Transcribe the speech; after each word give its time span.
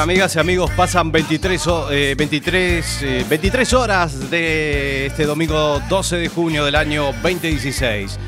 Amigas 0.00 0.34
y 0.34 0.38
amigos, 0.38 0.70
pasan 0.70 1.12
23, 1.12 2.16
23, 2.16 3.28
23 3.28 3.72
horas 3.74 4.30
de 4.30 5.04
este 5.06 5.26
domingo 5.26 5.78
12 5.90 6.16
de 6.16 6.28
junio 6.28 6.64
del 6.64 6.74
año 6.74 7.12
2016. 7.22 8.18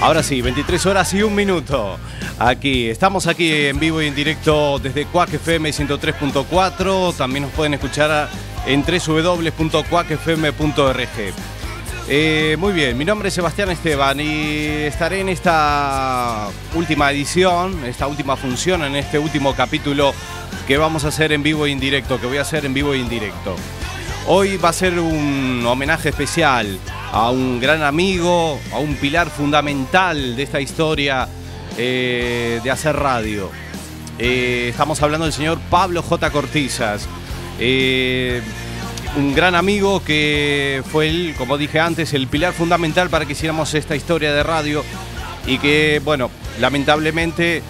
Ahora 0.00 0.22
sí, 0.22 0.40
23 0.40 0.86
horas 0.86 1.12
y 1.12 1.22
un 1.22 1.34
minuto. 1.34 1.98
Aquí, 2.38 2.88
estamos 2.88 3.26
aquí 3.26 3.66
en 3.66 3.78
vivo 3.78 4.00
y 4.00 4.06
en 4.06 4.14
directo 4.14 4.78
desde 4.78 5.04
Cuac 5.04 5.34
FM 5.34 5.68
103.4. 5.70 7.14
También 7.14 7.42
nos 7.42 7.52
pueden 7.52 7.74
escuchar 7.74 8.30
en 8.66 8.82
www.cuacfm.org. 8.82 9.88
Eh, 12.10 12.56
muy 12.58 12.72
bien, 12.72 12.96
mi 12.96 13.04
nombre 13.04 13.28
es 13.28 13.34
Sebastián 13.34 13.70
Esteban 13.70 14.18
y 14.18 14.64
estaré 14.86 15.20
en 15.20 15.28
esta 15.28 16.48
última 16.74 17.10
edición, 17.10 17.84
esta 17.84 18.06
última 18.06 18.34
función, 18.34 18.82
en 18.84 18.96
este 18.96 19.18
último 19.18 19.54
capítulo 19.54 20.14
que 20.66 20.78
vamos 20.78 21.04
a 21.04 21.08
hacer 21.08 21.32
en 21.32 21.42
vivo 21.42 21.66
e 21.66 21.70
indirecto, 21.70 22.18
que 22.18 22.26
voy 22.26 22.38
a 22.38 22.42
hacer 22.42 22.64
en 22.64 22.72
vivo 22.72 22.94
e 22.94 22.98
indirecto. 22.98 23.56
Hoy 24.26 24.56
va 24.56 24.70
a 24.70 24.72
ser 24.72 24.98
un 24.98 25.62
homenaje 25.66 26.08
especial 26.08 26.78
a 27.12 27.30
un 27.30 27.60
gran 27.60 27.82
amigo, 27.82 28.58
a 28.72 28.78
un 28.78 28.94
pilar 28.94 29.28
fundamental 29.28 30.34
de 30.34 30.42
esta 30.42 30.62
historia 30.62 31.28
eh, 31.76 32.58
de 32.64 32.70
hacer 32.70 32.96
radio. 32.96 33.50
Eh, 34.18 34.68
estamos 34.70 35.02
hablando 35.02 35.26
del 35.26 35.34
señor 35.34 35.58
Pablo 35.68 36.02
J. 36.02 36.30
Cortizas. 36.30 37.06
Eh, 39.16 39.18
un 39.18 39.34
gran 39.34 39.54
amigo 39.54 40.02
que 40.02 40.82
fue 40.90 41.08
él, 41.08 41.34
como 41.36 41.58
dije 41.58 41.80
antes, 41.80 42.14
el 42.14 42.26
pilar 42.28 42.52
fundamental 42.52 43.10
para 43.10 43.26
que 43.26 43.32
hiciéramos 43.32 43.74
esta 43.74 43.96
historia 43.96 44.32
de 44.32 44.42
radio 44.42 44.84
y 45.46 45.58
que, 45.58 46.00
bueno, 46.04 46.30
lamentablemente 46.60 47.62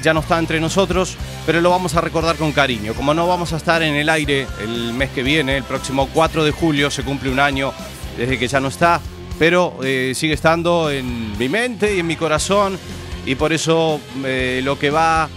ya 0.00 0.14
no 0.14 0.20
está 0.20 0.38
entre 0.38 0.60
nosotros, 0.60 1.16
pero 1.44 1.60
lo 1.60 1.70
vamos 1.70 1.96
a 1.96 2.00
recordar 2.00 2.36
con 2.36 2.52
cariño. 2.52 2.94
Como 2.94 3.14
no 3.14 3.26
vamos 3.26 3.52
a 3.52 3.56
estar 3.56 3.82
en 3.82 3.94
el 3.94 4.08
aire 4.08 4.46
el 4.60 4.92
mes 4.92 5.10
que 5.10 5.24
viene, 5.24 5.56
el 5.56 5.64
próximo 5.64 6.08
4 6.14 6.44
de 6.44 6.52
julio 6.52 6.88
se 6.88 7.02
cumple 7.02 7.30
un 7.30 7.40
año 7.40 7.72
desde 8.16 8.38
que 8.38 8.46
ya 8.46 8.60
no 8.60 8.68
está, 8.68 9.00
pero 9.38 9.78
eh, 9.82 10.12
sigue 10.14 10.34
estando 10.34 10.90
en 10.90 11.36
mi 11.38 11.48
mente 11.48 11.94
y 11.94 12.00
en 12.00 12.06
mi 12.06 12.16
corazón 12.16 12.78
y 13.24 13.34
por 13.34 13.52
eso 13.52 14.00
eh, 14.24 14.60
lo 14.64 14.78
que 14.78 14.90
va 14.90 15.28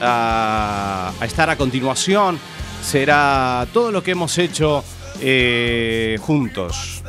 a, 0.00 1.12
estar 1.22 1.50
a 1.50 1.56
continuación 1.56 2.38
será 2.82 3.66
todo 3.72 3.90
lo 3.92 4.02
que 4.02 4.12
hemos 4.12 4.36
hecho 4.38 4.84
eh, 5.20 6.18
juntos. 6.20 7.02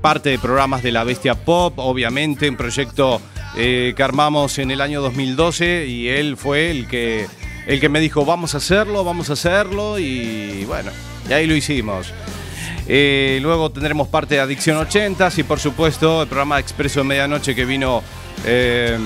parte 0.00 0.30
de 0.30 0.38
programas 0.38 0.82
de 0.82 0.92
la 0.92 1.04
Bestia 1.04 1.34
Pop, 1.34 1.78
obviamente, 1.78 2.48
un 2.48 2.56
proyecto 2.56 3.20
eh, 3.58 3.94
que 3.96 4.02
armamos 4.02 4.58
en 4.58 4.70
el 4.70 4.82
año 4.82 5.00
2012 5.00 5.86
y 5.86 6.08
él 6.08 6.36
fue 6.36 6.70
el 6.70 6.86
que, 6.86 7.26
el 7.66 7.80
que 7.80 7.88
me 7.88 8.00
dijo, 8.00 8.26
vamos 8.26 8.52
a 8.52 8.58
hacerlo, 8.58 9.02
vamos 9.02 9.30
a 9.30 9.32
hacerlo 9.32 9.98
y 9.98 10.66
bueno, 10.66 10.90
y 11.26 11.32
ahí 11.32 11.46
lo 11.46 11.56
hicimos. 11.56 12.12
Eh, 12.86 13.38
luego 13.40 13.70
tendremos 13.70 14.08
parte 14.08 14.34
de 14.34 14.42
Adicción 14.42 14.76
80 14.76 15.30
y 15.38 15.42
por 15.42 15.58
supuesto 15.58 16.20
el 16.20 16.28
programa 16.28 16.58
Expreso 16.58 17.00
de 17.00 17.04
Medianoche 17.04 17.54
que 17.54 17.64
vino 17.64 18.02
eh, 18.44 18.98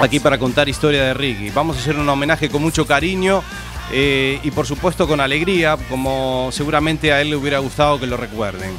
aquí 0.00 0.18
para 0.18 0.38
contar 0.38 0.68
historia 0.68 1.04
de 1.04 1.14
Ricky. 1.14 1.50
Vamos 1.50 1.76
a 1.76 1.80
hacer 1.80 1.96
un 1.96 2.08
homenaje 2.08 2.48
con 2.48 2.62
mucho 2.62 2.84
cariño 2.84 3.44
y 3.90 4.50
por 4.52 4.66
supuesto 4.66 5.06
con 5.06 5.20
alegría, 5.20 5.76
como 5.88 6.50
seguramente 6.52 7.12
a 7.12 7.20
él 7.20 7.30
le 7.30 7.36
hubiera 7.36 7.58
gustado 7.58 7.98
que 7.98 8.06
lo 8.06 8.16
recuerden. 8.16 8.72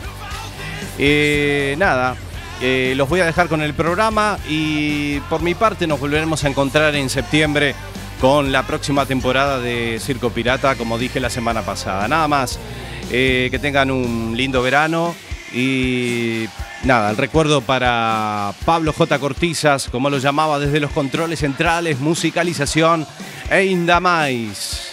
nada, 1.77 2.15
eh, 2.65 2.93
los 2.95 3.09
voy 3.09 3.19
a 3.19 3.25
dejar 3.25 3.49
con 3.49 3.61
el 3.61 3.73
programa 3.73 4.37
y 4.47 5.19
por 5.29 5.41
mi 5.41 5.53
parte 5.53 5.85
nos 5.85 5.99
volveremos 5.99 6.45
a 6.45 6.47
encontrar 6.47 6.95
en 6.95 7.09
septiembre 7.09 7.75
con 8.21 8.53
la 8.53 8.63
próxima 8.63 9.05
temporada 9.05 9.59
de 9.59 9.99
Circo 9.99 10.29
Pirata, 10.29 10.75
como 10.75 10.97
dije 10.97 11.19
la 11.19 11.29
semana 11.29 11.63
pasada. 11.63 12.07
Nada 12.07 12.27
más, 12.29 12.57
eh, 13.11 13.49
que 13.51 13.59
tengan 13.59 13.91
un 13.91 14.35
lindo 14.37 14.61
verano 14.61 15.13
y 15.53 16.45
nada, 16.85 17.09
el 17.09 17.17
recuerdo 17.17 17.59
para 17.59 18.53
Pablo 18.63 18.93
J. 18.93 19.19
Cortizas, 19.19 19.89
como 19.89 20.09
lo 20.09 20.19
llamaba 20.19 20.57
desde 20.57 20.79
los 20.79 20.91
controles 20.91 21.39
centrales, 21.39 21.99
musicalización 21.99 23.05
e 23.49 23.65
Indamais. 23.65 24.92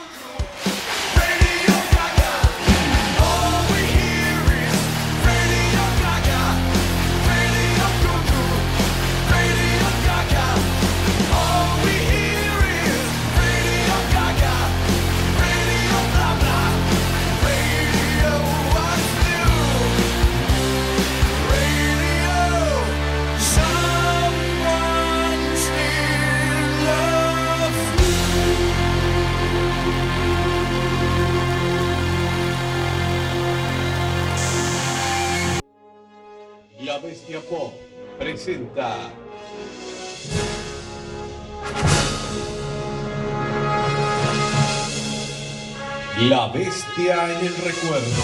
La 46.27 46.47
bestia 46.47 47.39
en 47.39 47.45
el 47.45 47.55
recuerdo. 47.57 48.21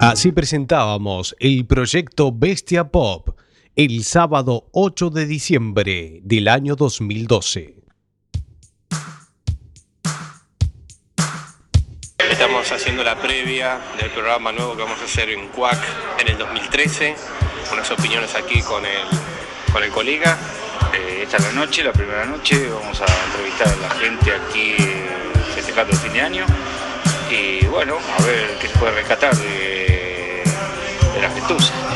Así 0.00 0.32
presentábamos 0.32 1.34
el 1.38 1.66
proyecto 1.66 2.30
Bestia 2.30 2.90
Pop 2.90 3.30
el 3.74 4.04
sábado 4.04 4.68
8 4.72 5.08
de 5.08 5.26
diciembre 5.26 6.20
del 6.24 6.48
año 6.48 6.76
2012. 6.76 7.83
Haciendo 12.72 13.04
la 13.04 13.14
previa 13.16 13.78
del 14.00 14.10
programa 14.10 14.50
nuevo 14.50 14.74
que 14.74 14.82
vamos 14.82 14.98
a 15.00 15.04
hacer 15.04 15.28
en 15.28 15.48
CUAC 15.48 15.78
en 16.18 16.28
el 16.28 16.38
2013. 16.38 17.14
Unas 17.72 17.90
opiniones 17.90 18.34
aquí 18.34 18.62
con 18.62 18.84
el, 18.84 19.02
con 19.72 19.82
el 19.82 19.90
colega. 19.90 20.38
Eh, 20.92 21.20
esta 21.22 21.36
es 21.36 21.44
la 21.44 21.52
noche, 21.52 21.84
la 21.84 21.92
primera 21.92 22.24
noche. 22.24 22.68
Vamos 22.70 23.00
a 23.00 23.06
entrevistar 23.26 23.68
a 23.68 23.76
la 23.76 23.90
gente 23.90 24.32
aquí 24.32 24.76
festejando 25.54 25.92
el 25.92 25.98
fin 25.98 26.12
de 26.14 26.20
año. 26.22 26.46
Y 27.30 27.66
bueno, 27.66 27.98
a 28.18 28.22
ver 28.22 28.58
qué 28.58 28.68
se 28.68 28.78
puede 28.78 28.92
rescatar 28.92 29.36
de, 29.36 30.42
de 31.14 31.20
la 31.20 31.30
gentuza. 31.30 31.93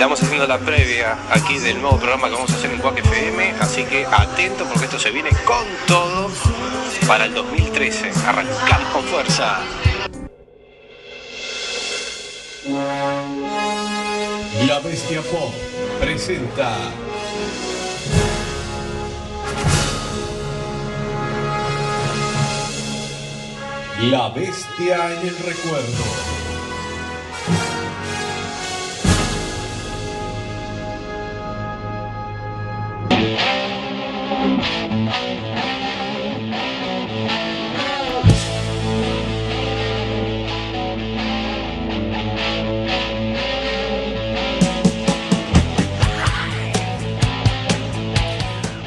Estamos 0.00 0.22
haciendo 0.22 0.46
la 0.46 0.58
previa 0.58 1.18
aquí 1.28 1.58
del 1.58 1.78
nuevo 1.78 1.98
programa 1.98 2.28
que 2.28 2.34
vamos 2.34 2.50
a 2.50 2.54
hacer 2.54 2.70
en 2.70 2.78
Cuac 2.78 2.96
FM, 2.96 3.50
así 3.60 3.84
que 3.84 4.06
atento 4.06 4.64
porque 4.64 4.86
esto 4.86 4.98
se 4.98 5.10
viene 5.10 5.28
con 5.44 5.62
todo 5.86 6.30
para 7.06 7.26
el 7.26 7.34
2013. 7.34 8.10
Arrancamos 8.26 8.88
con 8.94 9.04
fuerza. 9.04 9.58
La 14.66 14.80
Bestia 14.80 15.20
Pop 15.20 15.52
presenta 16.00 16.78
La 24.00 24.30
Bestia 24.30 25.12
en 25.12 25.28
el 25.28 25.36
Recuerdo. 25.36 26.40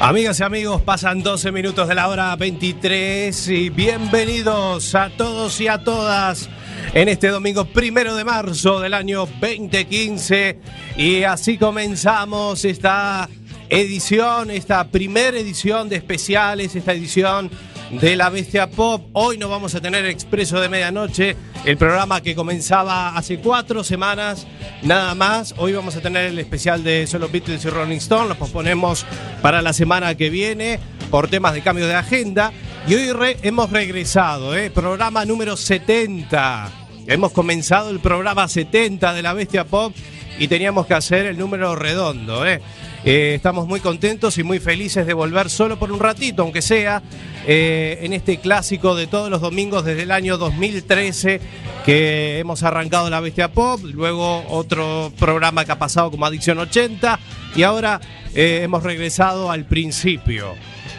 Amigas 0.04 0.38
y 0.38 0.42
amigos, 0.42 0.82
pasan 0.82 1.22
12 1.22 1.50
minutos 1.50 1.88
de 1.88 1.94
la 1.94 2.08
hora 2.08 2.36
23 2.36 3.48
y 3.48 3.70
bienvenidos 3.70 4.94
a 4.94 5.08
todos 5.08 5.58
y 5.62 5.68
a 5.68 5.78
todas 5.78 6.50
en 6.92 7.08
este 7.08 7.28
domingo 7.28 7.64
primero 7.64 8.14
de 8.14 8.22
marzo 8.22 8.80
del 8.80 8.92
año 8.92 9.20
2015 9.40 10.60
y 10.98 11.22
así 11.22 11.56
comenzamos 11.56 12.66
esta 12.66 13.30
edición, 13.68 14.50
esta 14.50 14.84
primera 14.88 15.38
edición 15.38 15.88
de 15.88 15.96
especiales, 15.96 16.74
esta 16.76 16.92
edición 16.92 17.50
de 17.90 18.16
la 18.16 18.30
Bestia 18.30 18.70
Pop. 18.70 19.06
Hoy 19.12 19.38
no 19.38 19.48
vamos 19.48 19.74
a 19.74 19.80
tener 19.80 20.04
Expreso 20.06 20.60
de 20.60 20.68
Medianoche, 20.68 21.36
el 21.64 21.76
programa 21.76 22.22
que 22.22 22.34
comenzaba 22.34 23.16
hace 23.16 23.38
cuatro 23.38 23.84
semanas, 23.84 24.46
nada 24.82 25.14
más. 25.14 25.54
Hoy 25.58 25.72
vamos 25.72 25.96
a 25.96 26.00
tener 26.00 26.26
el 26.26 26.38
especial 26.38 26.82
de 26.82 27.06
Solo 27.06 27.28
Beatles 27.28 27.64
y 27.64 27.70
Rolling 27.70 27.98
Stone, 27.98 28.28
lo 28.28 28.34
posponemos 28.36 29.06
para 29.42 29.62
la 29.62 29.72
semana 29.72 30.14
que 30.14 30.30
viene 30.30 30.78
por 31.10 31.28
temas 31.28 31.54
de 31.54 31.62
cambio 31.62 31.86
de 31.86 31.94
agenda. 31.94 32.52
Y 32.86 32.94
hoy 32.94 33.36
hemos 33.42 33.70
regresado, 33.70 34.56
¿eh? 34.56 34.70
programa 34.70 35.24
número 35.24 35.56
70. 35.56 36.70
Hemos 37.06 37.32
comenzado 37.32 37.90
el 37.90 38.00
programa 38.00 38.48
70 38.48 39.12
de 39.12 39.22
la 39.22 39.32
Bestia 39.32 39.64
Pop 39.64 39.94
y 40.38 40.48
teníamos 40.48 40.86
que 40.86 40.94
hacer 40.94 41.26
el 41.26 41.38
número 41.38 41.76
redondo. 41.76 42.46
¿eh? 42.46 42.60
Eh, 43.06 43.34
estamos 43.34 43.68
muy 43.68 43.80
contentos 43.80 44.38
y 44.38 44.42
muy 44.42 44.60
felices 44.60 45.06
de 45.06 45.12
volver 45.12 45.50
solo 45.50 45.78
por 45.78 45.92
un 45.92 46.00
ratito, 46.00 46.42
aunque 46.42 46.62
sea 46.62 47.02
eh, 47.46 47.98
en 48.00 48.14
este 48.14 48.38
clásico 48.38 48.94
de 48.94 49.06
todos 49.06 49.28
los 49.28 49.42
domingos 49.42 49.84
desde 49.84 50.04
el 50.04 50.10
año 50.10 50.38
2013 50.38 51.38
que 51.84 52.38
hemos 52.38 52.62
arrancado 52.62 53.10
la 53.10 53.20
Bestia 53.20 53.52
Pop, 53.52 53.80
luego 53.82 54.42
otro 54.48 55.12
programa 55.18 55.66
que 55.66 55.72
ha 55.72 55.78
pasado 55.78 56.10
como 56.10 56.24
Adicción 56.24 56.58
80 56.58 57.20
y 57.54 57.62
ahora 57.62 58.00
eh, 58.34 58.60
hemos 58.62 58.82
regresado 58.82 59.50
al 59.50 59.66
principio. 59.66 60.54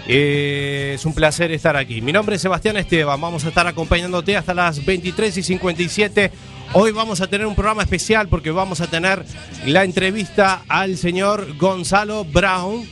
Es 0.08 1.04
un 1.08 1.16
placer 1.16 1.52
estar 1.52 1.76
aquí. 1.76 2.00
Mi 2.02 2.12
nombre 2.12 2.36
es 2.36 2.42
Sebastián 2.44 2.78
Esteban. 2.78 3.20
Vamos 3.20 3.44
a 3.44 3.48
estar 3.48 3.66
acompañándote 3.66 4.38
hasta 4.38 4.54
las 4.54 4.86
23 4.86 5.36
y 5.38 5.42
57. 5.42 6.32
Hoy 6.78 6.92
vamos 6.92 7.22
a 7.22 7.28
tener 7.28 7.48
un 7.48 7.56
programa 7.56 7.84
especial 7.84 8.28
porque 8.28 8.52
vamos 8.52 8.82
a 8.82 8.88
tener 8.88 9.24
la 9.66 9.86
entrevista 9.86 10.64
al 10.68 10.98
señor 10.98 11.56
Gonzalo 11.58 12.26
Brown. 12.26 12.86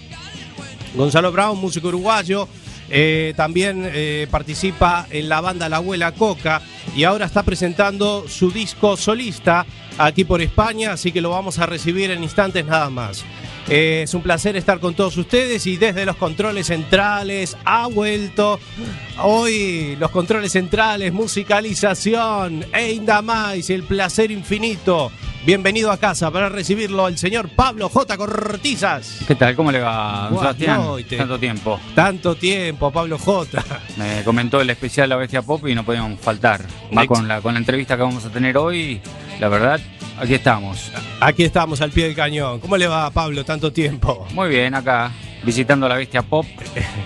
Gonzalo 0.95 1.33
Brown, 1.33 1.59
músico 1.59 1.89
uruguayo. 1.89 2.47
eh, 2.89 3.33
también 3.35 3.89
eh, 3.91 4.25
participa 4.31 5.05
en 5.09 5.27
la 5.27 5.41
banda 5.41 5.67
La 5.67 5.77
Abuela 5.77 6.13
Coca 6.13 6.61
y 6.95 7.03
ahora 7.03 7.25
está 7.25 7.43
presentando 7.43 8.25
su 8.29 8.51
disco 8.51 8.95
solista 8.95 9.65
aquí 9.97 10.23
por 10.23 10.41
España, 10.41 10.93
así 10.93 11.11
que 11.11 11.19
lo 11.19 11.31
vamos 11.31 11.59
a 11.59 11.65
recibir 11.65 12.09
en 12.09 12.23
instantes 12.23 12.65
nada 12.65 12.89
más. 12.89 13.25
Eh, 13.69 14.01
es 14.03 14.13
un 14.13 14.21
placer 14.21 14.57
estar 14.57 14.79
con 14.79 14.93
todos 14.93 15.15
ustedes 15.17 15.65
y 15.67 15.77
desde 15.77 16.05
los 16.05 16.17
controles 16.17 16.67
centrales 16.67 17.55
ha 17.63 17.87
vuelto 17.87 18.59
hoy 19.21 19.95
los 19.99 20.11
controles 20.11 20.51
centrales, 20.51 21.13
musicalización, 21.13 22.65
más, 23.23 23.69
el 23.69 23.83
placer 23.83 24.31
infinito. 24.31 25.11
Bienvenido 25.45 25.91
a 25.91 25.97
casa 25.97 26.31
para 26.31 26.47
recibirlo 26.47 27.07
el 27.09 27.17
señor 27.17 27.49
Pablo 27.49 27.89
J. 27.89 28.15
Cortizas. 28.15 29.19
¿Qué 29.27 29.35
tal? 29.35 29.55
¿Cómo 29.57 29.73
le 29.73 29.79
va, 29.81 30.27
don 30.29 30.39
Sebastián? 30.39 30.81
Tanto 31.17 31.37
tiempo. 31.39 31.79
Tanto 31.95 32.35
tiempo, 32.35 32.91
Pablo 32.91 33.17
J. 33.17 33.63
Me 33.97 34.23
comentó 34.23 34.61
el 34.61 34.69
especial 34.69 35.09
La 35.09 35.17
Bestia 35.17 35.41
Pop 35.41 35.67
y 35.67 35.75
no 35.75 35.83
podíamos 35.83 36.19
faltar. 36.21 36.65
Ex- 36.91 37.07
con 37.07 37.27
la, 37.27 37.41
con 37.41 37.53
la 37.55 37.59
entrevista 37.59 37.97
que 37.97 38.03
vamos 38.03 38.23
a 38.23 38.29
tener 38.29 38.57
hoy, 38.57 39.01
la 39.41 39.49
verdad, 39.49 39.81
aquí 40.23 40.33
estamos. 40.35 40.91
Aquí 41.19 41.43
estamos 41.43 41.81
al 41.81 41.91
pie 41.91 42.05
del 42.05 42.15
cañón. 42.15 42.59
¿Cómo 42.59 42.77
le 42.77 42.87
va, 42.87 43.09
Pablo? 43.11 43.43
Tanto 43.43 43.71
tiempo. 43.71 44.25
Muy 44.33 44.49
bien, 44.49 44.73
acá, 44.73 45.11
visitando 45.43 45.87
La 45.87 45.95
Bestia 45.95 46.21
Pop. 46.21 46.45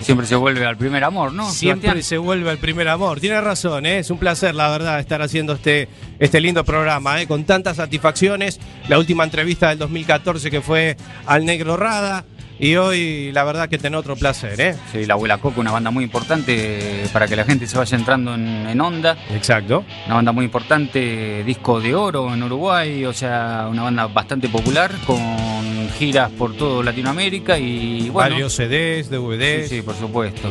Siempre 0.00 0.26
se 0.26 0.36
vuelve 0.36 0.64
al 0.64 0.76
primer 0.76 1.02
amor, 1.04 1.32
¿no? 1.32 1.50
Siempre 1.50 1.88
Sebastián? 1.88 2.02
se 2.04 2.18
vuelve 2.18 2.50
al 2.50 2.58
primer 2.58 2.88
amor. 2.88 3.20
Tiene 3.20 3.40
razón, 3.40 3.86
¿eh? 3.86 3.98
es 3.98 4.10
un 4.10 4.18
placer, 4.18 4.54
la 4.54 4.68
verdad, 4.70 5.00
estar 5.00 5.20
haciendo 5.20 5.54
este, 5.54 5.88
este 6.18 6.40
lindo 6.40 6.64
programa, 6.64 7.20
¿eh? 7.20 7.26
con 7.26 7.44
tantas 7.44 7.76
satisfacciones. 7.76 8.60
La 8.88 8.98
última 8.98 9.24
entrevista 9.24 9.68
del 9.70 9.78
2014 9.78 10.50
que 10.50 10.60
fue 10.60 10.96
al 11.26 11.44
Negro 11.44 11.76
Rada. 11.76 12.24
Y 12.60 12.74
hoy, 12.76 13.30
la 13.32 13.44
verdad, 13.44 13.68
que 13.68 13.78
tener 13.78 13.96
otro 13.96 14.16
placer, 14.16 14.60
¿eh? 14.60 14.76
Sí, 14.90 15.06
La 15.06 15.14
Abuela 15.14 15.38
Coca, 15.38 15.60
una 15.60 15.70
banda 15.70 15.90
muy 15.90 16.02
importante 16.04 17.04
para 17.12 17.28
que 17.28 17.36
la 17.36 17.44
gente 17.44 17.66
se 17.66 17.78
vaya 17.78 17.96
entrando 17.96 18.34
en, 18.34 18.66
en 18.68 18.80
onda. 18.80 19.16
Exacto. 19.30 19.84
Una 20.06 20.16
banda 20.16 20.32
muy 20.32 20.44
importante, 20.44 21.44
disco 21.44 21.80
de 21.80 21.94
oro 21.94 22.34
en 22.34 22.42
Uruguay, 22.42 23.04
o 23.04 23.12
sea, 23.12 23.68
una 23.70 23.84
banda 23.84 24.06
bastante 24.08 24.48
popular 24.48 24.90
con 25.06 25.88
giras 25.98 26.30
por 26.32 26.56
todo 26.56 26.82
Latinoamérica 26.82 27.58
y 27.58 28.10
bueno. 28.10 28.30
Varios 28.30 28.54
CDs, 28.54 29.08
DVDs. 29.08 29.68
Sí, 29.68 29.76
sí, 29.76 29.82
por 29.82 29.94
supuesto. 29.94 30.48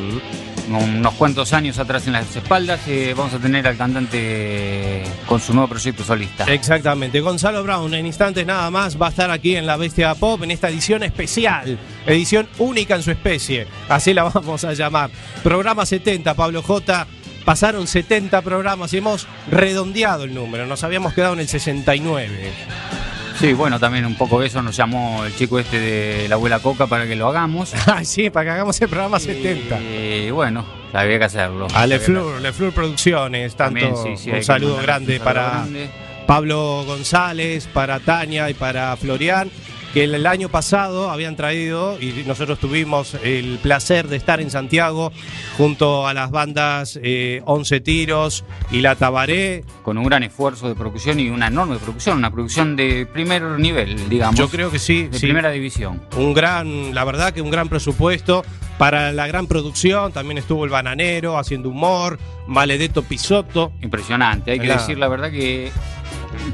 Unos 0.70 1.14
cuantos 1.14 1.54
años 1.54 1.80
atrás 1.80 2.08
en 2.08 2.14
las 2.14 2.36
espaldas 2.36 2.82
eh, 2.88 3.14
vamos 3.16 3.34
a 3.34 3.40
tener 3.40 3.66
al 3.68 3.78
cantante 3.78 5.04
con 5.26 5.40
su 5.40 5.54
nuevo 5.54 5.70
proyecto 5.70 6.04
solista. 6.04 6.44
Exactamente. 6.46 7.22
Gonzalo 7.22 7.64
Brown, 7.64 7.94
en 7.94 8.06
instantes 8.06 8.46
nada 8.46 8.70
más, 8.70 9.02
va 9.02 9.08
a 9.08 9.10
estar 9.10 9.32
aquí 9.32 9.56
en 9.56 9.66
la 9.66 9.78
Bestia 9.78 10.14
Pop 10.16 10.44
en 10.44 10.52
esta 10.52 10.70
edición 10.70 11.04
especial, 11.04 11.80
edición 12.06 12.48
única 12.58 12.96
en 12.96 13.04
su 13.04 13.12
especie. 13.12 13.68
Así 13.88 14.14
la 14.14 14.24
vamos 14.34 14.64
a 14.66 14.74
llamar. 14.74 15.10
Programa 15.42 15.86
70, 15.86 16.34
Pablo 16.34 16.62
J. 16.62 17.08
Pasaron 17.46 17.88
70 17.88 18.42
programas 18.42 18.92
y 18.92 18.98
hemos 18.98 19.26
redondeado 19.50 20.26
el 20.26 20.34
número. 20.34 20.66
Nos 20.66 20.84
habíamos 20.84 21.14
quedado 21.14 21.34
en 21.34 21.40
el 21.40 21.48
69. 21.48 22.52
Sí, 23.40 23.54
bueno, 23.54 23.80
también 23.80 24.04
un 24.06 24.16
poco 24.16 24.42
eso 24.42 24.64
nos 24.64 24.76
llamó 24.76 25.24
el 25.24 25.36
chico 25.36 25.60
este 25.60 25.80
de 25.80 26.28
la 26.28 26.36
abuela 26.36 26.60
Coca 26.60 26.88
para 26.88 27.06
que 27.06 27.16
lo 27.16 27.28
hagamos. 27.28 27.74
Ay, 27.86 28.04
sí, 28.04 28.32
para 28.32 28.46
que 28.46 28.50
hagamos 28.52 28.82
el 28.82 28.90
programa 28.90 29.20
70. 29.20 29.80
Y 29.80 30.32
bueno, 30.32 30.66
había 30.92 31.20
que 31.20 31.26
hacerlo. 31.26 31.68
A 31.76 31.86
Leflur, 31.86 32.42
Leflur 32.42 32.74
Producciones, 32.74 33.56
tanto 33.56 33.80
También, 33.80 34.18
sí, 34.18 34.24
sí, 34.24 34.32
un 34.32 34.44
saludo 34.44 34.78
grande 34.78 35.14
un 35.14 35.20
saludo 35.20 35.26
para 35.26 35.50
grande. 35.50 35.90
Pablo 36.26 36.84
González, 36.86 37.68
para 37.72 38.00
Tania 38.00 38.50
y 38.50 38.56
para 38.56 38.98
Florian, 38.98 39.52
que 39.94 40.04
el, 40.04 40.26
año 40.26 40.50
pasado 40.50 41.10
habían 41.10 41.36
traído 41.36 42.00
y 42.00 42.24
nosotros 42.26 42.60
tuvimos 42.60 43.16
el 43.24 43.60
placer 43.62 44.08
de 44.08 44.18
estar 44.18 44.42
en 44.42 44.52
Santiago 44.52 45.12
junto 45.58 46.08
a 46.08 46.14
las 46.14 46.32
bandas 46.32 47.00
eh, 47.02 47.42
Once 47.46 47.80
Tiros 47.80 48.44
y 48.72 48.82
La 48.82 48.96
Tabaré. 48.96 49.64
Con 49.84 49.98
un 49.98 50.04
gran 50.06 50.24
esfuerzo 50.24 50.68
de 50.68 50.76
producción 50.76 51.20
y 51.20 51.30
una 51.30 51.48
enorme 51.48 51.78
producción, 51.78 52.18
una 52.18 52.32
producción 52.32 52.76
de 52.76 53.06
primer 53.06 53.44
nivel, 53.60 54.10
digamos. 54.10 54.38
Yo 54.38 54.50
creo 54.50 54.70
que 54.70 54.80
sí, 54.80 55.08
de 55.08 55.20
sí. 55.20 55.26
primera 55.26 55.50
división. 55.52 56.02
Un 56.18 56.34
gran, 56.34 56.94
la 56.94 57.04
verdad 57.04 57.34
que 57.34 57.42
un 57.42 57.50
gran 57.50 57.70
presupuesto 57.70 58.44
para 58.78 59.12
la 59.12 59.28
gran 59.28 59.48
producción. 59.48 60.12
También 60.12 60.38
estuvo 60.38 60.66
el 60.66 60.70
Bananero 60.70 61.38
haciendo 61.38 61.70
humor, 61.70 62.20
Maledetto 62.48 63.04
Pisotto. 63.04 63.72
Impresionante. 63.82 64.52
Hay 64.52 64.60
que 64.60 64.68
decir 64.68 64.98
la 64.98 65.08
verdad 65.08 65.32
que 65.32 65.72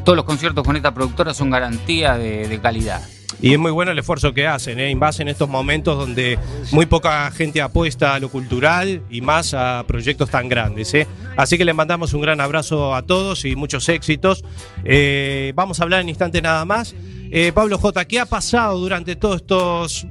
todos 0.04 0.16
los 0.16 0.26
conciertos 0.26 0.64
con 0.64 0.76
esta 0.76 0.94
productora 0.94 1.34
son 1.34 1.50
garantía 1.50 2.18
de, 2.18 2.48
de 2.48 2.60
calidad. 2.60 3.02
Y 3.44 3.52
es 3.52 3.60
muy 3.60 3.72
bueno 3.72 3.92
el 3.92 4.00
esfuerzo 4.00 4.34
que 4.34 4.48
hacen, 4.48 4.80
¿eh? 4.80 4.96
más 4.96 5.20
en 5.20 5.28
estos 5.28 5.50
momentos 5.50 5.98
donde 5.98 6.40
muy 6.72 6.86
poca 6.86 7.30
gente 7.32 7.62
apuesta 7.62 8.16
a 8.16 8.20
lo 8.20 8.30
cultural 8.30 9.02
y 9.10 9.20
más 9.20 9.54
a 9.54 9.84
proyectos 9.86 10.30
tan 10.30 10.48
grandes. 10.48 10.94
¿eh? 10.94 11.08
Así 11.36 11.58
que 11.58 11.66
les 11.66 11.76
mandamos 11.76 12.14
un 12.14 12.22
gran 12.22 12.40
abrazo 12.40 12.96
a 12.96 13.02
todos 13.02 13.44
y 13.44 13.58
muchos 13.58 13.90
éxitos. 13.90 14.46
Eh, 14.86 15.52
vamos 15.56 15.82
a 15.82 15.84
hablar 15.84 16.00
en 16.00 16.08
instante 16.08 16.42
nada 16.42 16.64
más. 16.64 16.96
Eh, 17.36 17.52
Pablo 17.52 17.80
J, 17.80 18.06
¿qué 18.06 18.20
ha 18.20 18.28
pasado 18.28 18.78
durante 18.78 19.16
todos 19.16 19.38
estos, 19.38 20.06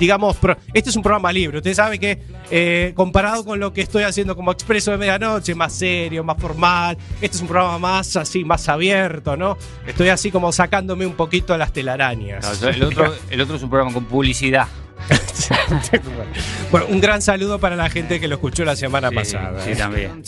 digamos, 0.00 0.38
este 0.72 0.88
es 0.88 0.96
un 0.96 1.02
programa 1.02 1.30
libre, 1.30 1.58
usted 1.58 1.74
sabe 1.74 1.98
que 1.98 2.22
eh, 2.50 2.94
comparado 2.96 3.44
con 3.44 3.60
lo 3.60 3.74
que 3.74 3.82
estoy 3.82 4.04
haciendo 4.04 4.34
como 4.34 4.50
Expreso 4.50 4.90
de 4.90 4.96
Medianoche, 4.96 5.54
más 5.54 5.74
serio, 5.74 6.24
más 6.24 6.38
formal, 6.38 6.96
este 7.20 7.36
es 7.36 7.42
un 7.42 7.48
programa 7.48 7.78
más 7.78 8.16
así, 8.16 8.46
más 8.46 8.66
abierto, 8.70 9.36
¿no? 9.36 9.58
Estoy 9.86 10.08
así 10.08 10.30
como 10.30 10.52
sacándome 10.52 11.04
un 11.04 11.12
poquito 11.12 11.54
las 11.58 11.70
telarañas. 11.70 12.62
El 12.62 12.82
otro, 12.84 13.14
el 13.28 13.40
otro 13.42 13.56
es 13.56 13.62
un 13.62 13.68
programa 13.68 13.92
con 13.92 14.06
publicidad. 14.06 14.66
bueno, 16.70 16.86
un 16.88 17.00
gran 17.00 17.22
saludo 17.22 17.58
para 17.58 17.76
la 17.76 17.90
gente 17.90 18.20
que 18.20 18.28
lo 18.28 18.34
escuchó 18.36 18.64
la 18.64 18.76
semana 18.76 19.10
Sí, 19.10 19.14
pasada. 19.14 19.64
sí, 19.64 19.70
¿eh? 19.70 19.76
también. 19.76 20.22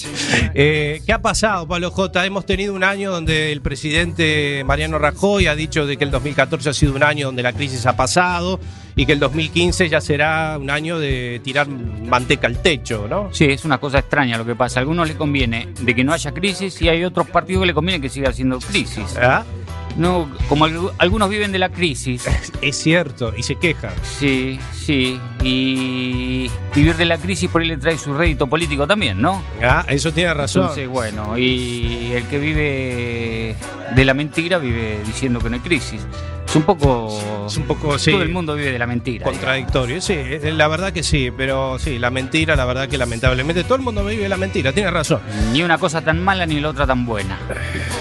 Eh, 0.54 1.02
¿Qué 1.04 1.12
ha 1.12 1.20
pasado, 1.20 1.66
Pablo 1.66 1.90
J? 1.90 2.25
Hemos 2.26 2.46
tenido 2.46 2.75
un 2.75 2.84
año 2.84 3.10
donde 3.10 3.52
el 3.52 3.60
presidente 3.60 4.62
Mariano 4.64 4.98
Rajoy 4.98 5.46
ha 5.46 5.54
dicho 5.54 5.86
de 5.86 5.96
que 5.96 6.04
el 6.04 6.10
2014 6.10 6.70
ha 6.70 6.72
sido 6.75 6.94
un 6.94 7.02
año 7.02 7.26
donde 7.26 7.42
la 7.42 7.52
crisis 7.52 7.86
ha 7.86 7.96
pasado 7.96 8.60
y 8.94 9.04
que 9.06 9.12
el 9.12 9.18
2015 9.18 9.88
ya 9.88 10.00
será 10.00 10.56
un 10.58 10.70
año 10.70 10.98
de 10.98 11.40
tirar 11.44 11.68
manteca 11.68 12.46
al 12.46 12.62
techo, 12.62 13.06
¿no? 13.08 13.28
Sí, 13.32 13.44
es 13.44 13.64
una 13.64 13.78
cosa 13.78 13.98
extraña 13.98 14.38
lo 14.38 14.46
que 14.46 14.54
pasa. 14.54 14.78
A 14.78 14.82
algunos 14.82 15.06
les 15.06 15.16
conviene 15.16 15.68
de 15.80 15.94
que 15.94 16.02
no 16.02 16.12
haya 16.12 16.32
crisis 16.32 16.80
y 16.80 16.88
hay 16.88 17.04
otros 17.04 17.28
partidos 17.28 17.62
que 17.62 17.66
les 17.66 17.75
conviene 17.75 18.00
que 18.00 18.08
siga 18.08 18.30
haciendo 18.30 18.58
crisis. 18.58 19.16
¿Ah? 19.20 19.44
No, 19.96 20.30
como 20.48 20.66
algu- 20.66 20.92
algunos 20.98 21.30
viven 21.30 21.52
de 21.52 21.58
la 21.58 21.70
crisis. 21.70 22.26
Es 22.60 22.76
cierto, 22.76 23.32
y 23.36 23.42
se 23.42 23.56
quejan. 23.56 23.92
Sí, 24.02 24.58
sí. 24.72 25.18
Y 25.42 26.50
vivir 26.74 26.96
de 26.96 27.06
la 27.06 27.16
crisis 27.18 27.48
por 27.50 27.62
ahí 27.62 27.68
le 27.68 27.76
trae 27.78 27.96
su 27.96 28.12
rédito 28.12 28.46
político 28.46 28.86
también, 28.86 29.20
¿no? 29.22 29.42
Ah, 29.62 29.84
eso 29.88 30.12
tiene 30.12 30.34
razón. 30.34 30.62
Entonces, 30.62 30.88
bueno, 30.88 31.38
y 31.38 32.12
el 32.12 32.24
que 32.24 32.38
vive 32.38 33.56
de 33.94 34.04
la 34.04 34.12
mentira 34.14 34.58
vive 34.58 34.98
diciendo 35.06 35.38
que 35.40 35.48
no 35.48 35.54
hay 35.56 35.62
crisis. 35.62 36.00
Un 36.56 36.62
poco. 36.62 37.46
Es 37.46 37.56
un 37.56 37.64
poco, 37.64 37.98
sí. 37.98 38.10
Todo 38.10 38.22
el 38.22 38.30
mundo 38.30 38.54
vive 38.54 38.72
de 38.72 38.78
la 38.78 38.86
mentira. 38.86 39.25
Contradictorio, 39.25 40.00
sí, 40.00 40.14
eh, 40.16 40.52
la 40.56 40.66
verdad 40.68 40.92
que 40.92 41.02
sí, 41.02 41.30
pero 41.36 41.78
sí, 41.78 41.98
la 41.98 42.10
mentira, 42.10 42.56
la 42.56 42.64
verdad 42.64 42.88
que 42.88 42.98
lamentablemente 42.98 43.62
todo 43.64 43.76
el 43.76 43.82
mundo 43.82 44.04
vive 44.04 44.22
de 44.25 44.28
la 44.28 44.36
mentira, 44.36 44.72
tiene 44.72 44.90
razón. 44.90 45.20
Ni 45.52 45.62
una 45.62 45.78
cosa 45.78 46.00
tan 46.02 46.22
mala 46.22 46.46
ni 46.46 46.58
la 46.60 46.70
otra 46.70 46.86
tan 46.86 47.04
buena. 47.06 47.38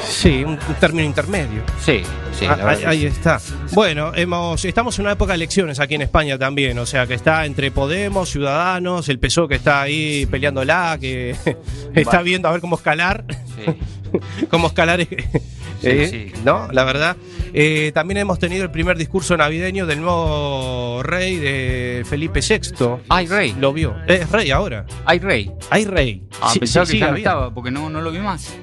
Sí, 0.07 0.43
un, 0.43 0.51
un 0.53 0.75
término 0.79 1.03
intermedio. 1.05 1.61
Sí, 1.79 2.01
sí. 2.37 2.45
Ah, 2.45 2.55
la 2.55 2.65
verdad 2.65 2.89
ahí, 2.89 2.97
ahí 2.97 2.99
sí. 3.01 3.07
está. 3.07 3.39
Bueno, 3.73 4.11
hemos, 4.15 4.63
estamos 4.65 4.97
en 4.99 5.05
una 5.05 5.11
época 5.13 5.33
de 5.33 5.35
elecciones 5.37 5.79
aquí 5.79 5.95
en 5.95 6.01
España 6.03 6.37
también, 6.37 6.79
o 6.79 6.85
sea 6.85 7.05
que 7.05 7.13
está 7.15 7.45
entre 7.45 7.71
Podemos, 7.71 8.29
Ciudadanos, 8.29 9.09
el 9.09 9.19
PSOE 9.19 9.49
que 9.49 9.55
está 9.55 9.81
ahí 9.81 10.25
peleándola, 10.27 10.97
que 10.99 11.35
está 11.93 12.21
viendo 12.21 12.47
a 12.47 12.51
ver 12.51 12.61
cómo 12.61 12.77
escalar, 12.77 13.25
Sí. 13.55 14.45
cómo 14.49 14.67
escalar, 14.67 15.05
eh, 15.89 16.07
sí. 16.33 16.41
¿no? 16.43 16.67
La 16.71 16.83
verdad. 16.83 17.15
Eh, 17.53 17.91
también 17.93 18.17
hemos 18.17 18.37
tenido 18.39 18.63
el 18.63 18.71
primer 18.71 18.97
discurso 18.97 19.37
navideño 19.37 19.85
del 19.85 20.01
nuevo 20.01 21.01
rey 21.03 21.37
de 21.37 22.03
Felipe 22.09 22.41
VI. 22.41 22.97
Ay, 23.09 23.27
rey. 23.27 23.55
Lo 23.59 23.71
vio. 23.73 23.95
Es 24.07 24.29
rey 24.31 24.51
ahora. 24.51 24.85
Ay, 25.05 25.19
rey. 25.19 25.51
Hay 25.69 25.85
rey. 25.85 26.23
Ah, 26.41 26.49
Sí, 26.51 26.59
pensaba 26.59 26.85
sí, 26.85 26.93
que 26.93 26.99
ya 26.99 27.05
no 27.05 27.11
había. 27.13 27.23
estaba, 27.23 27.53
porque 27.53 27.71
no, 27.71 27.89
no 27.89 28.01
lo 28.01 28.11
vi 28.11 28.19
más. 28.19 28.55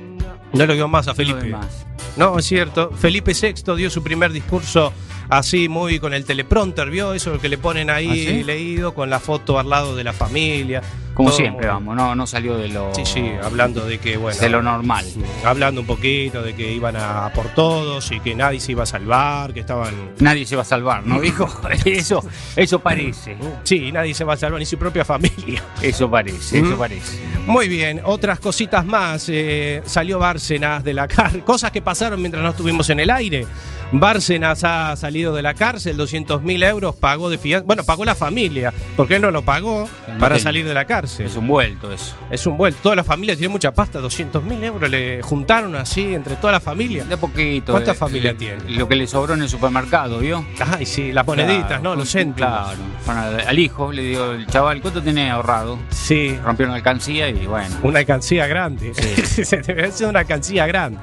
No 0.52 0.66
lo 0.66 0.74
vio 0.74 0.86
más 0.88 1.08
a 1.08 1.12
No 1.12 1.14
Felipe. 1.14 1.46
más. 1.46 1.86
No, 2.16 2.38
es 2.38 2.44
cierto. 2.44 2.90
Felipe 2.90 3.32
VI 3.32 3.74
dio 3.76 3.88
su 3.88 4.02
primer 4.02 4.32
discurso 4.32 4.92
así, 5.30 5.70
muy 5.70 5.98
con 5.98 6.12
el 6.12 6.26
teleprompter, 6.26 6.90
¿vio? 6.90 7.14
Eso 7.14 7.38
que 7.40 7.48
le 7.48 7.56
ponen 7.56 7.88
ahí 7.88 8.10
¿Ah, 8.10 8.14
sí? 8.32 8.44
leído, 8.44 8.92
con 8.92 9.08
la 9.08 9.18
foto 9.18 9.58
al 9.58 9.70
lado 9.70 9.96
de 9.96 10.04
la 10.04 10.12
familia. 10.12 10.82
Como 11.14 11.28
Todo 11.28 11.37
siempre, 11.38 11.66
muy- 11.66 11.75
vamos, 11.75 11.97
no, 11.97 12.14
no 12.14 12.26
salió 12.26 12.57
de 12.57 12.69
lo. 12.69 12.95
Sí, 12.95 13.02
sí, 13.04 13.31
hablando 13.42 13.85
de 13.85 13.99
que, 13.99 14.16
bueno. 14.16 14.38
de 14.40 14.49
lo 14.49 14.62
normal. 14.62 15.04
Hablando 15.45 15.83
un 15.83 15.87
poquito 15.87 16.42
de 16.42 16.54
que 16.54 16.73
iban 16.73 16.97
a 16.97 17.31
por 17.35 17.49
todos 17.54 18.11
y 18.12 18.21
que 18.21 18.35
nadie 18.35 18.61
se 18.61 18.73
iba 18.73 18.85
a 18.85 18.87
salvar, 18.87 19.52
que 19.52 19.61
estaban. 19.61 19.95
Nadie 20.21 20.47
se 20.47 20.57
va 20.57 20.62
a 20.62 20.64
salvar, 20.64 21.07
¿no, 21.07 21.21
dijo? 21.21 21.47
eso, 21.85 22.25
eso 22.57 22.78
parece. 22.78 23.37
Sí, 23.64 23.92
nadie 23.92 24.14
se 24.14 24.25
va 24.25 24.35
a 24.35 24.37
salvar, 24.37 24.59
ni 24.59 24.66
su 24.66 24.78
propia 24.78 25.04
familia. 25.04 25.62
Eso 25.83 26.11
parece, 26.11 26.62
Mm. 26.62 26.66
eso 26.66 26.78
parece. 26.78 27.19
Muy 27.47 27.69
bien, 27.69 28.00
otras 28.04 28.40
cositas 28.40 28.85
más. 28.87 29.28
eh, 29.28 29.83
salió 29.85 30.19
Bárcenas 30.19 30.83
de 30.85 30.95
la 30.95 31.09
cárcel. 31.09 31.42
Cosas 31.45 31.71
que 31.73 31.83
pasaron 31.83 32.21
mientras 32.21 32.42
no 32.42 32.50
estuvimos 32.50 32.88
en 32.90 33.00
el 33.00 33.11
aire. 33.11 33.47
Bárcenas 33.95 34.64
ha 34.64 34.97
salido 34.97 35.35
de 35.35 35.42
la 35.42 35.52
cárcel, 35.54 35.97
200 35.99 36.42
mil 36.42 36.62
euros 36.62 36.97
pagó 36.97 37.28
de 37.28 37.37
fianza. 37.37 37.66
Bueno, 37.66 37.85
pagó 37.85 38.04
la 38.07 38.14
familia, 38.14 38.73
porque 38.97 39.16
él 39.16 39.23
no 39.23 39.31
lo 39.31 39.42
pagó 39.42 39.87
para 40.19 40.38
salir 40.38 40.66
de 40.66 40.73
la 40.73 40.87
cárcel. 40.87 41.01
Es 41.02 41.37
un 41.37 41.47
vuelto 41.47 41.92
eso. 41.92 42.14
Es 42.30 42.47
un 42.47 42.56
vuelto. 42.56 42.78
Toda 42.82 42.97
la 42.97 43.04
familia 43.04 43.35
tiene 43.37 43.49
mucha 43.50 43.73
pasta, 43.73 43.99
200 44.00 44.42
mil 44.44 44.62
euros 44.62 44.88
le 44.90 45.21
juntaron 45.23 45.75
así 45.76 46.14
entre 46.14 46.37
toda 46.37 46.52
la 46.52 46.61
familia. 46.61 47.04
De 47.04 47.16
poquito. 47.16 47.73
¿Cuánta 47.73 47.92
eh, 47.92 47.94
familia 47.94 48.32
le- 48.32 48.38
tiene? 48.38 48.71
Lo 48.71 48.88
que 48.88 48.94
le 48.97 49.06
sobró 49.06 49.35
en 49.35 49.42
el 49.42 49.49
supermercado, 49.49 50.18
¿vio? 50.21 50.44
Ay, 50.76 50.87
sí, 50.87 51.12
las 51.12 51.26
moneditas, 51.26 51.66
Claro, 51.66 51.82
¿no? 51.82 51.94
Los 51.97 52.11
céntimos. 52.12 52.50
Claro. 52.50 52.78
Bueno, 53.06 53.21
al, 53.47 53.59
hijo 53.59 53.92
le 53.92 54.02
digo, 54.02 54.32
el 54.32 54.47
chaval, 54.47 54.80
¿cuánto 54.80 55.02
tenés 55.02 55.30
ahorrado? 55.30 55.78
Sí, 55.90 56.38
Rompió 56.44 56.66
una 56.66 56.76
alcancía 56.76 57.28
y 57.28 57.47
bueno. 57.47 57.75
una 57.82 57.99
alcancía 58.00 58.47
grande. 58.47 58.92
Sí. 58.94 59.44
Se 59.44 59.61
debe 59.62 59.90
ser 59.92 60.09
una 60.09 60.21
alcancía 60.21 60.66
grande. 60.66 60.99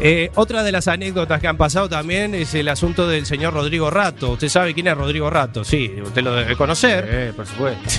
Eh, 0.00 0.30
otra 0.34 0.62
de 0.62 0.72
las 0.72 0.88
anécdotas 0.88 1.40
que 1.40 1.48
han 1.48 1.56
pasado 1.56 1.88
también 1.88 2.34
es 2.34 2.54
el 2.54 2.68
asunto 2.68 3.08
del 3.08 3.24
señor 3.24 3.54
Rodrigo 3.54 3.90
Rato. 3.90 4.32
¿Usted 4.32 4.48
sabe 4.48 4.74
quién 4.74 4.88
es 4.88 4.94
Rodrigo 4.96 5.30
Rato? 5.30 5.64
Sí, 5.64 5.90
usted 6.04 6.22
lo 6.22 6.34
debe 6.34 6.54
conocer. 6.54 7.06
Eh, 7.08 7.32
por 7.34 7.46
supuesto. 7.46 7.90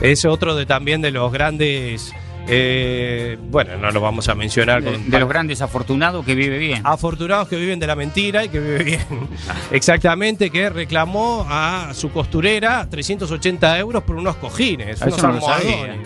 Es 0.00 0.24
otro 0.24 0.54
de 0.54 0.64
también 0.66 1.00
de 1.02 1.10
los 1.10 1.32
grandes. 1.32 2.12
eh, 2.46 3.36
bueno, 3.50 3.76
no 3.76 3.90
lo 3.90 4.00
vamos 4.00 4.28
a 4.28 4.34
mencionar. 4.34 4.82
De, 4.82 4.92
con- 4.92 5.10
de 5.10 5.18
los 5.18 5.28
grandes 5.28 5.60
afortunados 5.60 6.24
que 6.24 6.34
vive 6.34 6.56
bien. 6.58 6.80
Afortunados 6.84 7.48
que 7.48 7.56
viven 7.56 7.78
de 7.80 7.86
la 7.86 7.96
mentira 7.96 8.44
y 8.44 8.48
que 8.48 8.60
viven 8.60 8.84
bien. 8.86 9.00
Exactamente, 9.72 10.50
que 10.50 10.70
reclamó 10.70 11.44
a 11.48 11.92
su 11.94 12.10
costurera 12.10 12.86
380 12.88 13.78
euros 13.78 14.02
por 14.04 14.16
unos 14.16 14.36
cojines, 14.36 15.00
unos 15.02 15.18
Eso 15.18 15.26
no 15.28 15.34
lo 15.34 15.40
sabía. 15.40 15.98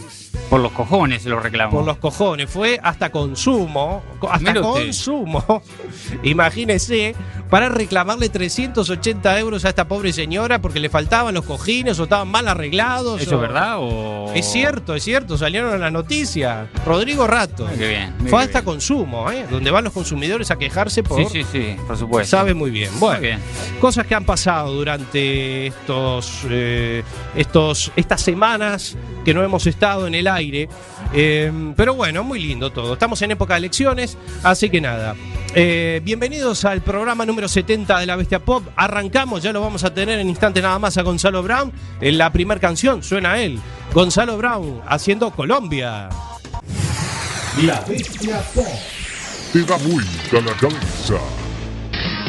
Por 0.50 0.60
los 0.60 0.72
cojones 0.72 1.24
lo 1.24 1.40
reclamó. 1.40 1.78
Por 1.78 1.86
los 1.86 1.96
cojones, 1.96 2.50
fue 2.50 2.78
hasta 2.82 3.10
consumo, 3.10 4.02
co- 4.18 4.30
hasta 4.30 4.54
consumo, 4.60 5.62
imagínese, 6.22 7.14
para 7.48 7.68
reclamarle 7.68 8.28
380 8.28 9.38
euros 9.38 9.64
a 9.64 9.70
esta 9.70 9.86
pobre 9.88 10.12
señora 10.12 10.60
porque 10.60 10.80
le 10.80 10.88
faltaban 10.88 11.34
los 11.34 11.44
cojines 11.44 11.98
o 11.98 12.04
estaban 12.04 12.28
mal 12.28 12.48
arreglados. 12.48 13.20
¿Eso 13.20 13.32
o- 13.32 13.34
es 13.36 13.40
verdad 13.40 13.76
o...? 13.78 14.32
Es 14.34 14.50
cierto, 14.50 14.94
es 14.94 15.02
cierto, 15.04 15.36
salieron 15.36 15.74
en 15.74 15.80
la 15.80 15.90
noticia. 15.90 16.68
Rodrigo 16.86 17.26
Rato. 17.26 17.66
Muy 17.66 17.76
bien. 17.76 18.14
muy 18.18 18.30
Fue 18.30 18.40
hasta 18.42 18.60
bien. 18.60 18.64
consumo, 18.64 19.30
¿eh? 19.30 19.46
donde 19.50 19.70
van 19.70 19.84
los 19.84 19.92
consumidores 19.92 20.50
a 20.50 20.56
quejarse 20.58 21.02
por... 21.02 21.18
Sí, 21.18 21.26
sí, 21.30 21.46
sí, 21.50 21.76
por 21.86 21.96
supuesto. 21.96 22.30
Sabe 22.36 22.54
muy 22.54 22.70
bien. 22.70 22.90
Bueno, 22.98 23.18
Muy 23.20 23.26
bien. 23.28 23.40
cosas 23.80 24.06
que 24.06 24.14
han 24.14 24.24
pasado 24.24 24.72
durante 24.72 25.66
estos, 25.66 26.40
eh, 26.48 27.02
estos, 27.36 27.92
estas 27.96 28.20
semanas 28.22 28.96
que 29.24 29.34
no 29.34 29.42
hemos 29.42 29.66
estado 29.66 30.06
en 30.06 30.14
el 30.14 30.26
aire. 30.34 30.68
Eh, 31.12 31.52
pero 31.76 31.94
bueno, 31.94 32.24
muy 32.24 32.40
lindo 32.40 32.70
todo. 32.70 32.94
Estamos 32.94 33.20
en 33.22 33.32
época 33.32 33.54
de 33.54 33.58
elecciones, 33.58 34.16
así 34.42 34.70
que 34.70 34.80
nada. 34.80 35.14
Eh, 35.54 36.00
bienvenidos 36.02 36.64
al 36.64 36.80
programa 36.80 37.26
número 37.26 37.46
70 37.46 37.98
de 38.00 38.06
la 38.06 38.16
Bestia 38.16 38.38
Pop. 38.38 38.64
Arrancamos, 38.74 39.42
ya 39.42 39.52
lo 39.52 39.60
vamos 39.60 39.84
a 39.84 39.92
tener 39.92 40.18
en 40.18 40.28
instante 40.28 40.62
nada 40.62 40.78
más 40.78 40.96
a 40.96 41.02
Gonzalo 41.02 41.42
Brown. 41.42 41.72
En 42.00 42.16
la 42.16 42.32
primera 42.32 42.60
canción 42.60 43.02
suena 43.02 43.38
él. 43.38 43.60
Gonzalo 43.92 44.38
Brown 44.38 44.80
haciendo 44.86 45.30
Colombia. 45.30 46.08
La 47.62 47.80
Bestia 47.82 48.40
Pop. 48.54 48.64
te 49.52 49.62
da 49.62 49.76
vuelta 49.76 50.40
la 50.40 50.56
cabeza. 50.56 51.18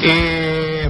Eh, 0.06 0.90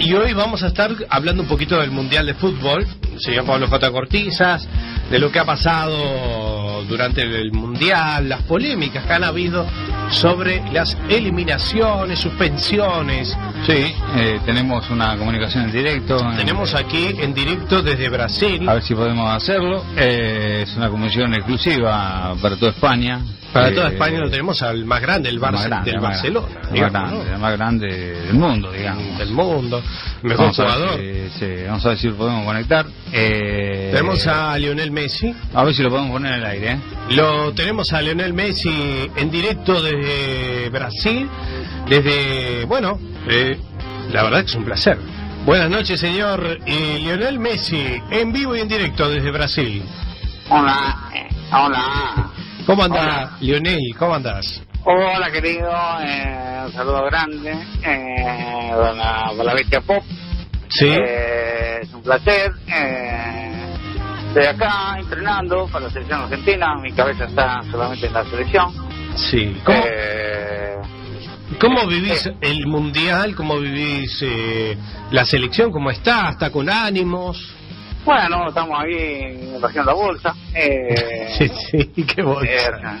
y 0.00 0.12
hoy 0.14 0.32
vamos 0.32 0.64
a 0.64 0.66
estar 0.66 0.90
hablando 1.10 1.44
un 1.44 1.48
poquito 1.48 1.78
del 1.78 1.92
Mundial 1.92 2.26
de 2.26 2.34
Fútbol, 2.34 2.84
señor 3.18 3.46
Pablo 3.46 3.68
J. 3.68 3.90
Cortizas, 3.92 4.68
de 5.08 5.18
lo 5.20 5.30
que 5.30 5.38
ha 5.38 5.44
pasado 5.44 6.82
durante 6.88 7.22
el 7.22 7.52
Mundial, 7.52 8.28
las 8.28 8.42
polémicas 8.42 9.06
que 9.06 9.12
han 9.12 9.22
habido 9.22 9.64
sobre 10.10 10.62
las 10.72 10.96
eliminaciones, 11.08 12.18
suspensiones. 12.20 13.36
Sí, 13.66 13.94
eh, 14.16 14.40
tenemos 14.44 14.88
una 14.90 15.16
comunicación 15.16 15.64
en 15.64 15.72
directo. 15.72 16.16
Tenemos 16.36 16.74
aquí 16.74 17.08
en 17.18 17.34
directo 17.34 17.82
desde 17.82 18.08
Brasil, 18.08 18.68
A 18.68 18.74
ver 18.74 18.82
si 18.82 18.94
podemos 18.94 19.30
hacerlo. 19.30 19.84
Eh, 19.96 20.64
es 20.66 20.76
una 20.76 20.88
comunicación 20.88 21.34
exclusiva 21.34 22.34
para 22.40 22.56
toda 22.56 22.70
España. 22.72 23.20
para 23.52 23.68
Eh, 23.68 23.72
toda 23.72 23.88
España 23.88 24.18
lo 24.20 24.30
tenemos 24.30 24.62
al 24.62 24.84
más 24.84 25.00
grande, 25.00 25.28
el 25.30 25.40
la 25.40 25.50
más 25.50 25.60
Barça, 25.64 25.68
grande, 25.68 25.90
del 25.90 26.00
Barcelona, 26.00 26.48
la 26.54 26.60
más 26.60 26.72
digamos, 26.72 26.92
grande, 26.92 27.24
¿no? 27.24 27.30
la 27.30 27.38
más 27.38 27.52
grande 27.56 27.86
del 28.26 28.34
mundo, 28.34 28.72
digamos. 28.72 29.18
del 29.18 29.30
mundo, 29.32 29.82
mejor 30.22 30.38
Vamos 30.54 30.58
a 30.60 30.62
ver 30.64 30.72
jugador. 30.72 31.00
sí, 31.38 31.46
vamos 31.66 31.86
a 31.86 31.88
ver 31.90 31.98
si 31.98 32.08
lo 32.08 32.16
podemos 32.16 32.44
conectar. 32.44 32.86
Eh, 33.12 33.88
Tenemos 33.92 34.26
a 34.26 34.58
Lionel 34.58 34.90
Messi. 34.90 35.34
a 35.54 35.64
ver 35.64 35.74
si 35.74 35.82
lo 35.82 35.88
podemos 35.90 36.10
poner 36.12 36.34
en 36.34 36.38
el 36.40 36.46
aire. 36.46 36.72
¿eh? 36.72 36.78
Lo 37.10 37.52
tenemos 37.52 37.92
a 37.94 38.02
Lionel 38.02 38.34
Messi 38.34 39.10
en 39.16 39.30
directo 39.30 39.80
desde 39.98 40.70
Brasil, 40.70 41.28
desde, 41.88 42.64
bueno, 42.64 42.98
eh, 43.28 43.58
la 44.10 44.22
verdad 44.24 44.40
que 44.40 44.46
es 44.46 44.54
un 44.54 44.64
placer. 44.64 44.98
Buenas 45.44 45.70
noches, 45.70 46.00
señor 46.00 46.58
eh, 46.66 46.98
Lionel 47.00 47.38
Messi, 47.38 48.00
en 48.10 48.32
vivo 48.32 48.54
y 48.56 48.60
en 48.60 48.68
directo 48.68 49.08
desde 49.08 49.30
Brasil. 49.30 49.82
Hola, 50.50 51.10
eh, 51.14 51.28
hola, 51.52 52.30
¿Cómo 52.66 52.84
anda, 52.84 53.36
Lionel? 53.40 53.94
¿Cómo 53.98 54.14
andás? 54.14 54.62
hola 54.84 55.30
querido, 55.30 55.70
eh, 56.02 56.62
un 56.66 56.72
saludo 56.72 57.04
grande 57.04 57.52
eh, 57.82 58.70
para, 58.70 58.92
la, 58.92 59.30
para 59.30 59.44
la 59.44 59.54
bestia 59.54 59.80
pop. 59.80 60.02
Sí. 60.68 60.88
Eh, 60.88 61.80
es 61.82 61.92
un 61.92 62.02
placer. 62.02 62.52
Eh, 62.66 63.74
estoy 64.28 64.44
acá 64.44 64.96
entrenando 64.98 65.66
para 65.66 65.86
la 65.86 65.90
selección 65.90 66.22
argentina. 66.22 66.74
Mi 66.82 66.92
cabeza 66.92 67.24
está 67.24 67.62
solamente 67.70 68.06
en 68.06 68.12
la 68.12 68.24
selección. 68.24 68.87
Sí. 69.16 69.56
¿Cómo, 69.64 69.82
Eh, 69.84 70.76
cómo 71.60 71.86
vivís 71.86 72.30
el 72.40 72.66
Mundial? 72.66 73.34
¿Cómo 73.34 73.58
vivís 73.58 74.18
eh, 74.22 74.76
la 75.10 75.24
selección? 75.24 75.70
¿Cómo 75.72 75.90
está? 75.90 76.30
¿Está 76.30 76.50
con 76.50 76.68
ánimos? 76.70 77.54
bueno, 78.04 78.48
estamos 78.48 78.78
ahí 78.80 79.52
haciendo 79.62 79.90
la 79.90 79.92
bolsa. 79.94 80.34
Eh, 80.54 81.28
Sí, 81.36 81.48
sí, 81.70 82.04
qué 82.04 82.20
eh, 82.20 82.24
bolsa. 82.24 82.98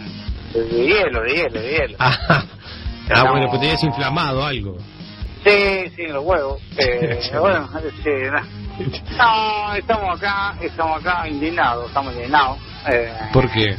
de 0.52 0.68
hielo, 0.86 1.22
de 1.22 1.32
hielo, 1.34 1.60
de 1.60 1.70
hielo. 1.70 1.96
Ah, 1.98 2.18
ah, 2.28 2.44
No. 3.24 3.30
bueno, 3.30 3.46
pues 3.48 3.60
tenías 3.60 3.82
inflamado 3.84 4.44
algo. 4.44 4.76
Sí, 5.44 5.90
sí, 5.96 6.06
los 6.08 6.24
huevos. 6.24 6.60
Eh, 6.76 7.20
bueno, 7.40 7.68
sí, 8.02 8.10
no. 8.30 8.58
No, 9.16 9.74
estamos 9.74 10.18
acá, 10.18 10.54
estamos 10.60 11.00
acá 11.04 11.26
indignados, 11.28 11.88
estamos 11.88 12.14
indignados. 12.14 12.58
Eh, 12.92 13.12
¿Por 13.32 13.50
qué? 13.50 13.76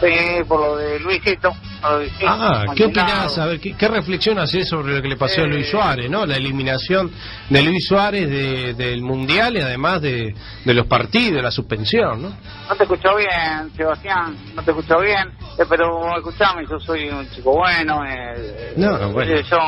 Sí, 0.00 0.44
por 0.46 0.60
lo 0.60 0.76
de 0.76 0.98
Luisito. 1.00 1.50
lo 1.82 1.98
de 1.98 2.04
Luisito, 2.06 2.26
Ah, 2.28 2.64
¿qué 2.76 2.84
opinás? 2.84 3.38
A 3.38 3.46
ver, 3.46 3.60
¿qué, 3.60 3.74
qué 3.76 3.88
reflexión 3.88 4.38
haces 4.38 4.68
sobre 4.68 4.94
lo 4.96 5.02
que 5.02 5.08
le 5.08 5.16
pasó 5.16 5.40
a 5.42 5.44
Eh. 5.44 5.48
Luis 5.48 5.68
Suárez, 5.70 6.10
¿no? 6.10 6.24
La 6.26 6.36
eliminación 6.36 7.10
de 7.48 7.62
Luis 7.62 7.86
Suárez 7.86 8.28
de- 8.28 8.74
del 8.74 9.02
Mundial 9.02 9.56
y 9.56 9.60
además 9.60 10.00
de, 10.02 10.34
de 10.64 10.74
los 10.74 10.86
partidos, 10.86 11.42
la 11.42 11.50
suspensión, 11.50 12.22
¿no? 12.22 12.28
No 12.68 12.76
te 12.76 12.82
escucho 12.84 13.14
bien, 13.16 13.70
Sebastián, 13.76 14.36
no 14.54 14.62
te 14.62 14.70
escucho 14.70 14.98
bien, 15.00 15.28
eh, 15.58 15.64
pero 15.68 16.16
escuchame, 16.16 16.64
yo 16.68 16.78
soy 16.80 17.08
un 17.08 17.28
chico 17.30 17.52
bueno. 17.52 18.02
Eh, 18.06 18.74
No, 18.76 19.10
bueno. 19.12 19.32
eh, 19.34 19.42
Yo, 19.50 19.58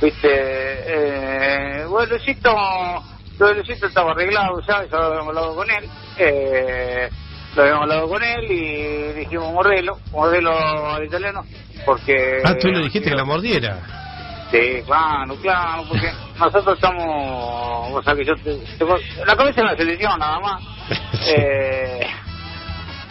viste, 0.00 0.28
eh, 0.32 1.84
bueno, 1.88 2.10
Luisito, 2.14 2.54
Luisito 3.38 3.86
estaba 3.86 4.12
arreglado 4.12 4.60
ya, 4.66 4.82
lo 4.90 4.98
habíamos 5.04 5.28
hablado 5.28 5.54
con 5.56 5.70
él, 5.70 5.84
eh, 6.18 7.08
lo 7.56 7.62
habíamos 7.62 7.82
hablado 7.82 8.08
con 8.08 8.22
él 8.22 8.44
y 8.50 9.12
dijimos 9.20 9.52
mordelo, 9.52 9.98
mordelo 10.12 10.52
al 10.94 11.04
italiano, 11.04 11.42
porque... 11.84 12.40
Ah, 12.44 12.54
tú 12.60 12.68
le 12.68 12.80
dijiste 12.84 13.10
que 13.10 13.16
la 13.16 13.24
mordiera. 13.24 13.78
Sí, 14.50 14.82
claro, 14.86 15.34
claro, 15.42 15.82
porque 15.88 16.10
nosotros 16.38 16.74
estamos, 16.76 17.92
o 17.92 18.02
sea 18.02 18.14
que 18.14 18.24
yo 18.24 18.34
te- 18.36 18.58
la 19.26 19.36
cabeza 19.36 19.60
en 19.60 19.66
la 19.66 19.76
selección 19.76 20.18
nada 20.18 20.38
más. 20.40 20.62
Eh, 21.36 22.06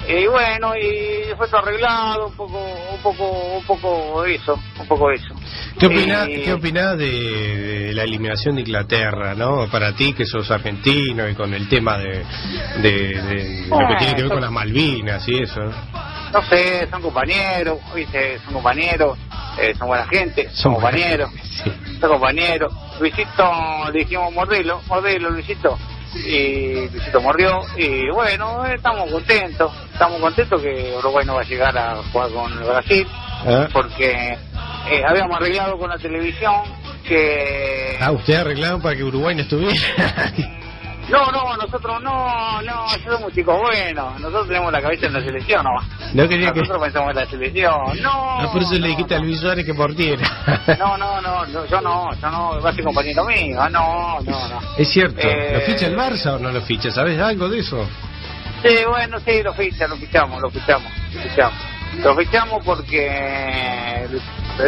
y 0.07 0.27
bueno, 0.27 0.73
y 0.75 1.35
fue 1.35 1.47
todo 1.47 1.57
arreglado, 1.59 2.27
un 2.27 2.33
poco, 2.33 2.59
un 2.93 3.01
poco, 3.01 3.29
un 3.57 3.63
poco 3.65 4.25
eso, 4.25 4.59
un 4.79 4.87
poco 4.87 5.11
eso. 5.11 5.35
¿Qué 5.79 5.85
opinás, 5.87 6.27
¿qué 6.27 6.53
opinás 6.53 6.97
de, 6.97 7.05
de 7.11 7.93
la 7.93 8.03
eliminación 8.03 8.55
de 8.55 8.61
Inglaterra, 8.61 9.35
no? 9.35 9.67
Para 9.69 9.93
ti 9.93 10.13
que 10.13 10.25
sos 10.25 10.49
argentino 10.49 11.27
y 11.29 11.35
con 11.35 11.53
el 11.53 11.67
tema 11.69 11.97
de, 11.97 12.23
de- 12.81 13.21
de 13.21 13.67
lo 13.69 13.87
que 13.87 13.95
tiene 13.99 14.15
que 14.15 14.21
ver 14.23 14.31
con 14.31 14.41
las 14.41 14.51
Malvinas 14.51 15.27
y 15.27 15.39
eso, 15.43 15.59
¿no? 15.61 15.71
No 16.33 16.43
sé, 16.49 16.87
son 16.89 17.01
compañeros, 17.01 17.79
viste, 17.95 18.39
son 18.39 18.53
compañeros, 18.55 19.17
eh, 19.59 19.73
son 19.77 19.87
buena 19.87 20.05
gente, 20.07 20.49
son, 20.51 20.73
compañeros, 20.73 21.29
Sí. 21.63 21.71
son 22.01 22.09
compañeros. 22.11 22.73
Luisito, 22.99 23.51
le 23.93 23.99
dijimos 23.99 24.33
mordelo, 24.33 24.81
mordelo, 24.87 25.29
Luisito. 25.29 25.77
Y 26.15 26.89
Luisito 26.89 27.21
mordió, 27.21 27.61
y 27.77 28.09
bueno, 28.09 28.65
eh, 28.65 28.75
estamos 28.75 29.11
contentos, 29.11 29.71
estamos 29.91 30.19
contentos 30.21 30.61
que 30.61 30.93
Uruguay 30.97 31.25
no 31.25 31.35
va 31.35 31.41
a 31.41 31.45
llegar 31.45 31.77
a 31.77 31.95
jugar 32.11 32.29
con 32.31 32.51
el 32.53 32.59
Brasil, 32.59 33.07
Ah. 33.45 33.67
porque 33.71 34.37
eh, 34.89 35.03
habíamos 35.07 35.37
arreglado 35.37 35.77
con 35.77 35.89
la 35.89 35.97
televisión 35.97 36.53
que... 37.07 37.97
Ah, 38.01 38.11
ustedes 38.11 38.39
arreglaron 38.39 38.81
para 38.81 38.95
que 38.95 39.03
Uruguay 39.03 39.35
no 39.35 39.41
estuviera. 39.43 39.75
No, 41.09 41.31
no, 41.31 41.55
nosotros 41.55 42.01
no, 42.03 42.61
no, 42.63 42.85
somos 43.05 43.33
chicos 43.33 43.57
buenos, 43.61 44.19
nosotros 44.19 44.47
tenemos 44.47 44.71
la 44.73 44.81
cabeza 44.81 45.05
en 45.05 45.13
la 45.13 45.21
selección, 45.21 45.63
¿no? 45.63 45.71
No 46.13 46.27
quería 46.27 46.51
que... 46.51 46.59
Nosotros 46.59 46.83
pensamos 46.83 47.09
en 47.11 47.15
la 47.15 47.25
selección, 47.27 48.01
no. 48.01 48.41
Ah, 48.41 48.49
por 48.51 48.61
eso 48.61 48.73
le 48.73 48.79
no, 48.81 48.87
dijiste 48.87 49.15
a 49.15 49.19
no. 49.19 49.25
Luis 49.25 49.39
Suárez 49.39 49.65
que 49.65 49.73
mordiera. 49.73 50.27
No, 50.77 50.97
no, 50.97 51.21
no, 51.21 51.45
no, 51.45 51.65
yo 51.65 51.81
no, 51.81 52.13
yo 52.13 52.29
no, 52.29 52.61
va 52.61 52.69
a 52.69 52.73
ser 52.73 52.83
compañero 52.83 53.23
mío, 53.23 53.57
ah, 53.61 53.69
no, 53.69 54.19
no, 54.21 54.47
no. 54.49 54.59
Es 54.77 54.89
cierto. 54.89 55.19
Eh, 55.21 55.53
¿Lo 55.53 55.61
ficha 55.61 55.87
el 55.87 55.97
Barça 55.97 56.35
o 56.35 56.39
no 56.39 56.51
lo 56.51 56.61
ficha? 56.61 56.91
¿Sabes 56.91 57.19
algo 57.19 57.47
de 57.47 57.59
eso? 57.59 57.87
Sí, 58.63 58.75
bueno, 58.89 59.17
sí, 59.19 59.41
lo 59.43 59.53
ficha, 59.53 59.87
lo 59.87 59.95
fichamos, 59.95 60.41
lo 60.41 60.49
fichamos, 60.49 60.91
lo 61.13 61.21
fichamos. 61.21 61.77
Lo 62.03 62.15
fichamos 62.15 62.63
porque 62.65 64.07
Luis 64.11 64.23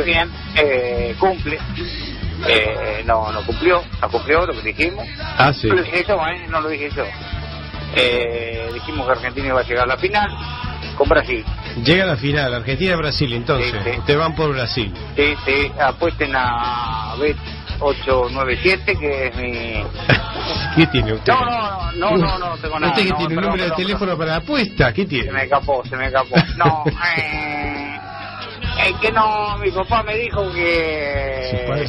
bien, 0.05 0.31
eh, 0.55 1.15
cumple, 1.19 1.58
eh, 2.48 3.03
no, 3.05 3.31
no 3.31 3.41
cumplió, 3.46 3.84
no 4.01 4.10
cumplió 4.10 4.46
lo 4.46 4.53
que 4.53 4.62
dijimos. 4.74 5.05
Ah, 5.38 5.51
sí. 5.53 5.67
No 5.67 5.75
lo 5.75 5.84
dije 5.84 6.05
yo, 6.08 6.15
¿eh? 6.27 6.46
No 6.50 6.62
lo 6.62 6.69
dije 6.69 6.89
yo. 6.96 7.03
Eh, 7.96 8.69
dijimos 8.74 9.05
que 9.08 9.12
Argentina 9.13 9.48
iba 9.48 9.60
a 9.62 9.63
llegar 9.63 9.84
a 9.86 9.88
la 9.88 9.98
final 9.98 10.29
con 10.96 11.10
Brasil. 11.10 11.43
Llega 11.83 12.05
la 12.05 12.18
final, 12.18 12.53
Argentina-Brasil, 12.53 13.33
entonces. 13.33 13.72
Sí, 13.72 13.77
sí. 13.92 13.98
Ustedes 14.00 14.20
van 14.20 14.35
por 14.35 14.51
Brasil. 14.51 14.94
Sí, 15.16 15.33
sí, 15.46 15.72
apuesten 15.79 16.31
a 16.35 17.16
Bet897, 17.18 19.00
que 19.00 19.27
es 19.27 19.35
mi... 19.35 19.83
¿Qué 20.75 20.87
tiene 20.87 21.13
usted? 21.13 21.31
No, 21.33 21.46
no, 21.46 21.92
no, 21.94 22.18
no, 22.18 22.40
no, 22.40 22.50
no 22.50 22.57
tengo 22.57 22.79
nada. 22.79 22.94
¿Usted 22.94 23.07
que 23.07 23.13
tiene 23.16 23.37
un 23.37 23.44
número 23.44 23.63
de 23.66 23.72
teléfono 23.72 24.18
para 24.18 24.35
apuesta? 24.37 24.94
¿Qué 24.94 25.03
Se 25.03 25.16
me 25.16 25.22
tiene? 25.24 25.44
escapó, 25.44 25.83
se 25.85 25.96
me 25.96 26.07
escapó. 26.07 26.35
No, 26.57 26.83
eh, 27.18 27.99
es 28.87 28.96
que 28.98 29.11
no, 29.11 29.57
mi 29.57 29.72
papá 29.72 30.03
me 30.03 30.15
dijo 30.15 30.51
que... 30.51 31.65
padre. 31.68 31.87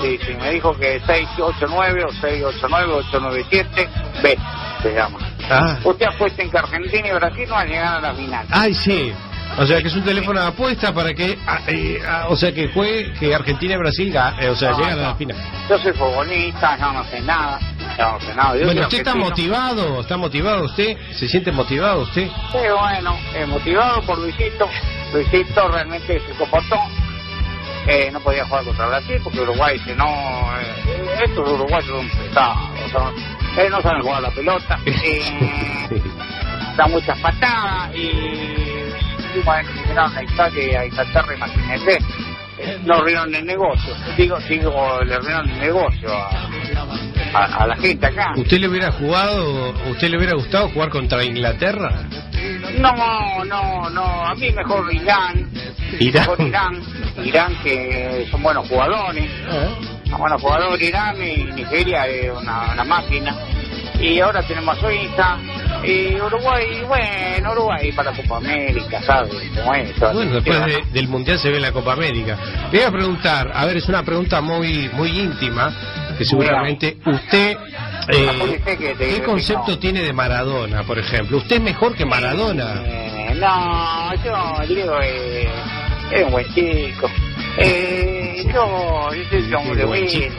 Sí, 0.00 0.18
sí, 0.26 0.34
me 0.40 0.50
dijo 0.52 0.72
que 0.78 0.98
689 1.00 2.04
o 2.04 2.10
689 2.12 2.92
897 3.10 3.88
B 4.22 4.38
se 4.82 4.94
llama. 4.94 5.18
Ah, 5.50 5.78
Usted 5.84 6.06
apuesta 6.06 6.42
en 6.42 6.50
que 6.50 6.58
Argentina 6.58 7.08
y 7.08 7.12
Brasil 7.12 7.44
no 7.48 7.54
van 7.54 7.66
a 7.66 7.70
llegar 7.70 7.96
a 7.96 8.00
la 8.00 8.14
final. 8.14 8.46
ay, 8.50 8.74
sí. 8.74 9.12
O 9.58 9.66
sea 9.66 9.82
que 9.82 9.88
es 9.88 9.94
un 9.96 10.04
teléfono 10.04 10.40
de 10.40 10.46
apuesta 10.46 10.94
para 10.94 11.12
que, 11.12 11.36
ah, 11.46 11.58
eh, 11.66 12.00
ah, 12.06 12.26
o 12.28 12.36
sea 12.36 12.52
que 12.52 12.68
juegue, 12.68 13.12
que 13.14 13.34
Argentina 13.34 13.74
y 13.74 13.78
Brasil, 13.78 14.14
eh, 14.40 14.48
o 14.48 14.54
sea, 14.54 14.70
No, 14.70 14.78
llegan 14.78 14.98
a 15.00 15.02
la 15.08 15.14
final. 15.16 15.36
Yo 15.68 15.76
soy 15.78 15.92
futbolista, 15.92 16.78
yo 16.78 16.92
no 16.92 17.04
sé 17.04 17.20
nada, 17.20 17.58
yo 17.98 18.12
no 18.12 18.20
sé 18.20 18.34
nada. 18.36 18.56
Yo 18.56 18.64
Bueno, 18.66 18.82
¿usted 18.82 18.98
está 18.98 19.14
motivado? 19.16 20.00
¿Está 20.00 20.16
motivado 20.16 20.64
usted? 20.66 20.96
¿Se 21.12 21.26
siente 21.28 21.50
motivado 21.50 22.02
usted? 22.02 22.28
Sí, 22.52 22.58
bueno, 22.78 23.18
eh, 23.34 23.44
motivado 23.46 24.00
por 24.02 24.18
Luisito. 24.18 24.68
Luisito 25.12 25.68
realmente 25.68 26.20
se 26.20 26.32
comportó. 26.34 26.76
Eh, 27.86 28.10
no 28.12 28.20
podía 28.20 28.44
jugar 28.44 28.64
contra 28.64 28.86
Brasil 28.88 29.20
porque 29.24 29.40
Uruguay, 29.40 29.78
si 29.84 29.92
no, 29.94 30.06
eh, 30.06 31.24
estos 31.24 31.48
uruguayos 31.48 31.86
son 31.88 32.08
pesados. 32.08 32.68
son- 32.92 33.14
eh, 33.58 33.68
no 33.70 33.80
saben 33.82 34.02
jugar 34.02 34.22
la 34.22 34.30
pelota. 34.30 34.78
Eh, 34.86 36.02
dan 36.76 36.90
muchas 36.92 37.18
patadas 37.18 37.94
y, 37.94 38.00
y 38.00 39.40
bueno, 39.44 39.68
vinieron 39.74 40.16
a 40.16 40.22
Italia, 40.22 40.80
a 40.80 40.86
Inglaterra, 40.86 41.34
imagínense. 41.34 41.98
Eh, 42.58 42.78
No 42.84 42.94
arruinaron 42.96 43.34
el 43.34 43.44
negocio. 43.46 43.94
Digo, 44.16 44.38
digo, 44.48 45.00
le 45.04 45.14
arruinaron 45.14 45.50
el 45.50 45.58
negocio 45.60 46.08
a, 46.12 46.48
a, 47.34 47.44
a 47.62 47.66
la 47.66 47.76
gente 47.76 48.06
acá. 48.06 48.34
¿Usted 48.36 48.58
le 48.60 48.68
hubiera 48.68 48.92
jugado, 48.92 49.70
usted 49.90 50.08
le 50.10 50.16
hubiera 50.18 50.34
gustado 50.34 50.68
jugar 50.68 50.90
contra 50.90 51.24
Inglaterra? 51.24 52.02
No, 52.80 53.44
no, 53.44 53.90
no, 53.90 54.02
a 54.24 54.34
mí 54.34 54.50
mejor 54.52 54.92
Irán. 54.94 55.50
Irán. 55.98 56.22
Mejor 56.28 56.40
Irán, 56.46 56.82
Irán 57.24 57.56
que 57.62 58.26
son 58.30 58.42
buenos 58.42 58.68
jugadores. 58.68 59.30
Son 60.08 60.18
buenos 60.18 60.40
jugadores 60.40 60.88
Irán 60.88 61.16
y 61.22 61.44
Nigeria 61.52 62.06
es 62.06 62.30
una, 62.32 62.72
una 62.72 62.84
máquina. 62.84 63.36
Y 64.00 64.18
ahora 64.20 64.42
tenemos 64.42 64.78
a 64.78 64.80
Suiza. 64.80 65.36
Y 65.84 66.14
Uruguay, 66.20 66.82
bueno, 66.88 67.52
Uruguay 67.52 67.92
para 67.92 68.12
Copa 68.12 68.38
América, 68.38 69.02
¿sabes? 69.02 69.30
Como 69.54 69.74
es, 69.74 69.94
toda 69.96 70.12
Bueno, 70.14 70.32
después 70.40 70.64
de- 70.66 70.82
del 70.92 71.08
Mundial 71.08 71.38
se 71.38 71.50
ve 71.50 71.60
la 71.60 71.72
Copa 71.72 71.92
América. 71.92 72.36
Le 72.72 72.78
voy 72.78 72.86
a 72.88 72.90
preguntar, 72.90 73.50
a 73.54 73.66
ver, 73.66 73.76
es 73.76 73.88
una 73.88 74.02
pregunta 74.02 74.40
muy 74.40 74.88
muy 74.94 75.10
íntima, 75.20 75.70
que 76.16 76.24
seguramente 76.24 76.96
usted... 77.06 77.56
eh, 78.08 78.60
¿Qué 78.98 79.22
concepto 79.22 79.78
tiene 79.78 80.02
de 80.02 80.12
Maradona, 80.12 80.82
por 80.84 80.98
ejemplo? 80.98 81.38
¿Usted 81.38 81.56
es 81.56 81.62
mejor 81.62 81.94
que 81.94 82.04
Maradona? 82.04 82.82
Eh, 82.84 83.34
no, 83.36 84.14
yo 84.64 84.74
digo, 84.74 85.00
eh, 85.02 85.48
es 86.12 86.24
un 86.24 86.30
buen 86.30 86.46
chico. 86.54 87.10
Eh, 87.56 88.44
yo, 88.54 89.12
yo 89.14 89.24
soy 89.30 89.42
un 89.42 89.54
hombre 89.54 89.84
buen 89.84 90.06
chico. 90.06 90.34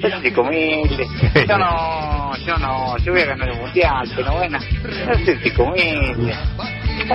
Yo 0.00 0.10
soy 0.10 0.34
humilde. 0.36 1.06
Yo 1.48 1.58
no, 1.58 2.36
yo 2.38 2.56
no, 2.58 2.96
yo 2.98 3.12
voy 3.12 3.22
a 3.22 3.26
ganar 3.26 3.48
el 3.48 3.58
mundial, 3.58 4.10
pero 4.14 4.32
bueno, 4.32 4.58
yo 4.60 5.14
soy 5.24 5.52
humilde. 5.58 6.34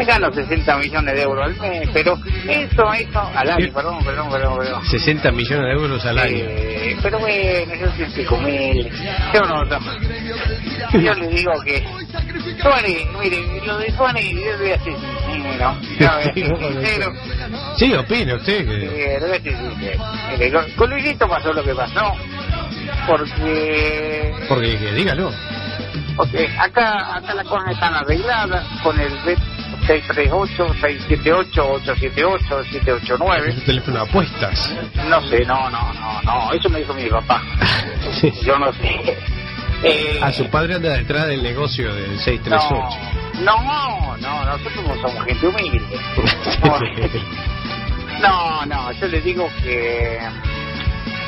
Gano 0.06 0.32
60 0.32 0.78
millones 0.78 1.16
de 1.16 1.22
euros 1.24 1.46
al 1.46 1.56
mes, 1.58 1.90
pero 1.94 2.18
eso, 2.48 2.94
eso, 2.94 3.32
al 3.34 3.50
año, 3.50 3.74
perdón, 3.74 4.04
perdón, 4.04 4.30
perdón, 4.30 4.58
perdón. 4.60 4.86
60 4.86 5.32
millones 5.32 5.66
de 5.66 5.72
euros 5.72 6.06
al 6.06 6.18
año. 6.20 6.36
Eh, 6.38 6.98
pero 7.02 7.20
bueno, 7.20 7.74
yo 7.76 7.92
soy 7.96 8.14
chico 8.14 8.36
humilde. 8.36 8.92
Yo 9.34 9.42
no, 9.42 9.64
no. 9.64 9.80
Yo 11.00 11.14
le 11.14 11.28
digo 11.30 11.52
que 11.64 11.84
Suárez, 12.62 13.08
mire, 13.22 13.62
lo 13.66 13.78
de 13.78 13.92
Suárez, 13.92 14.26
yo 14.32 14.58
voy 14.58 14.72
a 14.72 14.80
ser 14.84 14.94
sincero. 15.26 15.76
Yo 16.00 16.08
voy 16.08 16.24
a 16.24 16.34
ser 16.34 16.58
sincero. 16.58 17.14
Sí, 17.78 17.94
opina 17.94 18.36
usted 18.36 18.66
que... 18.66 19.16
Eh, 19.16 19.20
le 19.20 19.28
voy 19.28 19.38
a 19.38 19.42
ser 19.42 19.58
sincero. 19.58 20.04
Mire, 20.32 20.52
con, 20.54 20.72
con 20.72 20.90
Luisito 20.90 21.28
pasó 21.28 21.54
lo 21.54 21.64
que 21.64 21.74
pasó. 21.74 22.14
Porque 23.08 24.34
Porque 24.48 24.78
que 24.78 24.92
dígalo. 24.94 25.32
porque 26.16 26.48
acá 26.60 27.16
acá 27.18 27.34
las 27.34 27.48
cosas 27.48 27.72
están 27.72 27.94
arregladas 27.96 28.66
con 28.84 29.00
el 29.00 29.12
B 29.26 29.36
638, 29.88 30.74
678, 30.82 31.72
878, 31.72 32.64
789. 32.72 33.50
Es 33.58 33.66
teléfono 33.66 34.04
de 34.04 34.10
apuestas. 34.10 34.76
No 35.10 35.22
sé, 35.30 35.46
no, 35.46 35.70
no, 35.70 35.94
no, 35.94 36.22
no, 36.24 36.52
eso 36.54 36.70
me 36.70 36.80
dijo 36.80 36.94
mi 36.94 37.10
papá. 37.10 37.42
Sí. 38.20 38.32
Yo 38.44 38.60
no 38.60 38.72
sé. 38.74 39.18
Eh, 39.82 40.20
A 40.22 40.32
su 40.34 40.48
padre 40.50 40.76
anda 40.76 40.90
detrás 40.98 41.28
del 41.28 41.42
negocio 41.42 41.94
del 41.96 42.16
no, 42.16 42.20
638. 42.22 43.44
no, 43.46 44.18
no, 44.18 44.46
nosotros 44.46 44.86
no 44.86 44.96
somos 45.08 45.26
gente 45.26 45.48
humilde. 45.48 46.00
No, 48.22 48.66
no, 48.66 48.92
yo 48.92 49.08
le 49.08 49.22
digo 49.22 49.50
que 49.64 50.20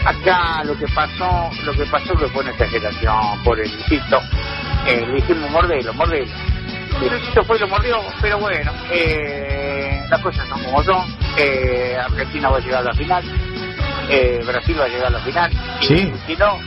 acá 0.05 0.63
lo 0.63 0.77
que 0.77 0.85
pasó, 0.93 1.49
lo 1.63 1.73
que 1.73 1.85
pasó 1.85 2.15
que 2.15 2.27
fue 2.27 2.43
una 2.43 2.51
exageración 2.51 3.43
por 3.43 3.59
el 3.59 3.71
Luisito. 3.71 4.21
Eh, 4.87 5.05
le 5.05 5.13
dijimos 5.15 5.49
mordelo, 5.51 5.93
mordelo. 5.93 6.31
Y 7.01 7.09
Luisito 7.09 7.43
fue 7.43 7.57
y 7.57 7.59
lo 7.59 7.67
mordió, 7.67 7.97
pero 8.21 8.39
bueno, 8.39 8.71
eh, 8.91 10.03
las 10.09 10.21
cosas 10.21 10.47
son 10.47 10.63
como 10.63 10.83
son. 10.83 11.05
Eh, 11.37 11.95
Argentina 11.99 12.49
va 12.49 12.57
a 12.57 12.61
llegar 12.61 12.81
a 12.81 12.85
la 12.85 12.93
final, 12.93 13.23
eh, 14.09 14.41
Brasil 14.45 14.79
va 14.79 14.85
a 14.85 14.87
llegar 14.87 15.07
a 15.07 15.11
la 15.11 15.19
final. 15.19 15.51
Y. 15.81 15.87
Si 16.27 16.35
no, 16.37 16.59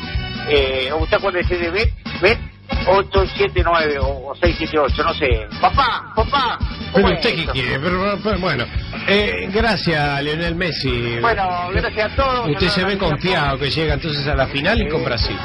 eh, 0.48 0.90
¿usted 0.98 1.16
acuérdese 1.16 1.58
de 1.58 1.70
Bet? 1.70 1.92
Bet 2.20 2.53
879 2.86 3.98
o 4.00 4.30
o 4.30 4.34
678, 4.36 5.02
no 5.04 5.14
sé. 5.14 5.46
Papá, 5.60 6.12
papá. 6.16 6.58
Pero 6.92 7.06
¿cómo 7.06 7.14
usted 7.14 7.30
es 7.30 7.36
qué 7.36 7.46
quiere, 7.52 7.78
pero, 7.80 8.18
pero 8.22 8.38
bueno. 8.38 8.64
Eh, 9.06 9.48
gracias, 9.52 10.22
Lionel 10.22 10.54
Messi. 10.54 11.18
Bueno, 11.20 11.68
gracias 11.72 12.12
a 12.12 12.16
todos. 12.16 12.48
Usted 12.50 12.68
se 12.68 12.84
ve 12.84 12.96
confiado 12.98 13.58
que 13.58 13.70
llega 13.70 13.94
entonces 13.94 14.26
a 14.26 14.34
la 14.34 14.46
final 14.46 14.80
y 14.80 14.88
con 14.88 15.04
Brasil. 15.04 15.36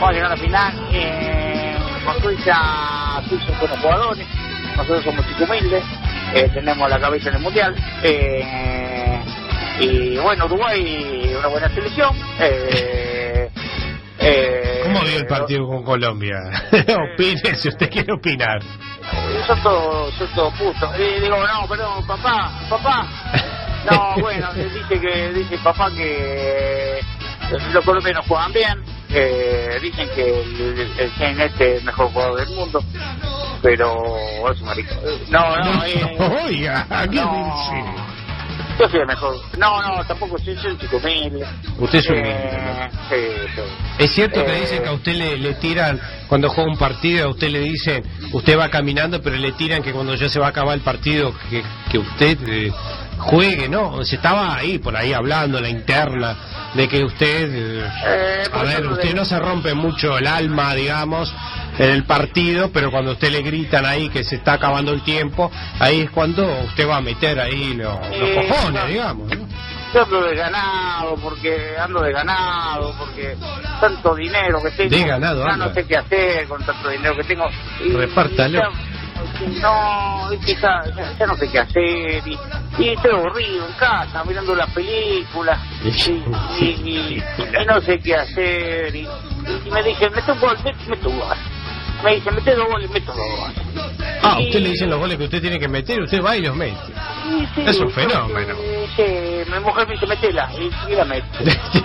Vamos 0.00 0.08
a 0.08 0.12
llegar 0.12 0.32
a 0.32 0.36
la 0.36 0.40
final. 0.42 0.88
Eh, 0.92 1.76
con 2.04 2.22
Suiza, 2.22 3.22
Suiza 3.28 3.46
son 3.46 3.58
buenos 3.60 3.78
jugadores. 3.80 4.26
Nosotros 4.76 5.04
somos 5.04 5.26
chicos 5.28 5.48
humildes. 5.48 5.84
eh, 6.34 6.50
tenemos 6.52 6.88
la 6.90 6.98
cabeza 6.98 7.28
en 7.28 7.36
el 7.36 7.42
mundial. 7.42 7.74
eh, 8.02 9.20
y 9.80 10.16
bueno, 10.18 10.44
Uruguay, 10.46 11.34
una 11.36 11.48
buena 11.48 11.68
selección. 11.70 12.10
Eh, 12.38 13.48
eh, 14.20 14.73
¿Cómo 14.94 15.06
vio 15.06 15.18
el 15.18 15.26
partido 15.26 15.66
con 15.66 15.82
Colombia? 15.82 16.36
Opine 17.14 17.54
si 17.56 17.68
usted 17.68 17.90
quiere 17.90 18.12
opinar. 18.12 18.60
Son 19.46 19.62
todos, 19.62 20.14
son 20.14 20.28
todos 20.34 20.54
putos. 20.54 20.90
Y 20.98 21.20
digo, 21.20 21.36
no, 21.36 21.68
perdón, 21.68 22.06
papá, 22.06 22.52
papá. 22.70 23.06
No, 23.90 24.14
bueno, 24.20 24.48
eh, 24.56 24.70
dice 24.72 25.00
que 25.00 25.32
dice 25.32 25.58
papá 25.58 25.90
que 25.90 26.98
eh, 26.98 27.00
los 27.72 27.84
colombianos 27.84 28.24
juegan 28.26 28.52
bien. 28.52 28.82
eh, 29.10 29.78
dicen 29.82 30.08
que 30.14 30.40
el, 30.42 31.12
Chen 31.18 31.40
este 31.40 31.72
es 31.74 31.78
el 31.80 31.84
mejor 31.84 32.08
jugador 32.12 32.36
del 32.40 32.54
mundo. 32.56 32.82
Pero 33.62 34.50
es 34.52 34.60
marico. 34.62 34.94
Eh, 35.06 35.24
No, 35.30 35.56
no, 35.56 35.84
eh, 35.84 36.16
Oiga, 36.46 36.86
¿qué 37.10 37.16
no. 37.16 37.32
dice? 37.32 38.02
Yo 38.78 38.88
soy 38.88 39.00
el 39.00 39.06
mejor. 39.06 39.36
No, 39.58 39.80
no, 39.82 40.04
tampoco 40.04 40.36
soy, 40.38 40.56
soy 40.56 40.72
un 40.72 40.78
chico 40.78 40.96
humilde. 40.96 41.46
Usted 41.78 41.98
es 42.00 42.10
humilde, 42.10 42.30
Eh, 42.32 42.88
sí, 43.08 43.52
sí. 43.54 43.62
Es 43.98 44.10
cierto 44.10 44.44
que 44.44 44.56
Eh, 44.56 44.60
dicen 44.62 44.82
que 44.82 44.88
a 44.88 44.92
usted 44.92 45.14
le, 45.14 45.36
le 45.38 45.54
tiran, 45.54 46.00
cuando 46.28 46.48
juega 46.50 46.70
un 46.70 46.76
partido, 46.78 47.26
a 47.26 47.30
usted 47.30 47.50
le 47.50 47.60
dicen, 47.60 48.02
usted 48.32 48.58
va 48.58 48.68
caminando, 48.70 49.22
pero 49.22 49.36
le 49.36 49.52
tiran 49.52 49.82
que 49.82 49.92
cuando 49.92 50.14
ya 50.16 50.28
se 50.28 50.40
va 50.40 50.46
a 50.46 50.48
acabar 50.50 50.74
el 50.74 50.82
partido, 50.82 51.32
que, 51.50 51.62
que 51.90 51.98
usted 51.98 52.38
eh, 52.48 52.72
juegue, 53.18 53.68
¿no? 53.68 54.02
Se 54.04 54.16
estaba 54.16 54.56
ahí, 54.56 54.78
por 54.78 54.96
ahí 54.96 55.12
hablando, 55.12 55.60
la 55.60 55.68
interna, 55.68 56.36
de 56.74 56.88
que 56.88 57.04
usted, 57.04 57.50
eh, 57.54 57.90
Eh, 58.06 58.42
a 58.52 58.62
ver, 58.64 58.86
usted 58.88 59.10
de- 59.10 59.14
no 59.14 59.24
se 59.24 59.38
rompe 59.38 59.72
mucho 59.74 60.18
el 60.18 60.26
alma, 60.26 60.74
digamos, 60.74 61.32
en 61.78 61.90
el 61.90 62.04
partido, 62.04 62.70
pero 62.72 62.90
cuando 62.90 63.10
a 63.10 63.14
usted 63.14 63.30
le 63.30 63.42
gritan 63.42 63.84
ahí 63.86 64.08
que 64.08 64.22
se 64.24 64.36
está 64.36 64.54
acabando 64.54 64.92
el 64.92 65.02
tiempo, 65.02 65.50
ahí 65.80 66.00
es 66.02 66.10
cuando 66.10 66.44
usted 66.64 66.88
va 66.88 66.96
a 66.98 67.00
meter 67.00 67.38
ahí 67.40 67.74
los, 67.74 67.98
los 68.18 68.30
cojones, 68.30 68.86
digamos, 68.88 69.28
¿no? 69.28 69.46
Yo 69.94 70.02
ando 70.02 70.22
de 70.24 70.34
ganado, 70.34 71.14
porque 71.22 71.76
ando 71.78 72.00
de 72.02 72.12
ganado, 72.12 72.92
porque 72.98 73.36
tanto 73.80 74.14
dinero 74.16 74.60
que 74.60 74.70
tengo. 74.72 74.90
De 74.90 75.04
ganado 75.04 75.46
ya 75.46 75.56
no 75.56 75.72
sé 75.72 75.86
qué 75.86 75.96
hacer 75.96 76.48
con 76.48 76.64
tanto 76.66 76.88
dinero 76.88 77.14
que 77.16 77.22
tengo. 77.24 77.48
Y- 77.84 77.92
Repártalo. 77.92 78.58
y 78.58 78.60
ya- 78.60 78.70
no, 79.62 80.32
es 80.32 80.44
que 80.44 80.54
ya, 80.56 80.82
ya- 80.96 81.16
ya 81.16 81.26
no 81.26 81.36
sé 81.36 81.48
qué 81.48 81.58
hacer. 81.60 82.22
Y, 82.26 82.38
y 82.78 82.88
estoy 82.88 83.12
aburrido 83.12 83.66
en 83.68 83.72
casa, 83.74 84.24
mirando 84.24 84.54
las 84.56 84.68
películas. 84.70 85.60
Y, 86.60 86.64
y, 86.66 87.22
no 87.66 87.80
sé 87.80 87.98
qué 88.00 88.16
hacer. 88.16 88.94
Y, 88.96 89.06
me 89.70 89.82
dicen, 89.84 90.10
gol, 90.40 90.56
met- 90.64 90.86
meto 90.88 91.08
un 91.08 91.18
gol. 91.20 91.36
Me 92.02 92.14
dicen, 92.16 92.34
mete 92.34 92.54
dos 92.54 92.66
goles, 92.68 92.90
meto 92.90 93.12
dos 93.12 93.38
goles. 93.38 93.58
Ah, 94.22 94.36
Y- 94.40 94.46
usted 94.46 94.60
le 94.60 94.68
dicen 94.70 94.90
los 94.90 94.98
goles 94.98 95.16
que 95.18 95.24
usted 95.24 95.40
tiene 95.40 95.58
que 95.58 95.68
meter, 95.68 96.02
usted 96.02 96.22
va 96.22 96.36
y 96.36 96.42
los 96.42 96.54
mete. 96.56 96.76
Sí, 97.24 97.48
sí, 97.54 97.62
Es 97.66 97.78
un 97.80 97.90
fenómeno. 97.90 98.54
Sí, 98.96 99.02
mi 99.50 99.60
mujer 99.60 99.86
me 99.86 99.94
dice, 99.94 100.06
metela, 100.06 100.50
y, 100.58 100.70
y 100.92 100.96
la 100.96 101.04
meto. 101.04 101.26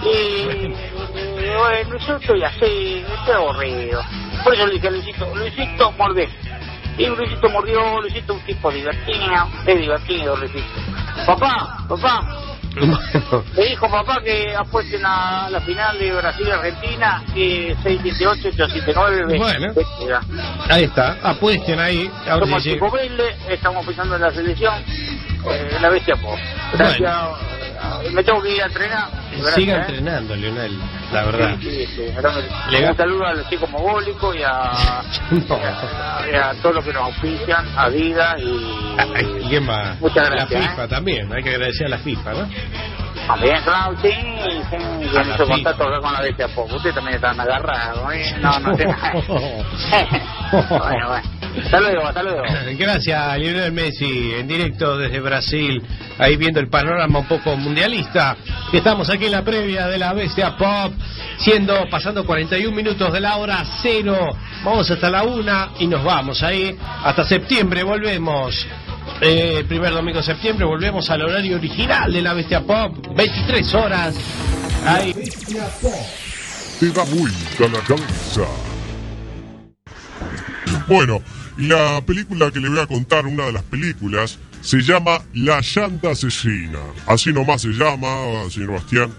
y, 0.03 0.67
bueno, 1.57 1.97
yo 2.07 2.15
estoy 2.17 2.43
así, 2.43 3.05
estoy 3.19 3.35
aburrido. 3.35 4.01
Por 4.43 4.53
eso 4.53 4.65
le 4.67 4.73
dije 4.73 4.87
a 4.87 4.91
Luisito, 4.91 5.35
Luisito, 5.35 5.91
mordé. 5.93 6.29
Y 6.97 7.05
Luisito 7.05 7.49
mordió, 7.49 8.01
Luisito 8.01 8.33
un 8.33 8.41
tipo 8.41 8.71
divertido, 8.71 9.47
es 9.65 9.79
divertido, 9.79 10.35
Luisito. 10.37 10.65
Papá, 11.25 11.85
papá, 11.87 12.21
Bueno, 12.75 12.99
me 13.57 13.65
dijo 13.65 13.89
papá 13.89 14.21
que 14.23 14.55
apuesten 14.55 15.01
a 15.05 15.49
la 15.49 15.59
final 15.61 15.97
de 15.97 16.11
Brasil-Argentina, 16.13 17.23
que 17.33 17.75
678-879. 17.77 19.37
Bueno. 19.37 19.73
ahí 20.69 20.83
está, 20.83 21.17
apuesten 21.23 21.79
ahí. 21.79 22.09
a 22.27 22.35
ver 22.35 22.45
Somos 22.45 22.63
si 22.63 22.77
estamos 23.49 23.85
pensando 23.85 24.15
en 24.15 24.21
la 24.21 24.31
selección, 24.31 24.73
eh, 25.51 25.77
la 25.81 25.89
bestia 25.89 26.15
pop. 26.15 26.37
Gracias, 26.73 27.15
me 28.11 28.23
tengo 28.23 28.41
que 28.41 28.55
ir 28.55 28.61
a 28.61 28.65
entrenar. 28.65 29.09
Gracias, 29.31 29.55
Siga 29.55 29.75
eh. 29.75 29.79
entrenando, 29.81 30.35
Lionel, 30.35 30.77
la 31.13 31.23
verdad. 31.25 31.57
Sí, 31.61 31.87
Un 32.09 32.97
saludo 32.97 33.25
a 33.25 33.33
los 33.35 33.49
chicos 33.49 33.69
mogólicos 33.69 34.35
y 34.35 34.41
a, 34.43 35.01
No. 35.31 35.57
y 35.57 35.61
a, 35.61 36.31
y 36.31 36.35
a 36.35 36.61
todos 36.61 36.75
los 36.75 36.85
que 36.85 36.93
nos 36.93 37.03
auspician, 37.03 37.65
a 37.77 37.89
Vida 37.89 38.35
y... 38.39 39.43
¿y 39.43 39.49
quién 39.49 39.65
más? 39.65 39.99
Muchas 39.99 40.29
La 40.29 40.35
gracias, 40.35 40.69
FIFA 40.71 40.87
también, 40.87 41.31
hay 41.33 41.43
que 41.43 41.49
agradecer 41.51 41.87
a 41.87 41.89
la 41.89 41.97
FIFA, 41.99 42.33
¿no? 42.33 42.49
También, 43.29 43.61
claro, 43.63 43.95
sí, 44.01 44.09
sí, 44.09 44.61
que 44.71 44.75
A 44.77 44.79
no 44.79 45.29
la 45.29 45.37
se 45.37 45.43
FIFA. 45.43 45.45
contacto 45.45 45.85
con 46.01 46.13
la 46.13 46.21
bestia 46.21 46.47
pop. 46.47 46.67
Ustedes 46.73 46.95
también 46.95 47.15
están 47.17 47.39
agarrados, 47.39 48.11
¿eh? 48.11 48.35
No, 48.41 48.59
no 48.59 48.75
sé. 48.75 48.85
bueno, 50.51 51.07
bueno. 51.07 51.29
Hasta 51.63 51.79
luego, 51.79 52.07
hasta 52.07 52.23
luego. 52.23 52.41
Gracias, 52.77 53.37
Lionel 53.37 53.71
Messi, 53.71 54.33
en 54.33 54.47
directo 54.47 54.97
desde 54.97 55.19
Brasil, 55.19 55.79
ahí 56.17 56.37
viendo 56.37 56.59
el 56.59 56.69
panorama 56.69 57.19
un 57.19 57.27
poco 57.27 57.55
mundialista. 57.55 58.35
Estamos 58.73 59.07
aquí 59.11 59.25
en 59.25 59.31
la 59.33 59.43
previa 59.43 59.85
de 59.87 59.99
la 59.99 60.13
Bestia 60.13 60.57
Pop, 60.57 60.91
siendo, 61.37 61.87
pasando 61.87 62.25
41 62.25 62.75
minutos 62.75 63.13
de 63.13 63.19
la 63.19 63.37
hora 63.37 63.63
cero. 63.83 64.35
Vamos 64.63 64.89
hasta 64.89 65.07
la 65.09 65.21
una 65.21 65.69
y 65.77 65.85
nos 65.85 66.03
vamos 66.03 66.41
ahí. 66.41 66.75
Hasta 67.03 67.23
septiembre 67.25 67.83
volvemos. 67.83 68.65
Eh, 69.21 69.57
el 69.57 69.65
primer 69.65 69.91
domingo 69.91 70.19
de 70.19 70.23
septiembre 70.23 70.65
volvemos 70.65 71.09
al 71.09 71.21
horario 71.23 71.57
original 71.57 72.11
de 72.11 72.21
la 72.21 72.33
Bestia 72.33 72.61
Pop, 72.65 73.05
23 73.15 73.73
horas. 73.73 74.15
Ahí. 74.85 75.11
Bestia 75.11 75.67
Pop. 75.81 75.93
Te 76.79 76.89
da 76.91 77.03
vuelta 77.03 77.67
la 77.67 77.79
cabeza. 77.81 78.47
Bueno, 80.87 81.21
la 81.57 82.01
película 82.05 82.49
que 82.49 82.61
le 82.61 82.69
voy 82.69 82.79
a 82.79 82.87
contar, 82.87 83.25
una 83.25 83.47
de 83.47 83.51
las 83.51 83.63
películas, 83.63 84.39
se 84.61 84.77
llama 84.77 85.21
La 85.33 85.59
llanta 85.59 86.11
asesina. 86.11 86.79
Así 87.05 87.33
nomás 87.33 87.61
se 87.63 87.69
llama, 87.69 88.49
señor 88.49 88.71
Bastián. 88.71 89.11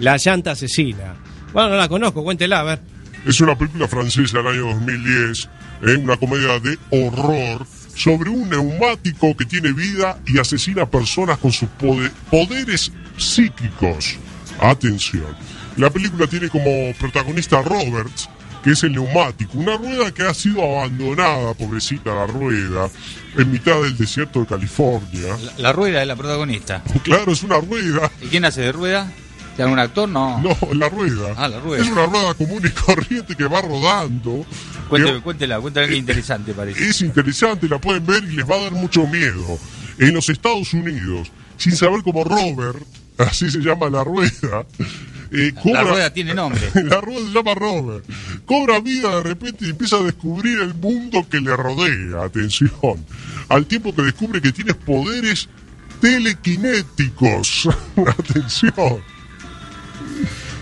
La 0.00 0.18
llanta 0.18 0.50
asesina. 0.50 1.14
Bueno, 1.54 1.70
no 1.70 1.76
la 1.76 1.88
conozco, 1.88 2.22
cuéntela, 2.22 2.60
a 2.60 2.64
ver. 2.64 2.80
Es 3.24 3.40
una 3.40 3.56
película 3.56 3.88
francesa 3.88 4.36
del 4.38 4.48
año 4.48 4.66
2010, 4.66 5.48
eh, 5.86 5.96
una 5.96 6.18
comedia 6.18 6.60
de 6.60 6.78
horror 6.90 7.66
sobre 7.96 8.30
un 8.30 8.48
neumático 8.48 9.36
que 9.36 9.44
tiene 9.46 9.72
vida 9.72 10.18
y 10.26 10.38
asesina 10.38 10.86
personas 10.86 11.38
con 11.38 11.50
sus 11.50 11.68
pode- 11.80 12.12
poderes 12.30 12.92
psíquicos. 13.16 14.16
Atención. 14.60 15.26
La 15.76 15.90
película 15.90 16.26
tiene 16.26 16.48
como 16.48 16.92
protagonista 16.98 17.58
a 17.58 17.62
Roberts, 17.62 18.28
que 18.62 18.70
es 18.72 18.82
el 18.82 18.92
neumático, 18.92 19.58
una 19.58 19.76
rueda 19.76 20.12
que 20.12 20.22
ha 20.24 20.34
sido 20.34 20.62
abandonada, 20.62 21.54
pobrecita 21.54 22.14
la 22.14 22.26
rueda, 22.26 22.88
en 23.36 23.50
mitad 23.50 23.80
del 23.82 23.96
desierto 23.96 24.40
de 24.40 24.46
California. 24.46 25.36
La, 25.42 25.52
la 25.58 25.72
rueda 25.72 26.00
es 26.02 26.08
la 26.08 26.16
protagonista. 26.16 26.82
Claro, 27.04 27.32
es 27.32 27.42
una 27.42 27.58
rueda. 27.60 28.10
¿Y 28.22 28.26
quién 28.26 28.44
hace 28.44 28.62
de 28.62 28.72
rueda? 28.72 29.10
¿De 29.56 29.62
algún 29.62 29.78
actor? 29.78 30.08
No. 30.08 30.40
No, 30.40 30.56
la 30.74 30.88
rueda. 30.88 31.34
Ah, 31.36 31.48
la 31.48 31.58
rueda. 31.60 31.82
Es 31.82 31.88
una 31.90 32.06
rueda 32.06 32.34
común 32.34 32.62
y 32.64 32.70
corriente 32.70 33.34
que 33.34 33.44
va 33.44 33.62
rodando. 33.62 34.44
Cuéntela, 34.88 35.14
Que- 35.16 35.22
cuéntela, 35.22 35.60
cuéntela 35.60 35.88
que 35.88 35.96
interesante 35.96 36.52
parece. 36.52 36.88
es 36.88 37.00
interesante, 37.00 37.68
la 37.68 37.78
pueden 37.80 38.04
ver 38.04 38.22
y 38.24 38.36
les 38.36 38.48
va 38.48 38.56
a 38.56 38.60
dar 38.64 38.72
mucho 38.72 39.06
miedo. 39.06 39.58
En 39.98 40.12
los 40.14 40.28
Estados 40.28 40.74
Unidos, 40.74 41.32
sin 41.56 41.74
saber 41.74 42.02
cómo 42.02 42.22
Robert, 42.22 42.78
así 43.18 43.50
se 43.50 43.60
llama 43.60 43.88
la 43.88 44.04
rueda, 44.04 44.66
eh, 45.32 45.52
La 45.54 45.60
cobra- 45.62 45.82
rueda 45.84 46.12
tiene 46.12 46.34
nombre. 46.34 46.60
la 46.84 47.00
rueda 47.00 47.20
se 47.26 47.32
llama 47.32 47.54
Robert. 47.54 48.04
Cobra 48.44 48.78
vida 48.80 49.16
de 49.16 49.22
repente 49.22 49.64
y 49.66 49.70
empieza 49.70 49.96
a 49.96 50.02
descubrir 50.02 50.60
el 50.60 50.74
mundo 50.74 51.26
que 51.28 51.40
le 51.40 51.56
rodea. 51.56 52.22
Atención. 52.24 53.04
Al 53.48 53.64
tiempo 53.66 53.94
que 53.94 54.02
descubre 54.02 54.40
que 54.42 54.52
tiene 54.52 54.74
poderes 54.74 55.48
telequinéticos. 56.00 57.68
Atención. 57.96 59.02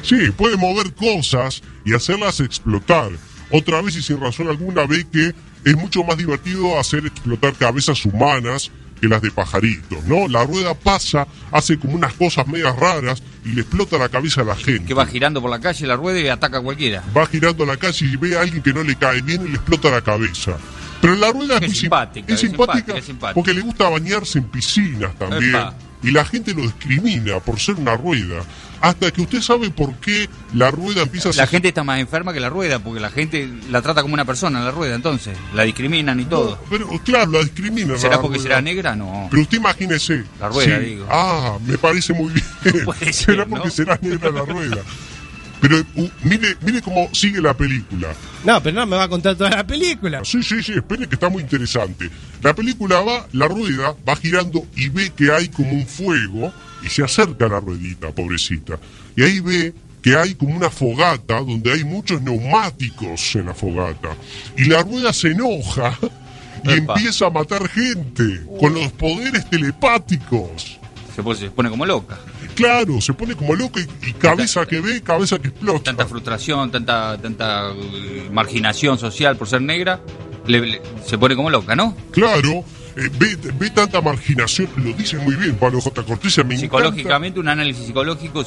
Sí, 0.05 0.31
puede 0.37 0.57
mover 0.57 0.93
cosas 0.95 1.63
y 1.85 1.95
hacerlas 1.95 2.41
explotar. 2.41 3.11
Otra 3.51 3.81
vez 3.83 3.97
y 3.97 4.03
sin 4.03 4.21
razón 4.21 4.49
alguna 4.49 4.87
ve 4.87 5.07
que 5.11 5.35
es 5.65 5.77
mucho 5.77 6.05
más 6.05 6.19
divertido 6.19 6.79
hacer 6.79 7.07
explotar 7.07 7.55
cabezas 7.55 8.05
humanas 8.05 8.71
que 9.01 9.09
las 9.09 9.23
de 9.23 9.31
pajaritos, 9.31 10.05
¿no? 10.05 10.29
La 10.29 10.45
rueda 10.45 10.75
pasa, 10.75 11.27
hace 11.51 11.79
como 11.79 11.95
unas 11.95 12.13
cosas 12.15 12.47
medias 12.47 12.77
raras 12.77 13.23
y 13.45 13.51
le 13.51 13.63
explota 13.63 13.99
la 13.99 14.09
cabeza 14.09 14.43
a 14.43 14.45
la 14.45 14.57
gente. 14.57 14.85
Que 14.85 14.95
va 14.95 15.07
girando 15.07 15.41
por 15.41 15.51
la 15.51 15.61
calle 15.61 15.87
la 15.87 15.97
rueda 15.97 16.21
y 16.21 16.29
ataca 16.29 16.59
a 16.59 16.61
cualquiera. 16.61 17.03
Va 17.17 17.27
girando 17.27 17.67
la 17.67 17.77
calle 17.77 18.07
y 18.07 18.17
ve 18.17 18.37
a 18.37 18.43
alguien 18.43 18.63
que 18.63 18.73
no 18.73 18.83
le 18.83 18.97
cae 18.97 19.23
bien 19.23 19.43
y 19.47 19.49
le 19.49 19.55
explota 19.57 19.91
la 19.91 20.03
cabeza. 20.03 20.57
Pero 21.01 21.17
la 21.17 21.33
rueda 21.33 21.59
es, 21.59 21.79
simpática, 21.79 22.33
es 22.33 22.41
simpática, 22.41 22.77
simpática, 22.77 22.99
es 22.99 23.05
simpática. 23.05 23.35
porque 23.35 23.53
le 23.53 23.61
gusta 23.61 23.89
bañarse 23.89 24.39
en 24.39 24.45
piscinas 24.45 25.15
también. 25.19 25.51
Epa. 25.51 25.75
Y 26.05 26.11
la 26.13 26.25
gente 26.25 26.55
lo 26.55 26.63
discrimina 26.63 27.41
por 27.41 27.59
ser 27.59 27.75
una 27.77 27.97
rueda. 27.97 28.43
Hasta 28.81 29.11
que 29.11 29.23
usted 29.23 29.41
sabe 29.41 29.71
por 29.71 29.95
qué 29.95 30.29
la 30.53 30.71
rueda 30.71 31.03
empieza 31.03 31.31
a 31.31 31.33
La 31.33 31.35
ser- 31.45 31.49
gente 31.49 31.69
está 31.69 31.83
más 31.85 31.99
enferma 32.01 32.35
que 32.35 32.41
la 32.41 32.51
rueda, 32.51 32.79
porque 32.81 33.01
la 33.01 33.09
gente 33.11 33.49
la 33.71 33.81
trata 33.81 34.03
como 34.03 34.13
una 34.13 34.27
persona, 34.27 34.63
la 34.63 34.71
rueda, 34.73 34.95
entonces. 34.95 35.39
La 35.55 35.63
discriminan 35.63 36.21
y 36.21 36.27
todo. 36.27 36.59
Pero 36.69 36.89
claro, 37.03 37.31
la 37.33 37.39
discrimina. 37.41 37.97
¿Será 37.97 38.17
la 38.17 38.21
porque 38.21 38.37
rueda. 38.37 38.49
será 38.51 38.61
negra? 38.61 38.95
No. 38.95 39.29
Pero 39.31 39.43
usted 39.43 39.57
imagínese. 39.57 40.25
La 40.39 40.49
rueda, 40.51 40.79
digo. 40.81 41.07
Ah, 41.11 41.57
me 41.67 41.79
parece 41.79 42.13
muy 42.13 42.31
bien. 42.63 42.85
Puede 42.85 42.99
ser, 43.13 43.15
será 43.15 43.47
porque 43.47 43.69
¿no? 43.69 43.71
será 43.75 43.99
negra 44.03 44.31
la 44.31 44.43
rueda. 44.43 44.83
Pero 45.65 45.79
uh, 45.95 46.11
mire, 46.25 46.59
mire 46.61 46.83
cómo 46.83 47.09
sigue 47.15 47.41
la 47.41 47.55
película. 47.55 48.15
No, 48.45 48.63
pero 48.63 48.81
no 48.81 48.87
me 48.87 48.97
va 48.97 49.05
a 49.05 49.09
contar 49.09 49.35
toda 49.35 49.49
la 49.49 49.67
película. 49.67 50.23
Sí, 50.23 50.43
sí, 50.43 50.63
sí, 50.63 50.75
espere 50.75 51.09
que 51.09 51.15
está 51.15 51.31
muy 51.31 51.43
interesante. 51.43 52.11
La 52.43 52.55
película 52.55 53.01
va, 53.01 53.27
la 53.33 53.49
rueda 53.49 53.97
va 54.07 54.15
girando 54.15 54.67
y 54.77 54.91
ve 54.91 55.11
que 55.17 55.33
hay 55.33 55.49
como 55.49 55.73
un 55.73 55.87
fuego 55.87 56.53
y 56.83 56.89
se 56.91 57.03
acerca 57.03 57.47
a 57.47 57.49
la 57.49 57.61
ruedita, 57.61 58.11
pobrecita. 58.11 58.79
Y 59.17 59.23
ahí 59.23 59.41
ve 59.41 59.73
que 60.03 60.15
hay 60.15 60.35
como 60.35 60.55
una 60.55 60.69
fogata 60.69 61.41
donde 61.41 61.73
hay 61.73 61.83
muchos 61.83 62.21
neumáticos 62.21 63.35
en 63.35 63.47
la 63.47 63.55
fogata. 63.55 64.11
Y 64.59 64.65
la 64.67 64.83
rueda 64.83 65.15
se 65.15 65.29
enoja 65.29 65.99
y 66.63 66.73
Epa. 66.73 66.93
empieza 66.93 67.25
a 67.25 67.31
matar 67.31 67.67
gente 67.71 68.43
con 68.61 68.75
los 68.75 68.93
poderes 68.93 69.49
telepáticos. 69.49 70.79
Se 71.17 71.23
pone, 71.23 71.39
se 71.39 71.51
pone 71.51 71.71
como 71.71 71.87
loca. 71.87 72.19
Claro, 72.55 73.01
se 73.01 73.13
pone 73.15 73.35
como 73.35 73.55
loco 73.55 73.79
y, 73.81 73.87
y 74.09 74.13
cabeza 74.13 74.65
que 74.67 74.81
ve, 74.81 75.03
cabeza 75.03 75.39
que 75.39 75.49
explota. 75.49 75.85
Tanta 75.85 76.07
frustración, 76.07 76.71
tanta, 76.71 77.19
tanta 77.19 77.71
eh, 77.73 78.29
marginación 78.33 78.99
social 78.99 79.37
por 79.37 79.49
ser 79.49 79.63
negra, 79.63 80.01
le- 80.47 80.61
le- 80.67 80.83
se 81.05 81.19
pone 81.19 81.35
como 81.37 81.51
loca, 81.51 81.75
¿no? 81.75 81.97
Claro, 82.11 82.65
eh, 82.97 83.11
ve, 83.19 83.37
ve 83.59 83.71
tanta 83.71 84.01
marginación, 84.01 84.69
lo 84.77 84.93
dice 84.93 85.17
muy 85.19 85.35
bien 85.37 85.57
Pablo 85.57 85.81
J. 85.81 86.03
Cortés, 86.05 86.37
me 86.39 86.43
encanta. 86.43 86.61
Psicológicamente, 86.61 87.41
un 87.41 87.49
análisis 87.49 87.87
psicológico 87.87 88.45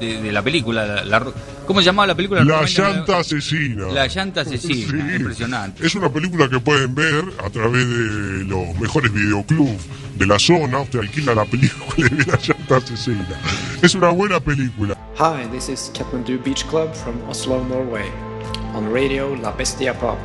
de, 0.00 0.20
de 0.22 0.32
la 0.32 0.42
película. 0.42 0.86
La, 0.86 1.04
la- 1.04 1.32
¿Cómo 1.66 1.80
se 1.80 1.86
llamaba 1.86 2.06
la 2.08 2.14
película? 2.14 2.42
La 2.44 2.64
llanta 2.64 3.18
asesina. 3.18 3.86
La 3.88 4.06
llanta 4.06 4.40
asesina, 4.40 5.08
Sí. 5.08 5.16
impresionante. 5.16 5.86
Es 5.86 5.94
una 5.94 6.08
película 6.12 6.48
que 6.48 6.58
pueden 6.60 6.94
ver 6.94 7.24
a 7.44 7.50
través 7.50 7.86
de 7.88 8.44
los 8.44 8.74
mejores 8.80 9.12
videoclubs 9.12 9.84
de 10.16 10.26
la 10.26 10.38
zona. 10.38 10.80
Usted 10.80 10.98
alquila 11.00 11.34
la 11.34 11.44
película 11.44 11.94
y 11.96 12.02
ve 12.14 12.24
la 12.26 12.36
llanta 12.38 12.76
asesina. 12.76 13.26
Es 13.82 13.94
una 13.94 14.08
buena 14.08 14.40
película. 14.40 14.96
Hi, 15.18 15.46
this 15.52 15.68
is 15.68 15.90
Kathmandu 15.96 16.42
Beach 16.42 16.64
Club 16.66 16.92
from 16.94 17.14
Oslo, 17.28 17.62
Norway. 17.64 18.10
On 18.74 18.92
radio 18.92 19.36
La 19.36 19.50
Bestia 19.52 19.92
Pop. 19.98 20.16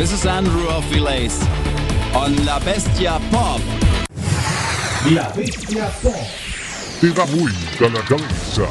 This 0.00 0.14
is 0.14 0.24
Andrew 0.24 0.66
of 0.70 0.90
Relays 0.94 1.38
on 2.14 2.34
La 2.46 2.58
Bestia 2.60 3.20
Pop. 3.30 3.60
La 5.10 5.28
Bestia 5.36 5.90
Pop. 6.02 6.14
Da 7.14 7.24
vuelta 7.26 7.88
la 7.92 8.00
cabeza. 8.08 8.62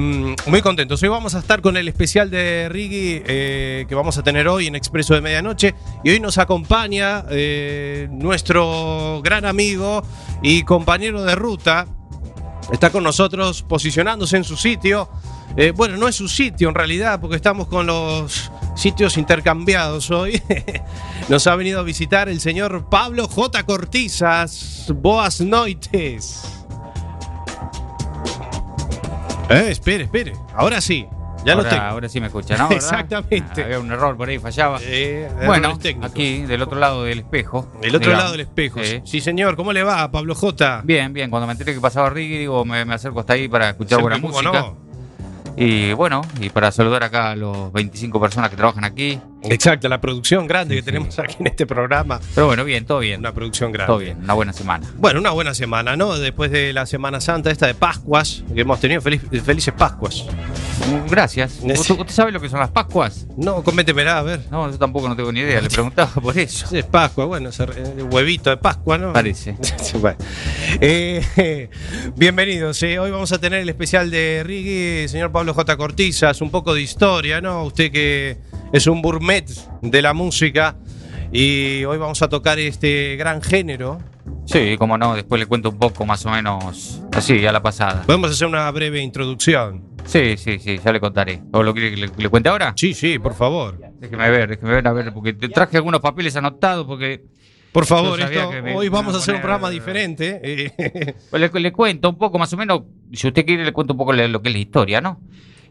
Mm, 0.00 0.34
Muy 0.46 0.62
contentos. 0.62 1.02
Hoy 1.02 1.10
vamos 1.10 1.34
a 1.34 1.40
estar 1.40 1.60
con 1.60 1.76
el 1.76 1.88
especial 1.88 2.30
de 2.30 2.70
Riggy 2.70 3.22
eh, 3.26 3.84
que 3.86 3.94
vamos 3.94 4.16
a 4.16 4.22
tener 4.22 4.48
hoy 4.48 4.66
en 4.66 4.76
Expreso 4.76 5.12
de 5.12 5.20
Medianoche. 5.20 5.74
Y 6.02 6.08
hoy 6.08 6.20
nos 6.20 6.38
acompaña 6.38 7.26
eh, 7.28 8.08
nuestro 8.10 9.20
gran 9.22 9.44
amigo 9.44 10.02
y 10.42 10.62
compañero 10.62 11.22
de 11.22 11.34
ruta. 11.34 11.86
Está 12.72 12.88
con 12.88 13.04
nosotros 13.04 13.62
posicionándose 13.62 14.38
en 14.38 14.44
su 14.44 14.56
sitio. 14.56 15.10
Eh, 15.54 15.70
bueno, 15.76 15.98
no 15.98 16.08
es 16.08 16.16
su 16.16 16.28
sitio 16.28 16.70
en 16.70 16.74
realidad, 16.74 17.20
porque 17.20 17.36
estamos 17.36 17.66
con 17.66 17.86
los 17.86 18.50
sitios 18.74 19.16
intercambiados 19.16 20.10
hoy. 20.10 20.40
Nos 21.28 21.46
ha 21.46 21.56
venido 21.56 21.80
a 21.80 21.82
visitar 21.82 22.28
el 22.28 22.40
señor 22.40 22.88
Pablo 22.88 23.28
J. 23.28 23.62
Cortizas. 23.64 24.92
Boas 24.94 25.40
noites. 25.40 26.42
Eh, 29.50 29.66
espere, 29.70 30.04
espere. 30.04 30.32
Ahora 30.54 30.80
sí. 30.80 31.06
Ya 31.44 31.54
ahora, 31.54 31.64
lo 31.64 31.68
tengo. 31.70 31.82
ahora 31.82 32.08
sí 32.08 32.20
me 32.20 32.26
escucha, 32.28 32.56
¿no? 32.56 32.70
Exactamente. 32.70 33.62
Ah, 33.62 33.64
había 33.64 33.80
un 33.80 33.90
error 33.90 34.16
por 34.16 34.28
ahí, 34.28 34.38
fallaba. 34.38 34.78
Eh, 34.82 35.28
bueno, 35.44 35.76
aquí, 36.02 36.42
del 36.42 36.62
otro 36.62 36.78
lado 36.78 37.02
del 37.02 37.18
espejo. 37.20 37.68
El 37.82 37.96
otro 37.96 38.10
digamos. 38.10 38.18
lado 38.18 38.32
del 38.32 38.40
espejo. 38.42 38.80
Sí. 38.82 39.00
Sí, 39.04 39.20
señor. 39.20 39.56
¿Cómo 39.56 39.72
le 39.72 39.82
va, 39.82 40.10
Pablo 40.10 40.34
J? 40.36 40.82
Bien, 40.84 41.12
bien. 41.12 41.30
Cuando 41.30 41.46
me 41.46 41.52
enteré 41.52 41.74
que 41.74 41.80
pasaba 41.80 42.10
Ricky, 42.10 42.38
digo, 42.38 42.64
me, 42.64 42.84
me 42.84 42.94
acerco 42.94 43.20
hasta 43.20 43.32
ahí 43.32 43.48
para 43.48 43.70
escuchar 43.70 44.00
buena 44.00 44.18
música. 44.18 44.52
no. 44.52 44.91
Y 45.56 45.92
bueno, 45.92 46.22
y 46.40 46.50
para 46.50 46.72
saludar 46.72 47.02
acá 47.04 47.30
a 47.30 47.36
los 47.36 47.72
25 47.72 48.20
personas 48.20 48.50
que 48.50 48.56
trabajan 48.56 48.84
aquí. 48.84 49.20
Exacto, 49.44 49.88
la 49.88 50.00
producción 50.00 50.46
grande 50.46 50.76
que 50.76 50.82
tenemos 50.82 51.18
aquí 51.18 51.36
en 51.40 51.46
este 51.48 51.66
programa. 51.66 52.20
Pero 52.34 52.46
bueno, 52.46 52.64
bien, 52.64 52.84
todo 52.86 53.00
bien. 53.00 53.20
Una 53.20 53.32
producción 53.32 53.72
grande. 53.72 53.86
Todo 53.88 53.98
bien, 53.98 54.18
una 54.22 54.34
buena 54.34 54.52
semana. 54.52 54.86
Bueno, 54.96 55.20
una 55.20 55.30
buena 55.30 55.54
semana, 55.54 55.96
¿no? 55.96 56.16
Después 56.18 56.50
de 56.50 56.72
la 56.72 56.86
Semana 56.86 57.20
Santa, 57.20 57.50
esta 57.50 57.66
de 57.66 57.74
Pascuas, 57.74 58.44
que 58.54 58.60
hemos 58.60 58.78
tenido 58.80 59.00
feliz- 59.00 59.22
felices 59.44 59.74
Pascuas. 59.76 60.24
Gracias. 61.10 61.52
Sí. 61.60 61.66
¿Usted, 61.72 61.94
usted 61.98 62.14
sabe 62.14 62.32
lo 62.32 62.40
que 62.40 62.48
son 62.48 62.60
las 62.60 62.70
Pascuas? 62.70 63.26
No, 63.36 63.62
coméntemela, 63.62 64.18
a 64.18 64.22
ver. 64.22 64.40
No, 64.50 64.70
yo 64.70 64.78
tampoco 64.78 65.08
no 65.08 65.16
tengo 65.16 65.32
ni 65.32 65.40
idea. 65.40 65.60
Le 65.60 65.68
preguntaba 65.70 66.10
por 66.12 66.36
eso. 66.38 66.74
Es 66.74 66.84
Pascua, 66.84 67.24
bueno, 67.26 67.50
re- 67.56 68.02
huevito 68.04 68.50
de 68.50 68.56
Pascua, 68.56 68.98
¿no? 68.98 69.12
Parece. 69.12 69.56
Bueno. 70.00 70.16
Eh, 70.80 71.68
bienvenidos. 72.16 72.82
eh. 72.82 72.98
Hoy 72.98 73.10
vamos 73.10 73.30
a 73.32 73.38
tener 73.38 73.60
el 73.60 73.68
especial 73.68 74.10
de 74.10 74.42
Riggy, 74.44 75.08
señor 75.08 75.30
Pablo 75.32 75.52
J. 75.54 75.76
Cortizas, 75.76 76.40
un 76.40 76.50
poco 76.50 76.74
de 76.74 76.82
historia, 76.82 77.40
¿no? 77.40 77.64
Usted 77.64 77.92
que 77.92 78.38
es 78.72 78.86
un 78.86 79.02
gourmet 79.02 79.44
de 79.82 80.02
la 80.02 80.12
música 80.14 80.76
y 81.32 81.84
hoy 81.84 81.98
vamos 81.98 82.22
a 82.22 82.28
tocar 82.28 82.58
este 82.58 83.16
gran 83.16 83.42
género. 83.42 83.98
Sí, 84.46 84.76
como 84.78 84.98
no, 84.98 85.14
después 85.14 85.38
le 85.40 85.46
cuento 85.46 85.70
un 85.70 85.78
poco 85.78 86.04
más 86.06 86.24
o 86.26 86.30
menos 86.30 87.02
así, 87.12 87.44
a 87.46 87.52
la 87.52 87.62
pasada. 87.62 88.02
Podemos 88.06 88.30
hacer 88.30 88.46
una 88.48 88.70
breve 88.70 89.00
introducción. 89.00 89.84
Sí, 90.04 90.36
sí, 90.36 90.58
sí, 90.58 90.80
ya 90.84 90.92
le 90.92 91.00
contaré. 91.00 91.42
¿O 91.52 91.62
lo 91.62 91.72
quiere 91.72 91.90
que 91.90 91.96
le, 91.96 92.10
le 92.16 92.28
cuente 92.28 92.48
ahora? 92.48 92.72
Sí, 92.76 92.92
sí, 92.92 93.18
por 93.18 93.34
favor. 93.34 93.78
Déjeme 94.00 94.30
ver, 94.30 94.48
déjeme 94.50 94.72
ver, 94.72 94.88
a 94.88 94.92
ver, 94.92 95.12
porque 95.12 95.32
te 95.32 95.48
traje 95.48 95.76
algunos 95.76 96.00
papeles 96.00 96.34
anotados 96.36 96.86
porque 96.86 97.24
Por 97.72 97.86
favor, 97.86 98.20
esto- 98.20 98.50
me- 98.62 98.74
hoy 98.74 98.88
vamos 98.88 99.14
a 99.14 99.18
hacer 99.18 99.34
un 99.36 99.40
programa 99.40 99.70
diferente. 99.70 100.40
eh. 100.42 101.14
Pues 101.30 101.52
le, 101.54 101.60
le 101.60 101.72
cuento 101.72 102.10
un 102.10 102.18
poco, 102.18 102.38
más 102.38 102.52
o 102.52 102.56
menos, 102.56 102.82
si 103.12 103.28
usted 103.28 103.46
quiere, 103.46 103.64
le 103.64 103.72
cuento 103.72 103.94
un 103.94 103.98
poco 103.98 104.12
lo 104.12 104.42
que 104.42 104.48
es 104.48 104.54
la 104.54 104.60
historia, 104.60 105.00
¿no? 105.00 105.20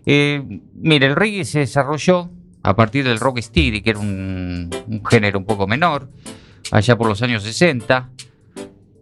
Eh, 0.06 0.42
mire, 0.76 1.08
el 1.08 1.16
reggae 1.16 1.44
se 1.46 1.60
desarrolló 1.60 2.32
a 2.63 2.76
partir 2.76 3.04
del 3.04 3.19
rock 3.19 3.39
steady, 3.39 3.82
que 3.82 3.91
era 3.91 4.00
un, 4.00 4.69
un 4.88 5.06
género 5.06 5.39
un 5.39 5.45
poco 5.45 5.67
menor, 5.67 6.10
allá 6.71 6.97
por 6.97 7.08
los 7.08 7.21
años 7.21 7.43
60. 7.43 8.10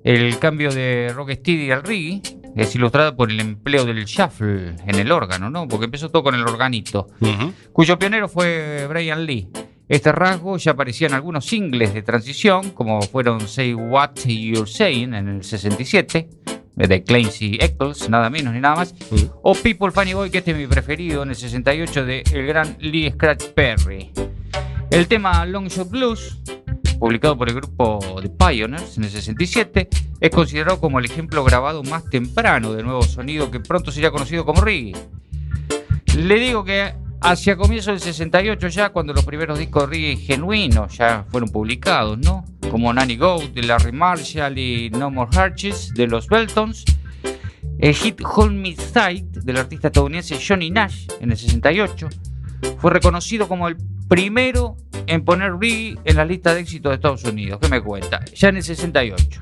El 0.03 0.39
cambio 0.39 0.71
de 0.71 1.11
rock 1.13 1.31
steady 1.31 1.71
al 1.71 1.83
reggae 1.83 2.21
es 2.55 2.75
ilustrado 2.75 3.15
por 3.15 3.29
el 3.29 3.39
empleo 3.39 3.85
del 3.85 4.05
shuffle 4.05 4.75
en 4.85 4.95
el 4.95 5.11
órgano, 5.11 5.49
¿no? 5.49 5.67
Porque 5.67 5.85
empezó 5.85 6.09
todo 6.09 6.23
con 6.23 6.35
el 6.35 6.41
organito, 6.41 7.07
cuyo 7.73 7.99
pionero 7.99 8.27
fue 8.27 8.85
Brian 8.87 9.25
Lee. 9.25 9.49
Este 9.87 10.11
rasgo 10.11 10.57
ya 10.57 10.71
aparecía 10.71 11.07
en 11.07 11.15
algunos 11.15 11.45
singles 11.45 11.93
de 11.93 12.03
transición, 12.03 12.71
como 12.71 13.01
fueron 13.01 13.47
Say 13.47 13.73
What 13.73 14.15
You're 14.25 14.69
Saying 14.69 15.13
en 15.15 15.27
el 15.27 15.43
67, 15.43 16.29
de 16.87 17.03
Clancy 17.03 17.57
Eccles, 17.59 18.09
nada 18.09 18.29
menos 18.29 18.53
ni 18.53 18.61
nada 18.61 18.75
más, 18.75 18.95
o 19.41 19.53
People 19.53 19.91
Funny 19.91 20.13
Boy, 20.13 20.29
que 20.29 20.39
este 20.39 20.51
es 20.51 20.57
mi 20.57 20.67
preferido, 20.67 21.23
en 21.23 21.29
el 21.29 21.35
68, 21.35 22.05
de 22.05 22.23
el 22.31 22.47
gran 22.47 22.77
Lee 22.79 23.11
Scratch 23.11 23.45
Perry. 23.49 24.11
El 24.89 25.07
tema 25.07 25.45
Long 25.45 25.67
Shot 25.67 25.89
Blues, 25.89 26.39
publicado 26.99 27.37
por 27.37 27.49
el 27.49 27.55
grupo 27.55 27.99
The 28.21 28.29
Pioneers 28.29 28.97
en 28.97 29.03
el 29.03 29.09
67, 29.09 29.89
es 30.21 30.29
considerado 30.29 30.79
como 30.79 30.99
el 30.99 31.05
ejemplo 31.05 31.43
grabado 31.43 31.83
más 31.83 32.09
temprano 32.09 32.73
de 32.73 32.83
nuevo 32.83 33.03
sonido 33.03 33.51
que 33.51 33.59
pronto 33.59 33.91
sería 33.91 34.11
conocido 34.11 34.45
como 34.45 34.61
reggae. 34.61 34.93
Le 36.15 36.35
digo 36.39 36.63
que 36.63 36.93
hacia 37.21 37.55
comienzos 37.55 37.93
del 37.93 37.99
68 37.99 38.67
ya, 38.69 38.89
cuando 38.89 39.13
los 39.13 39.25
primeros 39.25 39.59
discos 39.59 39.83
de 39.83 39.95
reggae 39.95 40.15
genuinos 40.17 40.97
ya 40.97 41.25
fueron 41.29 41.49
publicados, 41.49 42.17
¿no? 42.17 42.45
Como 42.71 42.93
Nanny 42.93 43.17
Goat 43.17 43.51
de 43.53 43.63
Larry 43.63 43.91
Marshall 43.91 44.57
y 44.57 44.89
No 44.91 45.09
More 45.11 45.37
Arches 45.37 45.93
de 45.93 46.07
los 46.07 46.27
Beltons. 46.27 46.85
El 47.79 47.93
hit 47.93 48.21
Hold 48.21 48.55
Me 48.55 48.75
Tight 48.75 49.25
del 49.37 49.57
artista 49.57 49.87
estadounidense 49.87 50.37
Johnny 50.45 50.69
Nash 50.69 51.07
en 51.21 51.31
el 51.31 51.37
68 51.37 52.09
fue 52.77 52.91
reconocido 52.91 53.47
como 53.47 53.67
el 53.67 53.77
primero 54.07 54.75
en 55.07 55.23
poner 55.23 55.53
reggae 55.53 55.97
en 56.03 56.15
la 56.15 56.25
lista 56.25 56.53
de 56.53 56.61
éxitos 56.61 56.91
de 56.91 56.95
Estados 56.95 57.23
Unidos. 57.23 57.59
¿Qué 57.61 57.69
me 57.69 57.81
cuenta? 57.81 58.23
Ya 58.35 58.49
en 58.49 58.57
el 58.57 58.63
68. 58.63 59.41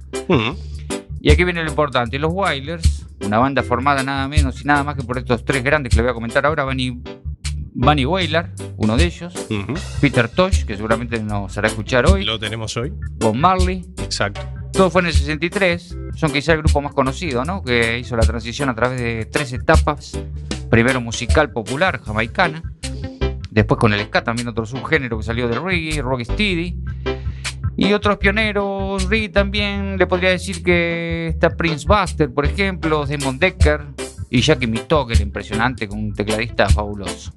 Y 1.19 1.31
aquí 1.31 1.43
viene 1.43 1.63
lo 1.63 1.69
importante. 1.69 2.19
Los 2.19 2.31
Wailers, 2.31 3.07
una 3.25 3.39
banda 3.39 3.63
formada 3.63 4.03
nada 4.03 4.27
menos 4.27 4.61
y 4.61 4.65
nada 4.65 4.83
más 4.83 4.95
que 4.95 5.03
por 5.03 5.17
estos 5.17 5.43
tres 5.43 5.63
grandes 5.63 5.89
que 5.89 5.97
le 5.97 6.03
voy 6.03 6.11
a 6.11 6.13
comentar 6.13 6.45
ahora, 6.45 6.63
Bunny, 6.63 7.01
Bunny 7.79 8.05
Wailer, 8.07 8.49
uno 8.77 8.97
de 8.97 9.05
ellos, 9.05 9.33
Peter 10.01 10.27
Tosh, 10.27 10.65
que 10.65 10.75
seguramente 10.75 11.19
nos 11.21 11.55
hará 11.59 11.67
escuchar 11.67 12.09
hoy, 12.09 12.25
Lo 12.25 12.39
tenemos 12.39 12.75
hoy. 12.75 12.91
Bob 13.19 13.35
Marley, 13.35 13.85
Exacto. 13.99 14.41
todo 14.73 14.89
fue 14.89 15.01
en 15.01 15.07
el 15.07 15.13
63, 15.13 15.95
son 16.15 16.33
quizá 16.33 16.53
el 16.53 16.57
grupo 16.63 16.81
más 16.81 16.95
conocido, 16.95 17.45
¿no? 17.45 17.63
Que 17.63 17.99
hizo 17.99 18.15
la 18.17 18.23
transición 18.23 18.69
a 18.69 18.75
través 18.75 18.99
de 18.99 19.25
tres 19.25 19.53
etapas 19.53 20.19
primero 20.71 20.99
musical 21.01 21.51
popular 21.51 22.01
jamaicana. 22.01 22.63
Después 23.51 23.79
con 23.79 23.93
el 23.93 24.01
ska 24.05 24.23
también 24.23 24.47
otro 24.47 24.65
subgénero 24.65 25.17
que 25.19 25.23
salió 25.23 25.47
del 25.47 25.61
reggae, 25.63 26.01
rocksteady. 26.01 26.79
Y 27.77 27.93
otros 27.93 28.17
pioneros, 28.17 29.07
reggae 29.07 29.29
también, 29.29 29.97
le 29.99 30.07
podría 30.07 30.31
decir 30.31 30.63
que 30.63 31.27
está 31.27 31.51
Prince 31.51 31.85
Buster, 31.87 32.33
por 32.33 32.43
ejemplo, 32.47 33.05
Demon 33.05 33.37
Decker 33.37 33.85
y 34.31 34.41
Jackie 34.41 34.65
Mitoker, 34.65 35.21
impresionante, 35.21 35.87
con 35.87 35.99
un 35.99 36.13
tecladista 36.13 36.67
fabuloso. 36.69 37.33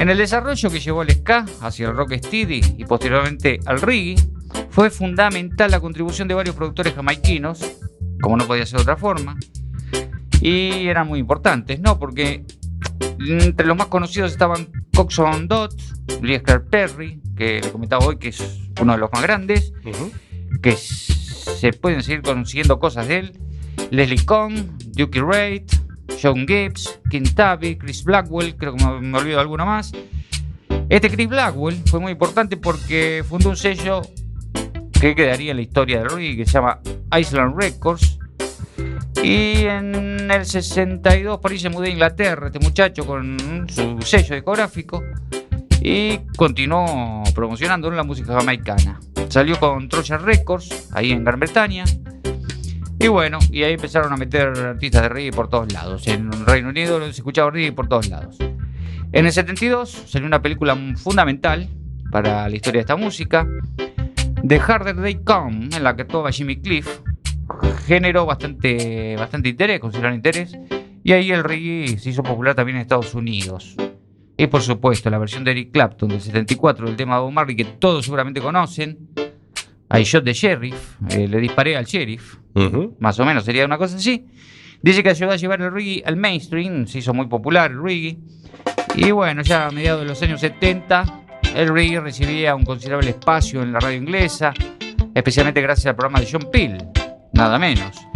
En 0.00 0.08
el 0.08 0.16
desarrollo 0.16 0.70
que 0.70 0.80
llevó 0.80 1.02
al 1.02 1.10
ska 1.10 1.44
hacia 1.60 1.88
el 1.88 1.94
rocksteady 1.94 2.76
y 2.78 2.86
posteriormente 2.86 3.60
al 3.66 3.82
reggae, 3.82 4.16
fue 4.70 4.88
fundamental 4.88 5.70
la 5.70 5.78
contribución 5.78 6.26
de 6.26 6.32
varios 6.32 6.56
productores 6.56 6.94
jamaiquinos, 6.94 7.60
como 8.22 8.38
no 8.38 8.46
podía 8.46 8.64
ser 8.64 8.78
de 8.78 8.82
otra 8.84 8.96
forma, 8.96 9.36
y 10.40 10.86
eran 10.86 11.06
muy 11.06 11.18
importantes, 11.18 11.80
¿no? 11.80 11.98
Porque 11.98 12.46
entre 13.18 13.66
los 13.66 13.76
más 13.76 13.88
conocidos 13.88 14.32
estaban 14.32 14.70
Coxon 14.94 15.48
Dot, 15.48 15.74
Lee 16.22 16.40
Perry, 16.70 17.20
que 17.36 17.60
le 17.60 17.70
comentaba 17.70 18.06
hoy 18.06 18.16
que 18.16 18.28
es 18.28 18.70
uno 18.80 18.94
de 18.94 18.98
los 18.98 19.10
más 19.12 19.20
grandes, 19.20 19.74
que 20.62 20.76
se 20.76 21.74
pueden 21.74 22.02
seguir 22.02 22.22
consiguiendo 22.22 22.80
cosas 22.80 23.06
de 23.06 23.18
él, 23.18 23.38
Leslie 23.90 24.24
Kong, 24.24 24.54
Duke 24.96 25.20
Reid, 25.20 25.64
John 26.20 26.46
Gibbs, 26.46 27.00
Tabby, 27.34 27.76
Chris 27.76 28.04
Blackwell, 28.04 28.56
creo 28.56 28.74
que 28.74 28.84
me, 28.84 29.00
me 29.00 29.18
olvido 29.18 29.36
de 29.36 29.42
alguno 29.42 29.66
más. 29.66 29.92
Este 30.88 31.08
Chris 31.08 31.28
Blackwell 31.28 31.76
fue 31.86 32.00
muy 32.00 32.12
importante 32.12 32.56
porque 32.56 33.24
fundó 33.28 33.50
un 33.50 33.56
sello 33.56 34.02
que 35.00 35.14
quedaría 35.14 35.52
en 35.52 35.56
la 35.56 35.62
historia 35.62 35.98
del 36.00 36.10
reggae 36.10 36.36
que 36.36 36.46
se 36.46 36.52
llama 36.52 36.80
Island 37.16 37.54
Records. 37.58 38.18
Y 39.22 39.64
en 39.66 40.30
el 40.30 40.44
62 40.44 41.38
por 41.38 41.58
se 41.58 41.68
mudó 41.68 41.84
a 41.84 41.88
Inglaterra 41.88 42.46
este 42.46 42.58
muchacho 42.58 43.06
con 43.06 43.66
su 43.68 44.00
sello 44.02 44.34
discográfico 44.34 45.02
y 45.80 46.18
continuó 46.36 47.22
promocionando 47.34 47.90
la 47.90 48.02
música 48.02 48.34
jamaicana. 48.34 49.00
Salió 49.28 49.58
con 49.58 49.88
Trojan 49.88 50.24
Records 50.24 50.88
ahí 50.92 51.12
en 51.12 51.24
Gran 51.24 51.40
Bretaña. 51.40 51.84
Y 53.00 53.08
bueno, 53.08 53.38
y 53.50 53.62
ahí 53.62 53.72
empezaron 53.72 54.12
a 54.12 54.16
meter 54.18 54.48
artistas 54.48 55.02
de 55.02 55.08
reggae 55.08 55.32
por 55.32 55.48
todos 55.48 55.72
lados. 55.72 56.06
En 56.06 56.30
Reino 56.44 56.68
Unido 56.68 57.02
se 57.04 57.08
escuchaba 57.08 57.50
reggae 57.50 57.72
por 57.72 57.88
todos 57.88 58.08
lados. 58.08 58.36
En 59.12 59.24
el 59.24 59.32
72 59.32 59.90
salió 60.06 60.26
una 60.26 60.42
película 60.42 60.76
fundamental 60.96 61.66
para 62.12 62.46
la 62.46 62.54
historia 62.54 62.80
de 62.80 62.82
esta 62.82 62.96
música, 62.96 63.48
The 64.46 64.60
Harder 64.60 65.00
They 65.00 65.24
Come, 65.24 65.70
en 65.74 65.82
la 65.82 65.96
que 65.96 66.02
actuaba 66.02 66.30
Jimmy 66.30 66.60
Cliff, 66.60 67.00
generó 67.86 68.26
bastante, 68.26 69.16
bastante 69.16 69.48
interés, 69.48 69.80
consideraron 69.80 70.16
interés, 70.16 70.58
y 71.02 71.12
ahí 71.12 71.32
el 71.32 71.42
reggae 71.42 71.98
se 71.98 72.10
hizo 72.10 72.22
popular 72.22 72.54
también 72.54 72.76
en 72.76 72.82
Estados 72.82 73.14
Unidos. 73.14 73.76
Y 74.36 74.46
por 74.46 74.60
supuesto, 74.60 75.08
la 75.08 75.18
versión 75.18 75.44
de 75.44 75.52
Eric 75.52 75.72
Clapton 75.72 76.10
del 76.10 76.20
74 76.20 76.86
del 76.86 76.96
tema 76.96 77.16
de 77.16 77.22
Bob 77.22 77.32
Marley, 77.32 77.56
que 77.56 77.64
todos 77.64 78.04
seguramente 78.04 78.40
conocen, 78.42 79.08
I 79.92 80.02
Shot 80.02 80.24
the 80.24 80.32
Sheriff, 80.32 80.96
eh, 81.10 81.26
le 81.26 81.38
disparé 81.38 81.76
al 81.76 81.84
sheriff, 81.84 82.36
más 83.00 83.18
o 83.18 83.24
menos 83.24 83.44
sería 83.44 83.64
una 83.64 83.76
cosa 83.76 83.96
así. 83.96 84.26
Dice 84.82 85.02
que 85.02 85.10
ayudó 85.10 85.32
a 85.32 85.36
llevar 85.36 85.60
el 85.60 85.72
reggae 85.72 86.02
al 86.06 86.16
mainstream, 86.16 86.86
se 86.86 86.98
hizo 86.98 87.12
muy 87.12 87.26
popular 87.26 87.70
el 87.70 87.82
reggae. 87.82 88.18
Y 88.94 89.10
bueno, 89.10 89.42
ya 89.42 89.66
a 89.66 89.70
mediados 89.70 90.02
de 90.02 90.08
los 90.08 90.22
años 90.22 90.40
70, 90.40 91.22
el 91.54 91.68
reggae 91.68 92.00
recibía 92.00 92.54
un 92.54 92.64
considerable 92.64 93.10
espacio 93.10 93.62
en 93.62 93.72
la 93.72 93.80
radio 93.80 93.98
inglesa, 93.98 94.54
especialmente 95.14 95.60
gracias 95.60 95.86
al 95.86 95.96
programa 95.96 96.20
de 96.20 96.28
John 96.30 96.48
Peel, 96.50 96.78
nada 97.32 97.58
menos. 97.58 98.06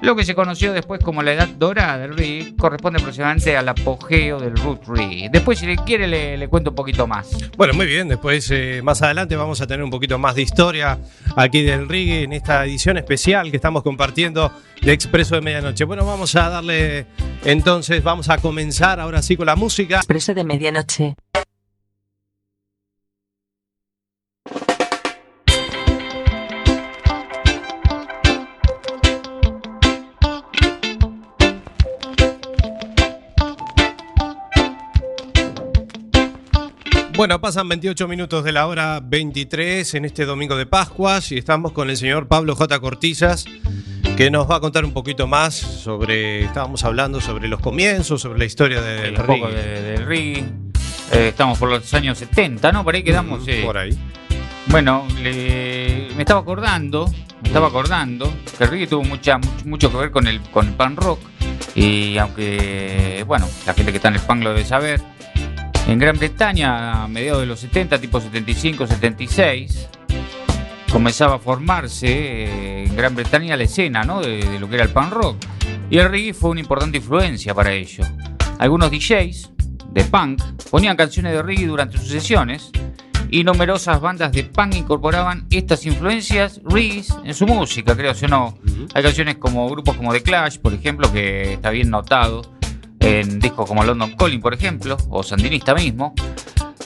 Lo 0.00 0.14
que 0.14 0.24
se 0.24 0.34
conoció 0.34 0.72
después 0.72 1.00
como 1.02 1.22
la 1.22 1.32
edad 1.32 1.48
dorada 1.48 1.98
del 1.98 2.16
reggae 2.16 2.54
corresponde 2.56 3.00
aproximadamente 3.00 3.56
al 3.56 3.68
apogeo 3.68 4.38
del 4.38 4.56
root 4.56 4.86
reggae. 4.86 5.28
Después, 5.30 5.58
si 5.58 5.66
le 5.66 5.76
quiere, 5.76 6.06
le, 6.06 6.36
le 6.36 6.48
cuento 6.48 6.70
un 6.70 6.76
poquito 6.76 7.06
más. 7.06 7.30
Bueno, 7.56 7.74
muy 7.74 7.86
bien. 7.86 8.08
Después, 8.08 8.48
eh, 8.50 8.80
más 8.82 9.02
adelante, 9.02 9.36
vamos 9.36 9.60
a 9.60 9.66
tener 9.66 9.82
un 9.82 9.90
poquito 9.90 10.18
más 10.18 10.34
de 10.34 10.42
historia 10.42 10.98
aquí 11.36 11.62
del 11.62 11.88
reggae 11.88 12.22
en 12.22 12.32
esta 12.32 12.64
edición 12.64 12.96
especial 12.96 13.50
que 13.50 13.56
estamos 13.56 13.82
compartiendo 13.82 14.52
de 14.82 14.92
Expreso 14.92 15.34
de 15.34 15.40
Medianoche. 15.40 15.84
Bueno, 15.84 16.06
vamos 16.06 16.34
a 16.36 16.48
darle 16.48 17.06
entonces, 17.44 18.02
vamos 18.02 18.28
a 18.28 18.38
comenzar 18.38 19.00
ahora 19.00 19.22
sí 19.22 19.36
con 19.36 19.46
la 19.46 19.56
música. 19.56 19.96
Expreso 19.96 20.34
de 20.34 20.44
medianoche. 20.44 21.14
Bueno, 37.18 37.40
pasan 37.40 37.68
28 37.68 38.06
minutos 38.06 38.44
de 38.44 38.52
la 38.52 38.68
hora 38.68 39.00
23 39.02 39.92
en 39.94 40.04
este 40.04 40.24
domingo 40.24 40.56
de 40.56 40.66
Pascuas 40.66 41.32
y 41.32 41.36
estamos 41.36 41.72
con 41.72 41.90
el 41.90 41.96
señor 41.96 42.28
Pablo 42.28 42.54
J. 42.54 42.78
Cortizas 42.78 43.44
que 44.16 44.30
nos 44.30 44.48
va 44.48 44.56
a 44.56 44.60
contar 44.60 44.84
un 44.84 44.92
poquito 44.92 45.26
más 45.26 45.54
sobre, 45.56 46.44
estábamos 46.44 46.84
hablando 46.84 47.20
sobre 47.20 47.48
los 47.48 47.58
comienzos, 47.60 48.20
sobre 48.22 48.38
la 48.38 48.44
historia 48.44 48.80
del 48.82 49.18
un 49.20 49.26
poco 49.26 49.48
de- 49.48 49.82
del 49.82 50.06
reggae. 50.06 50.44
Eh, 51.12 51.28
estamos 51.28 51.58
por 51.58 51.68
los 51.70 51.92
años 51.94 52.18
70, 52.18 52.70
¿no? 52.70 52.84
Por 52.84 52.94
ahí 52.94 53.02
quedamos. 53.02 53.42
eh. 53.48 53.62
Por 53.64 53.78
ahí. 53.78 53.98
Bueno, 54.66 55.04
le- 55.20 56.08
me 56.14 56.22
estaba 56.22 56.40
acordando, 56.40 57.06
me 57.42 57.48
estaba 57.48 57.66
acordando 57.66 58.32
que 58.56 58.62
el 58.64 58.70
reggae 58.70 58.86
tuvo 58.86 59.02
mucha, 59.02 59.40
mucho, 59.64 59.90
que 59.90 59.96
ver 59.96 60.10
con 60.12 60.28
el, 60.28 60.40
con 60.40 60.68
el 60.68 60.74
punk 60.74 61.00
rock. 61.00 61.20
Y 61.74 62.16
aunque, 62.18 63.24
bueno, 63.26 63.48
la 63.66 63.74
gente 63.74 63.90
que 63.90 63.96
está 63.96 64.08
en 64.08 64.14
el 64.14 64.20
punk 64.20 64.42
lo 64.42 64.50
debe 64.50 64.64
saber, 64.64 65.00
en 65.88 65.98
Gran 65.98 66.18
Bretaña, 66.18 67.04
a 67.04 67.08
mediados 67.08 67.40
de 67.40 67.46
los 67.46 67.60
70, 67.60 67.98
tipo 67.98 68.20
75, 68.20 68.86
76, 68.86 69.88
comenzaba 70.92 71.36
a 71.36 71.38
formarse 71.38 72.06
eh, 72.06 72.84
en 72.84 72.94
Gran 72.94 73.14
Bretaña 73.14 73.56
la 73.56 73.62
escena 73.62 74.04
¿no? 74.04 74.20
de, 74.20 74.44
de 74.44 74.60
lo 74.60 74.68
que 74.68 74.74
era 74.74 74.84
el 74.84 74.90
punk 74.90 75.12
rock. 75.12 75.36
Y 75.88 75.96
el 75.96 76.10
reggae 76.10 76.34
fue 76.34 76.50
una 76.50 76.60
importante 76.60 76.98
influencia 76.98 77.54
para 77.54 77.72
ello. 77.72 78.04
Algunos 78.58 78.90
DJs 78.90 79.50
de 79.90 80.04
punk 80.04 80.42
ponían 80.70 80.94
canciones 80.94 81.32
de 81.32 81.42
reggae 81.42 81.66
durante 81.66 81.96
sus 81.96 82.08
sesiones 82.08 82.70
y 83.30 83.42
numerosas 83.42 83.98
bandas 83.98 84.30
de 84.32 84.44
punk 84.44 84.74
incorporaban 84.74 85.46
estas 85.50 85.86
influencias 85.86 86.60
reggae 86.64 87.02
en 87.24 87.32
su 87.32 87.46
música, 87.46 87.96
creo 87.96 88.12
o 88.12 88.28
no. 88.28 88.58
Hay 88.92 89.02
canciones 89.02 89.36
como 89.36 89.66
grupos 89.70 89.96
como 89.96 90.12
The 90.12 90.22
Clash, 90.22 90.58
por 90.58 90.74
ejemplo, 90.74 91.10
que 91.10 91.54
está 91.54 91.70
bien 91.70 91.88
notado 91.88 92.57
en 93.00 93.38
discos 93.38 93.68
como 93.68 93.84
London 93.84 94.14
Calling, 94.16 94.40
por 94.40 94.54
ejemplo, 94.54 94.96
o 95.10 95.22
Sandinista 95.22 95.74
mismo. 95.74 96.14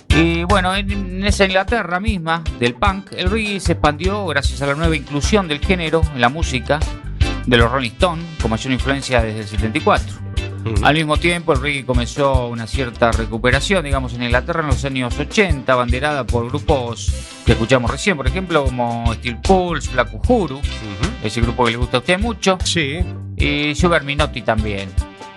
Y 0.08 0.44
bueno, 0.44 0.74
en, 0.74 1.24
esa 1.24 1.46
Inglaterra 1.46 1.98
misma 1.98 2.44
del 2.58 2.74
punk, 2.74 3.12
el 3.16 3.30
reggae 3.30 3.60
se 3.60 3.72
expandió 3.72 4.26
gracias 4.26 4.60
a 4.60 4.66
la 4.66 4.74
nueva 4.74 4.94
inclusión 4.94 5.48
del 5.48 5.60
género 5.60 6.02
en 6.14 6.20
la 6.20 6.28
música 6.28 6.78
de 7.46 7.56
los 7.56 7.70
Rolling 7.70 7.90
Stones, 7.92 8.24
con 8.40 8.50
mayor 8.50 8.72
influencia 8.72 9.22
desde 9.22 9.40
el 9.40 9.46
74. 9.46 10.22
Al 10.82 10.94
mismo 10.94 11.16
tiempo, 11.16 11.54
el 11.54 11.60
reggae 11.60 11.84
comenzó 11.84 12.48
una 12.48 12.66
cierta 12.66 13.10
recuperación, 13.10 13.84
digamos, 13.84 14.14
en 14.14 14.22
Inglaterra 14.22 14.60
en 14.60 14.68
los 14.68 14.84
años 14.84 15.18
80, 15.18 15.74
banderada 15.74 16.24
por 16.24 16.48
grupos 16.48 17.12
que 17.44 17.52
escuchamos 17.52 17.90
recién, 17.90 18.16
por 18.16 18.26
ejemplo, 18.28 18.64
como 18.64 19.12
Steel 19.14 19.38
Pulse, 19.40 19.90
Black 19.92 20.14
Uhuru, 20.14 20.60
ese 21.22 21.40
grupo 21.40 21.64
que 21.64 21.72
le 21.72 21.78
gusta 21.78 21.96
a 21.96 22.00
usted 22.00 22.18
mucho. 22.18 22.58
Sí. 22.62 23.00
Y 23.36 23.74
Sugar 23.74 24.04
Minotti 24.04 24.42
también. 24.42 24.88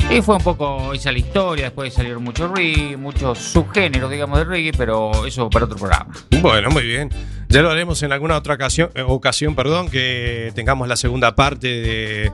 Y 0.10 0.22
fue 0.22 0.36
un 0.36 0.44
poco 0.44 0.94
esa 0.94 1.12
la 1.12 1.18
historia, 1.18 1.66
después 1.66 1.94
salieron 1.94 2.24
muchos 2.24 2.50
reggae, 2.52 2.96
muchos 2.96 3.40
subgéneros, 3.40 4.10
digamos, 4.10 4.38
de 4.38 4.46
reggae, 4.46 4.72
pero 4.78 5.26
eso 5.26 5.50
para 5.50 5.66
otro 5.66 5.78
programa. 5.78 6.14
Bueno, 6.42 6.70
muy 6.70 6.84
bien. 6.84 7.10
Ya 7.50 7.62
lo 7.62 7.70
haremos 7.70 8.02
en 8.04 8.12
alguna 8.12 8.38
otra 8.38 8.54
ocasión, 8.56 8.92
eh, 8.96 9.02
ocasión 9.02 9.56
perdón, 9.56 9.90
que 9.90 10.52
tengamos 10.56 10.88
la 10.88 10.96
segunda 10.96 11.36
parte 11.36 11.68
de, 11.68 12.32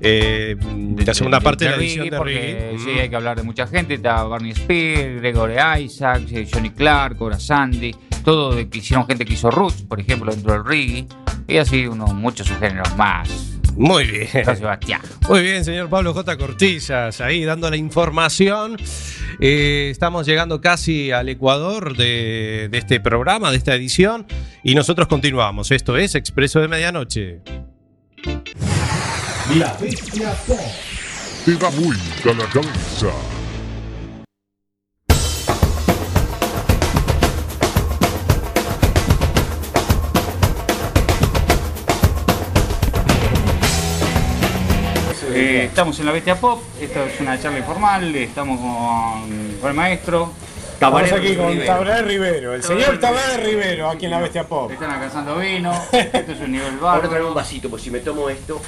eh, 0.00 0.56
la 1.04 1.14
segunda 1.14 1.40
parte 1.40 1.64
de, 1.64 1.70
la 1.70 1.76
reggae, 1.76 1.86
edición 1.86 2.10
de 2.10 2.16
porque 2.16 2.34
reggae. 2.34 2.78
sí, 2.78 2.90
hay 3.00 3.08
que 3.08 3.16
hablar 3.16 3.36
de 3.36 3.42
mucha 3.42 3.66
gente. 3.66 3.94
Está 3.94 4.22
Barney 4.24 4.52
Spears, 4.52 5.20
Gregory 5.20 5.54
Isaacs, 5.84 6.32
eh, 6.32 6.48
Johnny 6.52 6.70
Clark, 6.70 7.16
Cora 7.16 7.40
Sandy, 7.40 7.94
todo 8.24 8.54
de 8.54 8.68
que 8.68 8.78
hicieron 8.78 9.06
gente 9.06 9.24
que 9.24 9.34
hizo 9.34 9.50
roots, 9.50 9.82
por 9.82 9.98
ejemplo, 9.98 10.30
dentro 10.30 10.52
del 10.52 10.64
reggae, 10.64 11.06
y 11.48 11.56
así 11.56 11.86
unos 11.86 12.12
muchos 12.12 12.46
subgéneros 12.46 12.96
más. 12.96 13.53
Muy 13.76 14.04
bien. 14.04 14.28
Sebastián. 14.28 15.00
Muy 15.28 15.42
bien, 15.42 15.64
señor 15.64 15.88
Pablo 15.88 16.14
J. 16.14 16.36
Cortizas, 16.36 17.20
ahí 17.20 17.44
dando 17.44 17.70
la 17.70 17.76
información. 17.76 18.76
Eh, 19.40 19.88
estamos 19.90 20.26
llegando 20.26 20.60
casi 20.60 21.10
al 21.10 21.28
Ecuador 21.28 21.96
de, 21.96 22.68
de 22.70 22.78
este 22.78 23.00
programa, 23.00 23.50
de 23.50 23.56
esta 23.56 23.74
edición, 23.74 24.26
y 24.62 24.74
nosotros 24.74 25.08
continuamos. 25.08 25.70
Esto 25.70 25.96
es 25.96 26.14
Expreso 26.14 26.60
de 26.60 26.68
Medianoche. 26.68 27.40
La 29.56 29.76
bestia 29.80 30.32
pop. 30.46 30.58
Te 31.44 31.54
da 31.56 31.68
vuelta 31.68 32.32
la 32.32 32.46
cabeza. 32.50 33.43
Eh, 45.36 45.64
estamos 45.64 45.98
en 45.98 46.06
la 46.06 46.12
Bestia 46.12 46.36
Pop, 46.36 46.62
esta 46.80 47.04
es 47.04 47.20
una 47.20 47.40
charla 47.40 47.58
informal, 47.58 48.14
estamos 48.14 48.60
con, 48.60 49.56
con 49.60 49.70
el 49.70 49.74
maestro. 49.76 50.32
Estamos 50.74 51.02
aquí 51.12 51.34
con 51.34 51.48
Rivero. 51.48 51.66
Tabaré 51.66 52.02
Rivero, 52.02 52.54
el 52.54 52.62
señor 52.62 52.98
Tabaré 53.00 53.38
Rivero, 53.38 53.90
aquí 53.90 54.04
en 54.04 54.12
la 54.12 54.20
Bestia 54.20 54.44
Pop. 54.44 54.70
Están 54.70 54.90
alcanzando 54.90 55.36
vino, 55.38 55.72
esto 55.92 56.32
es 56.32 56.40
un 56.40 56.52
nivel 56.52 56.74
Ahora 56.80 56.98
traer 56.98 57.02
bárbaro. 57.02 57.28
un 57.28 57.34
vasito, 57.34 57.68
pues 57.68 57.82
si 57.82 57.90
me 57.90 57.98
tomo 58.00 58.28
esto. 58.28 58.60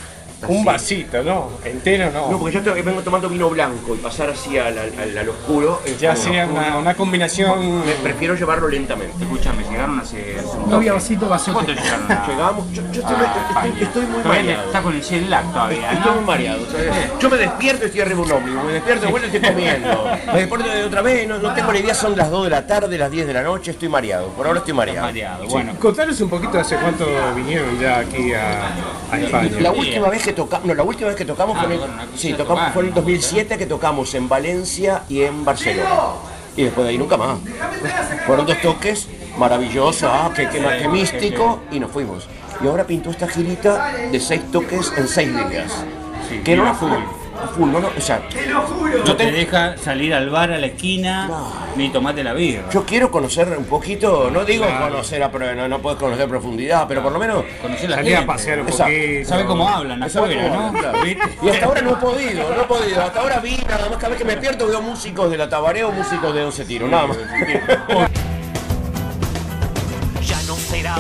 Un 0.49 0.65
vasito, 0.65 1.23
¿no? 1.23 1.49
Entero 1.65 2.11
no. 2.13 2.31
No, 2.31 2.39
porque 2.39 2.61
yo 2.63 2.75
vengo 2.75 3.01
tomando 3.03 3.29
vino 3.29 3.49
blanco 3.49 3.95
y 3.95 3.99
pasar 3.99 4.31
así 4.31 4.59
al, 4.59 4.77
al, 4.79 5.29
oscuro. 5.29 5.81
Ya 5.99 6.11
como- 6.15 6.23
hacía 6.23 6.47
una, 6.47 6.77
una 6.77 6.95
combinación. 6.95 7.85
Me- 7.85 7.93
prefiero 7.95 8.35
llevarlo 8.35 8.69
lentamente. 8.69 9.25
Escúchame, 9.25 9.65
llegaron 9.65 9.99
hace. 9.99 10.37
hace 10.39 10.57
un 10.59 10.69
No 10.71 10.77
había 10.77 10.93
vasito, 10.93 11.27
vasote. 11.29 11.53
¿Cuánto 11.53 11.73
llegaron 11.73 12.13
a- 12.13 12.27
Llegamos, 12.29 12.67
yo, 12.73 12.83
yo 12.93 13.01
estoy, 13.01 13.17
a 13.17 13.25
estoy- 13.25 13.43
España? 13.49 13.75
estoy 13.81 14.03
muy 14.07 14.23
Todavía 14.23 14.43
mareado. 14.43 14.67
Está 14.67 14.83
con 14.83 14.95
el 14.95 15.03
jet 15.03 15.29
lag 15.29 15.53
todavía, 15.53 15.93
Estoy 15.93 16.07
¿no? 16.11 16.15
muy 16.17 16.25
mareado. 16.25 16.67
¿sabes? 16.71 16.93
Yo 17.19 17.31
me 17.31 17.37
despierto 17.39 17.83
y 17.83 17.87
estoy 17.87 18.01
arriba 18.03 18.17
de 18.21 18.27
un 18.27 18.33
ómnibus. 18.33 18.65
Me 18.65 18.73
despierto 18.75 19.07
de 19.07 19.11
vuelta 19.11 19.29
y 19.33 19.37
estoy 19.37 19.51
comiendo. 19.55 20.05
Me 20.33 20.39
despierto 20.41 20.69
de 20.69 20.85
otra 20.85 21.03
vez, 21.03 21.27
no, 21.29 21.39
no 21.39 21.55
tengo 21.55 21.73
ni 21.73 21.79
idea. 21.81 21.95
Son 21.95 22.17
las 22.17 22.31
2 22.31 22.45
de 22.45 22.51
la 22.51 22.67
tarde, 22.67 22.99
las 22.99 23.11
10 23.11 23.27
de 23.27 23.33
la 23.33 23.43
noche. 23.43 23.71
Estoy 23.73 23.89
mareado. 23.89 24.29
Por 24.29 24.47
ahora 24.47 24.59
estoy 24.59 24.75
mareado. 24.75 25.07
Mareado, 25.07 25.47
bueno. 25.49 25.73
Contanos 25.81 26.21
un 26.21 26.29
poquito 26.29 26.59
hace 26.61 26.77
cuánto 26.77 27.07
vinieron 27.35 27.79
ya 27.81 27.99
aquí 28.01 28.33
a, 28.35 28.69
a 29.11 29.19
España. 29.19 29.51
La 29.61 29.73
última 29.73 30.09
vez 30.11 30.26
que 30.27 30.33
tocamos, 30.33 30.67
no, 30.67 30.75
la 30.75 30.83
última 30.83 31.09
vez 31.09 31.17
que 31.17 31.25
tocamos 31.25 31.57
Ah, 31.57 31.63
fue, 31.65 31.75
en, 31.75 31.81
bueno, 31.81 31.95
sí, 32.17 32.33
tocamos, 32.33 32.59
tocar, 32.59 32.73
fue 32.73 32.83
en 32.83 32.89
el 32.89 32.95
¿no? 32.95 33.01
2007 33.01 33.59
que 33.59 33.67
tocamos 33.67 34.15
en 34.15 34.29
Valencia 34.29 35.03
y 35.09 35.23
en 35.23 35.45
Barcelona. 35.45 35.89
Y 36.57 36.65
después 36.65 36.85
de 36.85 36.91
ahí 36.91 36.99
nunca 36.99 37.17
más. 37.17 37.39
Fueron 38.27 38.45
dos 38.45 38.61
toques 38.61 39.07
maravillosos, 39.39 40.09
ah, 40.13 40.31
qué, 40.35 40.49
qué, 40.49 40.61
qué 40.81 40.89
místico, 40.89 41.61
y 41.71 41.79
nos 41.79 41.91
fuimos. 41.93 42.27
Y 42.61 42.67
ahora 42.67 42.85
pintó 42.85 43.11
esta 43.11 43.29
girita 43.29 43.93
de 44.11 44.19
seis 44.19 44.43
toques 44.51 44.93
en 44.97 45.07
seis 45.07 45.31
días. 45.49 45.73
que 46.45 46.57
no 46.57 46.65
la 46.65 46.75
full. 46.75 46.91
A 47.43 47.49
full, 47.49 47.71
no, 47.71 47.81
no, 47.81 47.89
o 47.97 48.01
sea, 48.01 48.23
No 49.07 49.17
te 49.17 49.25
te- 49.27 49.33
deja 49.33 49.77
salir 49.77 50.15
al 50.15 50.31
bar 50.31 50.53
a 50.53 50.59
la 50.59 50.67
esquina 50.67 51.29
ni 51.77 51.89
tomarte 51.91 52.23
la 52.25 52.33
birra. 52.33 52.69
yo 52.71 52.85
quiero 52.85 53.11
conocer 53.11 53.49
un 53.57 53.65
poquito, 53.65 54.31
no 54.31 54.45
digo 54.45 54.65
conocer 54.81 55.23
a 55.23 55.29
no, 55.29 55.69
no 55.69 55.79
puedes 55.81 55.99
conocer 55.99 56.29
profundidad, 56.29 56.87
pero 56.89 57.03
por 57.03 57.13
lo 57.13 57.19
menos 57.19 57.45
Conocer 57.63 57.91
la 57.91 57.97
Salí 57.97 58.13
a 58.13 58.17
gente. 58.19 58.33
pasear 58.33 58.61
un 58.61 58.69
Exacto. 58.69 58.93
poquito. 58.93 59.29
Sabe 59.29 59.45
cómo 59.45 59.69
hablan 59.69 60.03
afuera, 60.03 60.49
cómo 60.49 60.73
¿no? 60.73 61.07
Y 61.43 61.49
hasta 61.51 61.67
ahora 61.67 61.81
no 61.83 61.91
he 61.93 61.97
podido, 61.97 62.55
no 62.55 62.63
he 62.63 62.65
podido. 62.65 63.03
Hasta 63.03 63.21
ahora 63.21 63.39
vi, 63.41 63.57
nada 63.69 63.89
más 63.89 63.97
cada 63.97 64.09
vez 64.11 64.19
que 64.19 64.25
me 64.25 64.33
despierto 64.33 64.67
veo 64.67 64.81
músicos 64.83 65.31
de 65.31 65.37
la 65.39 65.49
Tabareo, 65.49 65.91
músicos 65.93 66.35
de 66.35 66.45
11 66.45 66.65
tiros, 66.65 66.91
nada 66.91 67.07
más. 67.09 67.17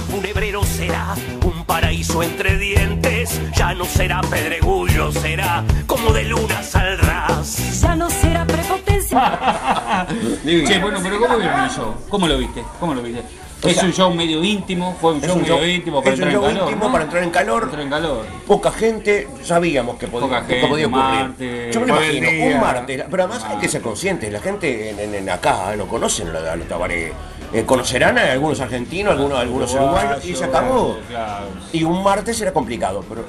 Funebrero, 0.01 0.62
será 0.64 1.14
un 1.44 1.64
paraíso 1.64 2.22
entre 2.22 2.57
dientes. 2.59 3.40
Ya 3.57 3.74
no 3.74 3.84
será 3.84 4.20
pedregullo, 4.22 5.12
será 5.12 5.64
como 5.86 6.12
de 6.12 6.24
luna 6.24 6.62
saldrás. 6.62 7.80
Ya 7.80 7.97
no 7.97 8.09
será 8.11 8.47
prepotencia. 8.47 10.07
Che, 10.44 10.78
bueno, 10.80 10.99
pero 11.03 11.18
¿cómo 11.20 11.36
vieron 11.38 11.61
el 11.64 11.70
show? 11.70 11.94
¿Cómo 12.09 12.26
lo 12.28 12.38
viste? 12.38 12.62
¿Cómo 12.80 12.94
lo 12.94 13.03
viste? 13.03 13.22
O 13.62 13.68
es 13.68 13.76
sea, 13.76 13.84
un 13.86 13.92
show 13.92 14.12
medio 14.14 14.44
íntimo, 14.44 14.94
fue 15.01 15.14
un 15.14 15.22
show 15.22 15.34
un 15.36 15.40
medio 15.42 15.57
show- 15.57 15.66
íntimo 15.66 16.03
para 16.03 16.14
es 16.14 16.20
un 16.20 16.26
entrar 16.28 16.42
en 16.44 16.51
calor. 16.55 16.68
íntimo 16.68 16.84
¿no? 16.86 16.92
para 16.92 17.05
entrar 17.05 17.22
en 17.22 17.30
calor. 17.30 17.62
Entrar 17.64 17.82
en 17.82 17.90
calor. 17.90 18.26
Poca 18.47 18.70
gente, 18.72 19.28
sabíamos 19.42 19.97
que 19.97 20.07
podía, 20.09 20.47
que 20.47 20.57
podía 20.57 20.86
ocurrir. 20.86 20.88
martes, 20.90 21.74
Yo 21.74 21.80
me 21.80 21.86
lo 21.86 21.94
imagino, 21.97 22.30
día. 22.30 22.44
un 22.55 22.61
martes, 22.61 23.05
pero 23.11 23.22
además 23.24 23.44
hay 23.49 23.57
que 23.57 23.68
ser 23.68 23.80
conscientes, 23.80 24.30
la 24.30 24.40
gente 24.40 24.90
en, 24.90 25.01
en- 25.01 25.14
en 25.14 25.30
acá 25.30 25.72
eh, 25.72 25.76
no 25.78 25.86
conocen 25.86 26.28
a 26.28 26.55
Tabaré. 26.68 27.12
Eh, 27.53 27.64
conocerán 27.64 28.18
a 28.18 28.32
algunos 28.32 28.61
argentinos, 28.61 29.12
algunos, 29.12 29.38
algunos 29.38 29.74
uruguayos, 29.74 30.24
y 30.24 30.34
se 30.34 30.44
acabó. 30.44 30.99
Y 31.72 31.84
un 31.84 32.03
martes 32.03 32.40
era 32.40 32.53
complicado, 32.53 33.05
pero 33.09 33.22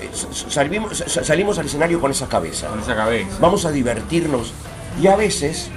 eh, 0.00 0.10
salimos, 0.48 1.04
salimos 1.06 1.58
al 1.58 1.66
escenario 1.66 2.00
con 2.00 2.10
esa 2.10 2.28
cabeza. 2.28 2.68
Con 2.68 2.80
esa 2.80 2.96
cabeza. 2.96 3.36
Vamos 3.40 3.64
a 3.64 3.70
divertirnos. 3.70 4.52
Y 5.00 5.06
a 5.06 5.16
veces, 5.16 5.70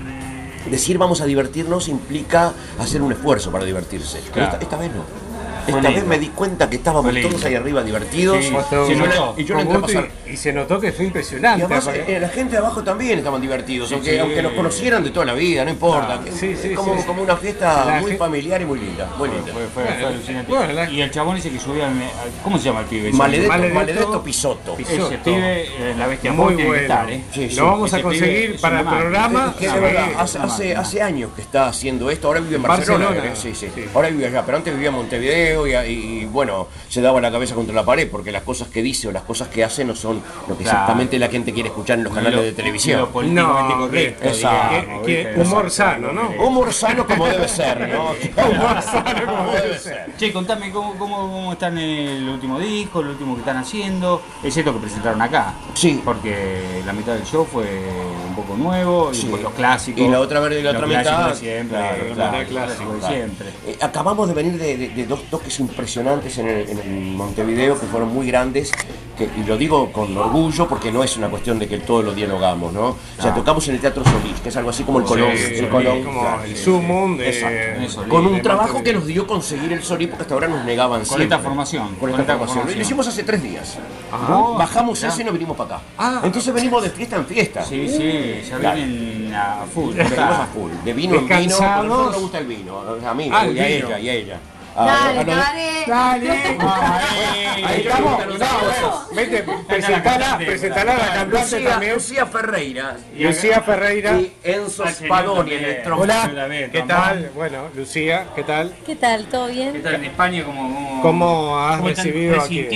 decir 0.69 0.97
vamos 0.97 1.21
a 1.21 1.25
divertirnos 1.25 1.87
implica 1.87 2.53
hacer 2.79 3.01
un 3.01 3.11
esfuerzo 3.11 3.51
para 3.51 3.63
divertirse. 3.63 4.21
Pero 4.33 4.45
esta, 4.45 4.57
esta 4.57 4.77
vez 4.77 4.91
no. 4.93 5.24
Esta 5.67 5.81
lindo. 5.81 5.91
vez 5.95 6.05
me 6.05 6.19
di 6.19 6.27
cuenta 6.29 6.69
que 6.69 6.75
estábamos 6.77 7.13
todos 7.21 7.43
ahí 7.45 7.55
arriba 7.55 7.83
divertidos. 7.83 8.37
Sí, 8.43 8.47
y, 8.49 8.95
yo 8.95 9.33
y 9.37 9.43
yo 9.45 9.59
entré 9.59 9.77
a 9.77 9.81
pasar. 9.81 10.07
y, 10.27 10.31
y 10.31 10.37
se 10.37 10.53
notó 10.53 10.79
que 10.79 10.91
fue 10.91 11.05
Y 11.05 11.07
impresionante. 11.07 11.63
además 11.65 11.85
porque- 11.85 12.15
eh, 12.15 12.19
la 12.19 12.29
gente 12.29 12.51
de 12.53 12.57
abajo 12.57 12.83
también 12.83 13.17
estaban 13.19 13.41
divertidos, 13.41 13.91
aunque, 13.91 14.11
sí. 14.13 14.17
aunque 14.19 14.41
nos 14.41 14.53
conocieran 14.53 15.03
de 15.03 15.09
toda 15.11 15.25
la 15.25 15.33
vida, 15.33 15.63
no 15.65 15.71
importa. 15.71 16.19
Claro, 16.21 16.37
sí, 16.37 16.55
Es 16.63 16.75
como, 16.75 16.97
sí. 16.97 17.03
como 17.05 17.21
una 17.23 17.35
fiesta 17.37 17.85
La 17.85 18.01
muy 18.01 18.13
familiar 18.17 18.61
y 18.61 18.65
muy 18.65 18.79
linda. 18.79 19.09
Muy 19.17 19.29
linda. 19.29 19.51
Fue, 19.53 19.63
fue, 19.73 19.83
fue 19.93 20.05
alucinante. 20.05 20.51
bueno, 20.51 20.73
la- 20.73 20.89
Y 20.89 21.01
el 21.01 21.11
chabón 21.11 21.37
ese 21.37 21.49
que 21.49 21.59
subía, 21.59 21.89
¿cómo 22.43 22.57
se 22.57 22.65
llama 22.65 22.81
el 22.81 22.85
pibe? 22.87 23.11
Maledetto, 23.11 23.49
Maledetto- 23.53 23.73
Maledetto 23.73 24.23
Pisotto. 24.23 24.75
Pisotto. 24.75 25.07
Ese 25.07 25.17
pibe, 25.19 25.61
eh, 25.63 25.95
la 25.97 26.07
bestia 26.07 26.31
Muy 26.33 26.61
estar, 26.61 27.09
¿eh? 27.09 27.23
Sí, 27.33 27.49
sí. 27.49 27.55
Lo 27.55 27.65
vamos 27.67 27.93
a 27.93 28.01
conseguir 28.01 28.59
para 28.59 28.79
el 28.81 28.85
programa. 28.87 29.53
Hace, 30.17 31.01
años 31.01 31.31
que 31.35 31.41
está 31.41 31.67
haciendo 31.67 32.09
esto, 32.09 32.27
ahora 32.27 32.39
vive 32.39 32.55
en 32.55 32.61
Barcelona. 32.63 33.09
Ahora 33.93 34.09
vive 34.09 34.27
allá, 34.27 34.43
pero 34.45 34.57
antes 34.57 34.73
vivía 34.73 34.89
en 34.89 34.95
Montevideo 34.95 35.54
y, 35.65 35.73
y, 35.75 36.25
bueno, 36.25 36.67
se 36.89 37.01
daba 37.01 37.19
la 37.21 37.31
cabeza 37.31 37.55
contra 37.55 37.73
la 37.73 37.83
pared 37.85 38.09
porque 38.09 38.31
las 38.31 38.43
cosas 38.43 38.67
que 38.67 38.81
dice 38.81 39.07
o 39.07 39.11
las 39.11 39.23
cosas 39.23 39.47
que 39.47 39.63
hace 39.63 39.83
no 39.85 39.95
son 39.95 40.21
lo 40.47 40.57
que 40.57 40.63
Claro. 40.63 40.79
exactamente 40.79 41.19
la 41.19 41.27
gente 41.29 41.53
quiere 41.53 41.69
escuchar 41.69 41.97
en 41.97 42.03
los 42.05 42.13
canales 42.13 42.35
Lo- 42.37 42.43
de 42.43 42.51
televisión. 42.53 42.99
Lo 43.01 43.09
políticamente 43.09 43.73
No, 43.73 43.79
correcto. 43.87 45.41
humor 45.41 45.69
sano, 45.71 46.11
¿no? 46.11 46.29
Humor 46.45 46.73
sano 46.73 47.05
como 47.05 47.27
debe 47.27 47.47
ser, 47.47 47.87
¿no? 47.89 48.11
Humor 48.49 48.81
sano 48.81 49.25
como 49.25 49.51
debe 49.53 49.77
ser. 49.77 50.07
Che, 50.17 50.31
contame 50.33 50.71
cómo, 50.71 50.95
cómo, 50.97 51.17
cómo 51.17 51.53
están 51.53 51.77
el 51.77 52.27
último 52.27 52.59
disco, 52.59 53.01
el 53.01 53.07
último 53.07 53.35
que 53.35 53.41
están 53.41 53.57
haciendo. 53.57 54.21
Es 54.43 54.53
cierto 54.53 54.73
que 54.73 54.79
presentaron 54.79 55.21
acá. 55.21 55.53
Sí. 55.73 56.01
Porque 56.03 56.81
la 56.85 56.93
mitad 56.93 57.13
del 57.13 57.23
show 57.25 57.45
fue 57.45 57.65
un 58.27 58.35
poco 58.35 58.55
nuevo, 58.55 59.11
y 59.11 59.15
Sí. 59.15 59.31
los 59.41 59.53
clásicos. 59.53 60.01
Y 60.01 60.07
la 60.07 60.19
otra 60.19 60.39
la 60.39 60.71
otra 60.71 60.85
mitad, 60.87 61.29
de 61.29 61.35
siempre. 61.35 61.77
claro, 61.77 62.03
los 62.07 62.15
claro, 62.15 62.47
clásicos 62.47 62.93
de 62.93 62.99
claro. 62.99 63.15
siempre. 63.15 63.47
Eh, 63.67 63.77
acabamos 63.81 64.27
de 64.27 64.33
venir 64.33 64.57
de, 64.57 64.77
de- 64.77 64.89
de 64.89 65.05
dos 65.05 65.19
toques 65.45 65.59
impresionantes 65.59 66.37
en, 66.39 66.47
el, 66.47 66.69
en 66.69 66.79
el 66.79 67.01
Montevideo 67.15 67.79
que 67.79 67.85
fueron 67.85 68.11
muy 68.11 68.25
grandes, 68.27 68.71
que, 69.15 69.29
y 69.37 69.43
lo 69.45 69.57
digo 69.57 69.91
con 69.91 70.17
orgullo 70.17 70.67
porque 70.67 70.91
no 70.91 71.03
es 71.03 71.15
una 71.17 71.29
cuestión 71.29 71.59
de 71.59 71.67
que 71.67 71.77
todos 71.77 72.03
los 72.03 72.15
días 72.15 72.27
lo 72.29 72.37
hagamos, 72.37 72.73
¿no? 72.73 72.87
O 72.87 72.97
sea, 73.21 73.31
Ah. 73.31 73.35
tocamos 73.35 73.67
en 73.67 73.75
el 73.75 73.81
Teatro 73.81 74.03
Solís, 74.03 74.39
que 74.41 74.49
es 74.49 74.57
algo 74.57 74.71
así 74.71 74.83
como 74.83 74.99
el 74.99 75.05
Colón. 75.05 75.29
sí, 75.37 75.53
el 75.55 75.69
Colón, 75.69 76.03
como 76.03 76.21
claro, 76.21 76.43
el 76.43 76.57
sumum 76.57 77.17
de- 77.17 77.29
Exacto. 77.29 77.81
de 77.81 77.89
Solís, 77.89 78.09
Con 78.09 78.25
un 78.25 78.33
de 78.35 78.41
trabajo 78.41 78.83
que 78.83 78.91
nos 78.93 79.05
dio 79.05 79.27
conseguir 79.27 79.71
el 79.71 79.83
Solís 79.83 80.07
porque 80.09 80.23
hasta 80.23 80.33
ahora 80.33 80.47
nos 80.47 80.65
negaban 80.65 80.99
Con 81.01 81.05
siempre. 81.05 81.25
esta 81.25 81.39
formación, 81.39 81.95
Con 81.95 82.09
esta 82.09 82.21
esta 82.23 82.33
formación. 82.33 82.57
formación. 82.57 82.77
Lo 82.79 82.81
hicimos 82.83 83.07
hace 83.07 83.23
tres 83.23 83.43
días. 83.43 83.77
Ah, 84.11 84.55
Bajamos 84.57 84.99
mirá. 84.99 85.13
ese 85.13 85.21
y 85.21 85.25
nos 85.25 85.33
vinimos 85.33 85.55
para 85.57 85.75
acá. 85.75 85.83
Ah. 85.97 86.21
Entonces 86.23 86.53
venimos 86.53 86.81
de 86.83 86.89
fiesta 86.89 87.15
en 87.17 87.25
fiesta. 87.27 87.63
Sí, 87.63 87.87
sí, 87.87 88.41
ya 88.49 88.57
Claro. 88.57 88.75
vienen 88.77 89.33
a 89.33 89.65
full. 89.73 89.93
Venimos 89.95 90.19
a 90.19 90.47
full, 90.53 90.71
de 90.83 90.93
vino 90.93 91.15
en 91.15 91.27
vino, 91.27 91.29
porque 91.29 91.47
nosotros 91.47 91.87
nos 92.11 92.19
gusta 92.21 92.37
el 92.39 92.47
vino, 92.47 92.79
a 93.05 93.13
mí, 93.13 93.29
Ah, 93.31 93.45
y 93.45 93.59
a 93.59 93.65
vino. 93.67 93.87
ella, 93.87 93.99
y 93.99 94.09
a 94.09 94.13
ella. 94.13 94.39
A- 94.77 94.85
Dale, 94.85 95.23
dale. 95.23 95.83
Dale. 95.87 96.31
Ahí 97.65 97.81
estamos. 97.85 98.25
No, 98.27 98.35
no, 98.37 99.07
vete, 99.15 99.45
presentala, 99.67 100.37
presentala 100.37 100.93
a 100.93 100.97
la 100.97 101.05
cantante 101.13 101.39
Lucía, 101.55 101.69
también. 101.69 101.93
Lucía 101.93 102.25
Ferreira 102.25 102.97
Lucía 103.17 103.61
Ferreira. 103.61 104.19
y 104.19 104.33
Enzo 104.43 104.83
señor 104.87 104.93
Spadoni 105.17 105.51
el 105.53 105.83
tronco. 105.83 106.03
Hola, 106.03 106.49
¿qué 106.71 106.83
tal? 106.87 107.31
Bueno, 107.33 107.69
Lucía, 107.73 108.27
¿qué 108.35 108.43
tal? 108.43 108.75
¿Qué 108.85 108.95
tal? 108.95 109.25
¿Todo 109.27 109.47
¿Qué 109.47 109.53
bien? 109.53 109.81
tal 109.83 109.95
en 109.95 110.05
España? 110.05 110.43
¿Cómo, 110.43 111.01
cómo, 111.01 111.01
¿Cómo 111.01 111.57
has 111.59 111.81
recibido 111.81 112.41
aquí? 112.41 112.67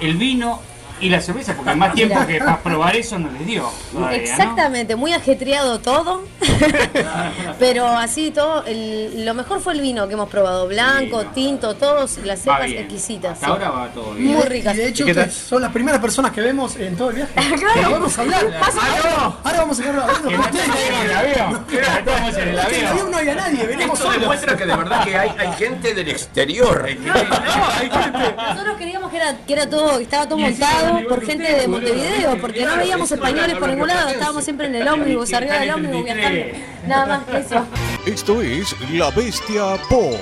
el 0.00 0.16
vino 0.16 0.60
y 1.00 1.08
la 1.08 1.20
cerveza? 1.20 1.54
Porque 1.54 1.74
más 1.74 1.92
tiempo 1.94 2.24
que 2.26 2.38
para 2.38 2.58
probar 2.58 2.96
eso 2.96 3.18
no 3.18 3.30
les 3.32 3.46
dio. 3.46 3.70
todavía, 3.92 4.18
¿no? 4.18 4.22
Exactamente, 4.24 4.96
muy 4.96 5.12
ajetreado 5.12 5.80
todo, 5.80 6.22
pero 7.58 7.86
así 7.86 8.30
todo, 8.30 8.64
el- 8.66 9.24
lo 9.24 9.34
mejor 9.34 9.60
fue 9.60 9.74
el 9.74 9.80
vino 9.80 10.06
que 10.08 10.14
hemos 10.14 10.28
probado, 10.28 10.66
blanco, 10.68 11.20
Sí, 11.20 11.26
no. 11.26 11.32
tinto, 11.32 11.74
todos, 11.74 12.18
las 12.24 12.40
cepas 12.40 12.70
exquisitas. 12.70 13.32
Hasta 13.32 13.46
sí. 13.46 13.52
ahora 13.52 13.70
va 13.70 13.88
todo 13.88 14.14
bien. 14.14 14.34
Muy 14.34 14.42
ricas. 14.44 14.74
Y 14.74 14.78
de 14.78 14.88
hecho, 14.88 15.06
son 15.30 15.62
las 15.62 15.72
primeras 15.72 16.00
personas 16.00 16.32
que 16.32 16.40
vemos 16.40 16.76
en 16.76 16.96
todo 16.96 17.10
el 17.10 17.16
viaje. 17.16 17.32
Claro. 17.64 17.90
Vamos 17.92 18.18
a 18.18 18.22
hablar. 18.22 18.60
Ah, 18.60 19.32
Ahora 19.44 19.58
vamos 19.60 19.80
a 19.80 19.88
hablar 19.88 20.10
hablando 20.10 20.28
Que 20.28 20.36
con 20.36 20.44
no 20.52 20.60
en 20.74 21.10
el 21.10 21.16
avión. 21.16 21.64
Que 21.66 21.76
no 21.80 21.86
estamos 21.86 22.34
en 22.36 22.42
el 22.42 22.48
en 22.48 22.58
avión. 22.60 22.86
avión 22.86 23.10
no 23.10 23.16
había 23.18 23.34
nadie, 23.34 23.66
venimos 23.66 23.94
Esto 23.98 24.06
solos. 24.06 24.20
demuestra 24.20 24.56
que 24.56 24.66
de 24.66 24.76
verdad 24.76 25.04
que 25.04 25.16
hay, 25.16 25.30
hay 25.38 25.52
gente 25.54 25.94
del 25.94 26.08
exterior. 26.08 26.86
Nosotros 27.04 28.76
queríamos 28.78 29.10
que 29.10 29.16
era, 29.16 29.36
que 29.46 29.52
era 29.52 29.68
todo, 29.68 29.96
que 29.98 30.04
estaba 30.04 30.26
todo 30.28 30.38
montado 30.38 30.83
por 31.08 31.24
gente 31.24 31.52
de 31.52 31.68
Montevideo, 31.68 32.38
porque 32.40 32.64
no 32.64 32.76
veíamos 32.76 33.10
españoles 33.10 33.56
por 33.56 33.68
ningún 33.68 33.88
lado, 33.88 34.10
estábamos 34.10 34.44
siempre 34.44 34.66
en 34.66 34.74
el 34.76 34.88
ómnibus, 34.88 35.32
arriba 35.32 35.58
del 35.58 35.70
ómnibus 35.70 36.04
viajando. 36.04 36.44
Nada 36.86 37.06
más 37.06 37.24
que 37.24 37.38
eso. 37.38 37.66
Esto 38.06 38.42
es 38.42 38.74
La 38.90 39.10
Bestia 39.10 39.76
Pop, 39.88 40.20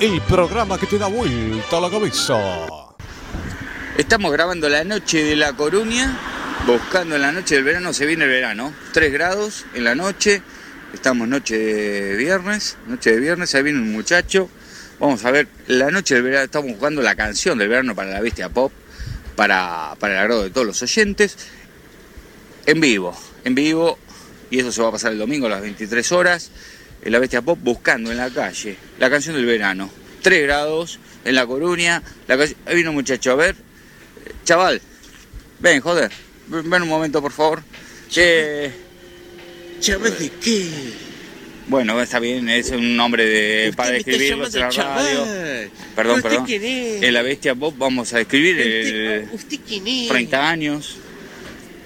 el 0.00 0.20
programa 0.22 0.78
que 0.78 0.86
te 0.86 0.98
da 0.98 1.06
vuelta 1.06 1.80
la 1.80 1.90
cabeza. 1.90 2.38
Estamos 3.96 4.32
grabando 4.32 4.68
la 4.68 4.84
noche 4.84 5.22
de 5.22 5.36
La 5.36 5.52
Coruña, 5.52 6.18
buscando 6.66 7.16
en 7.16 7.22
la 7.22 7.32
noche 7.32 7.54
del 7.54 7.64
verano, 7.64 7.92
se 7.92 8.06
viene 8.06 8.24
el 8.24 8.30
verano, 8.30 8.72
3 8.92 9.12
grados 9.12 9.66
en 9.74 9.84
la 9.84 9.94
noche, 9.94 10.42
estamos 10.92 11.28
noche 11.28 11.56
de 11.56 12.16
viernes, 12.16 12.76
noche 12.86 13.12
de 13.12 13.20
viernes, 13.20 13.54
ahí 13.54 13.62
viene 13.62 13.78
un 13.78 13.92
muchacho, 13.92 14.48
vamos 14.98 15.24
a 15.24 15.30
ver, 15.30 15.46
la 15.66 15.90
noche 15.90 16.14
del 16.14 16.24
verano, 16.24 16.44
estamos 16.44 16.72
buscando 16.72 17.02
la 17.02 17.14
canción 17.14 17.56
del 17.58 17.68
verano 17.68 17.94
para 17.94 18.10
la 18.10 18.20
bestia 18.20 18.48
pop, 18.48 18.72
para, 19.36 19.94
para 19.98 20.14
el 20.14 20.20
agrado 20.20 20.42
de 20.42 20.50
todos 20.50 20.66
los 20.66 20.82
oyentes. 20.82 21.36
En 22.66 22.80
vivo, 22.80 23.16
en 23.44 23.54
vivo, 23.54 23.98
y 24.50 24.58
eso 24.60 24.72
se 24.72 24.80
va 24.82 24.88
a 24.88 24.92
pasar 24.92 25.12
el 25.12 25.18
domingo 25.18 25.46
a 25.46 25.50
las 25.50 25.60
23 25.60 26.12
horas, 26.12 26.50
en 27.02 27.12
la 27.12 27.18
Bestia 27.18 27.42
Pop 27.42 27.58
buscando 27.62 28.10
en 28.10 28.16
la 28.16 28.30
calle 28.30 28.76
la 28.98 29.10
canción 29.10 29.36
del 29.36 29.44
verano. 29.46 29.90
3 30.22 30.42
grados 30.44 30.98
en 31.26 31.34
La 31.34 31.46
Coruña, 31.46 32.02
la 32.26 32.38
calle- 32.38 32.56
ahí 32.64 32.76
vino 32.76 32.90
un 32.90 32.96
muchacho, 32.96 33.32
a 33.32 33.34
ver, 33.34 33.56
chaval, 34.44 34.80
ven, 35.60 35.80
joder, 35.82 36.10
ven 36.46 36.70
ven 36.70 36.82
un 36.82 36.88
momento 36.88 37.20
por 37.20 37.32
favor. 37.32 37.62
¿Chaval 39.80 40.18
de 40.18 40.30
qué? 40.40 40.70
Bueno, 41.66 42.00
está 42.00 42.18
bien, 42.20 42.48
es 42.48 42.70
un 42.70 42.94
nombre 42.96 43.24
de, 43.24 43.68
Usted 43.70 43.76
para 43.76 43.90
describirlo 43.92 44.46
en 44.46 44.52
la 44.52 44.70
radio. 44.70 45.26
Perdón, 45.96 46.16
¿Usted 46.16 46.28
perdón. 46.28 46.46
quién 46.46 46.64
es? 46.64 47.02
En 47.02 47.14
la 47.14 47.22
Bestia 47.22 47.54
Pop 47.54 47.74
vamos 47.78 48.12
a 48.12 48.18
describir 48.18 48.60
el 48.60 49.28
¿Usted 49.32 49.58
quién 49.66 49.86
es? 49.86 50.08
30 50.08 50.48
años. 50.50 50.96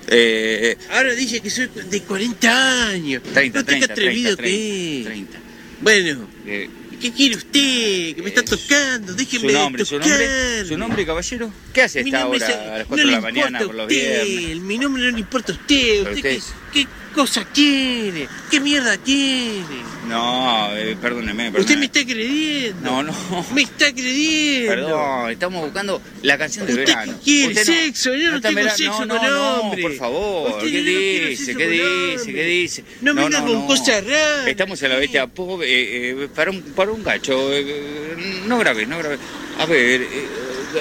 Eh, 0.08 0.76
Ahora 0.90 1.14
dice 1.14 1.40
que 1.40 1.50
soy 1.50 1.68
de 1.90 2.00
40 2.02 2.88
años. 2.88 3.22
30, 3.22 3.58
no 3.58 3.64
te 3.64 3.72
30, 3.72 3.92
atrevido 3.92 4.36
30, 4.36 4.42
que 4.42 4.98
es. 5.00 5.04
30. 5.06 5.38
Bueno, 5.80 6.28
eh, 6.46 6.68
¿qué 7.00 7.12
quiere 7.12 7.36
usted? 7.36 8.16
Que 8.16 8.20
me 8.22 8.28
está 8.30 8.42
tocando. 8.42 9.12
Déjeme 9.14 9.48
su 9.52 9.54
nombre, 9.58 9.84
su 9.84 9.94
tocar. 9.98 10.08
nombre, 10.10 10.64
su 10.66 10.78
nombre, 10.78 11.06
caballero. 11.06 11.52
¿Qué 11.72 11.82
hace 11.82 12.00
esta 12.00 12.26
hora 12.26 12.46
a 12.74 12.78
las 12.78 12.86
4 12.88 12.96
no 12.96 12.96
de 12.96 13.16
la 13.16 13.20
mañana 13.20 13.58
por 13.60 13.74
los 13.74 13.86
usted, 13.86 14.24
viernes? 14.24 14.62
Mi 14.62 14.78
nombre 14.78 15.04
no 15.04 15.10
le 15.12 15.20
importa 15.20 15.52
a 15.52 15.54
usted. 15.54 16.02
Pero 16.02 16.16
¿Usted 16.16 16.36
usted 16.38 16.52
qué, 16.67 16.67
qué 16.72 16.86
cosa 17.14 17.44
quiere? 17.52 18.28
¿Qué 18.50 18.60
mierda 18.60 18.96
quiere? 18.98 19.64
No, 20.06 20.68
eh, 20.76 20.96
perdóneme, 21.00 21.48
Usted 21.48 21.52
perdóneme. 21.52 21.80
me 21.80 21.86
está 21.86 22.00
agrediendo. 22.00 22.80
No, 22.90 23.02
no. 23.02 23.12
Me 23.54 23.62
está 23.62 23.86
agrediendo. 23.86 24.68
Perdón, 24.70 25.30
estamos 25.30 25.62
buscando 25.64 26.02
la 26.22 26.38
canción 26.38 26.66
del 26.66 26.78
¿Usted 26.78 26.86
verano. 26.94 27.12
qué 27.18 27.24
quiere? 27.24 27.48
Usted 27.48 27.66
no- 27.66 27.72
¿Sexo? 27.80 28.14
Yo 28.14 28.30
no 28.30 28.36
en 28.36 28.42
tengo 28.42 28.70
sexo 28.70 29.06
no, 29.06 29.16
con 29.18 29.26
no, 29.26 29.54
hombre. 29.60 29.82
No, 29.82 29.88
por 29.88 29.96
favor, 29.96 30.50
Usted, 30.52 30.70
¿qué 30.70 30.78
no 30.82 31.28
dice? 31.28 31.56
¿Qué 31.56 31.68
dice? 31.68 32.32
¿Qué 32.32 32.44
dice? 32.44 32.84
No 33.00 33.14
venga 33.14 33.44
con 33.44 33.66
cosas 33.66 34.04
raras. 34.04 34.46
Estamos 34.46 34.82
en 34.82 34.88
la 34.90 34.96
bestia 34.96 35.26
pop, 35.26 35.60
eh, 35.62 35.66
eh, 36.10 36.28
para, 36.34 36.50
un, 36.50 36.62
para 36.62 36.92
un 36.92 37.02
gacho. 37.02 37.52
eh, 37.52 38.42
no 38.46 38.58
grave, 38.58 38.86
no 38.86 38.98
grave. 38.98 39.18
A 39.58 39.66
ver, 39.66 40.02
eh, 40.02 40.28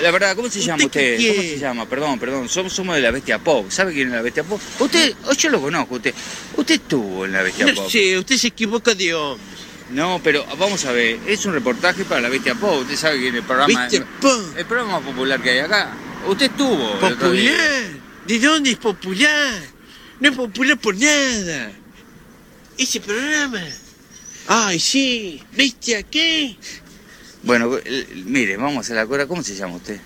la 0.01 0.11
verdad, 0.11 0.35
¿cómo 0.35 0.49
se 0.49 0.61
llama 0.61 0.85
¿Usted 0.85 1.17
¿Cómo 1.17 1.41
se 1.41 1.59
llama? 1.59 1.85
Perdón, 1.89 2.19
perdón, 2.19 2.49
somos, 2.49 2.73
somos 2.73 2.95
de 2.95 3.01
la 3.01 3.11
bestia 3.11 3.39
pop. 3.39 3.69
¿Sabe 3.69 3.93
quién 3.93 4.07
es 4.07 4.13
la 4.13 4.21
bestia 4.21 4.43
pop? 4.43 4.61
Usted, 4.79 5.13
oh, 5.25 5.33
yo 5.33 5.49
lo 5.49 5.61
conozco, 5.61 5.95
usted. 5.95 6.13
Usted 6.55 6.75
estuvo 6.75 7.25
en 7.25 7.33
la 7.33 7.41
bestia 7.43 7.65
No 7.65 7.75
pop. 7.75 7.89
sé, 7.89 8.17
usted 8.17 8.37
se 8.37 8.47
equivoca 8.47 8.93
de 8.93 9.13
hombre. 9.13 9.43
No, 9.89 10.19
pero 10.21 10.45
vamos 10.57 10.83
a 10.85 10.91
ver, 10.91 11.17
es 11.27 11.45
un 11.45 11.53
reportaje 11.53 12.03
para 12.03 12.19
la 12.19 12.29
Bestia 12.29 12.55
Pop. 12.55 12.81
Usted 12.81 12.97
sabe 12.97 13.19
que 13.19 13.29
en 13.29 13.35
el 13.35 13.43
programa. 13.43 13.83
Bestia 13.83 14.05
Pop. 14.19 14.57
El 14.57 14.65
programa 14.65 14.99
más 14.99 15.09
popular 15.09 15.41
que 15.41 15.49
hay 15.49 15.59
acá. 15.59 15.93
Usted 16.27 16.47
estuvo. 16.47 16.99
¿Popular? 16.99 17.83
¿De 18.25 18.39
dónde 18.39 18.71
es 18.71 18.77
popular? 18.77 19.61
No 20.19 20.29
es 20.29 20.35
popular 20.35 20.77
por 20.77 20.93
nada. 20.97 21.71
Ese 22.77 22.99
programa. 22.99 23.63
Ay, 24.47 24.79
sí. 24.79 25.41
¿Bestia 25.53 26.03
qué? 26.03 26.57
Bueno, 27.43 27.77
el- 27.83 28.07
mire, 28.25 28.57
vamos 28.57 28.89
a 28.89 28.93
la 28.93 29.05
cora. 29.05 29.27
¿Cómo 29.27 29.43
se 29.43 29.55
llama 29.55 29.75
usted? 29.77 29.99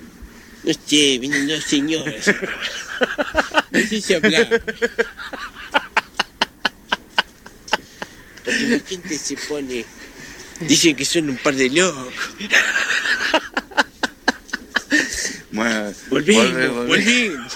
No 0.63 0.73
sé, 0.73 1.17
vienen 1.17 1.47
dos 1.47 1.63
señoras. 1.63 2.27
No 3.71 3.79
sé 3.79 4.01
si 4.01 4.13
hablar. 4.13 4.61
Porque 8.43 8.67
la 8.67 8.79
gente 8.79 9.17
se 9.17 9.35
pone. 9.37 9.85
Dicen 10.61 10.95
que 10.95 11.05
son 11.05 11.29
un 11.29 11.37
par 11.37 11.55
de 11.55 11.69
locos. 11.69 12.13
Bueno, 15.51 15.91
Volvimos, 16.09 16.45
volve- 16.45 16.69
volve- 16.69 16.87
volvimos. 16.87 17.53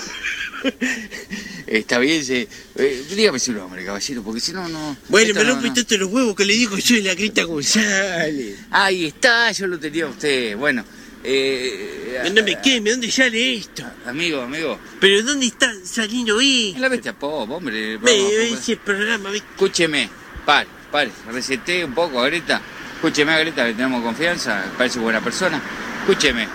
Está 1.68 1.98
bien, 1.98 2.24
se, 2.24 2.48
eh, 2.76 3.04
dígame 3.16 3.40
su 3.40 3.52
nombre, 3.54 3.84
caballero, 3.84 4.22
porque 4.24 4.40
si 4.40 4.54
no, 4.54 4.68
no. 4.68 4.96
Bueno, 5.10 5.34
me 5.34 5.44
no- 5.44 5.54
rompe 5.54 5.68
no. 5.70 5.74
tanto 5.74 5.98
los 5.98 6.12
huevos 6.12 6.36
que 6.36 6.46
le 6.46 6.54
digo 6.54 6.76
que 6.76 6.82
soy 6.82 7.02
la 7.02 7.16
Grita 7.16 7.44
González. 7.44 8.60
Ahí 8.72 9.06
está, 9.06 9.52
yo 9.52 9.68
lo 9.68 9.80
tenía 9.80 10.06
a 10.06 10.10
usted. 10.10 10.56
Bueno, 10.58 10.86
eh. 11.24 12.30
No 12.34 12.44
me 12.44 12.62
queme, 12.62 12.92
¿dónde 12.92 13.10
sale 13.12 13.56
esto? 13.56 13.84
Amigo, 14.06 14.42
amigo. 14.42 14.80
¿Pero 15.00 15.24
dónde 15.24 15.48
está 15.48 15.72
saliendo 15.84 16.40
esto? 16.40 16.76
En 16.76 16.82
la 16.82 16.90
Bestia 16.90 17.14
Pop, 17.18 17.50
hombre. 17.50 17.98
Me, 17.98 18.12
popular. 18.12 18.42
ese 18.60 18.78
programa, 18.78 19.32
¿viste? 19.32 19.48
Escúcheme, 19.52 20.10
pare, 20.46 20.70
pare, 20.92 21.12
receté 21.32 21.84
un 21.84 21.94
poco 21.96 22.20
a 22.22 22.28
Greta. 22.28 22.62
Escúcheme 22.96 23.32
a 23.34 23.40
Greta, 23.40 23.66
le 23.66 23.74
tenemos 23.74 24.04
confianza, 24.04 24.66
parece 24.78 25.00
buena 25.00 25.22
persona. 25.22 25.62
Escúcheme. 26.02 26.48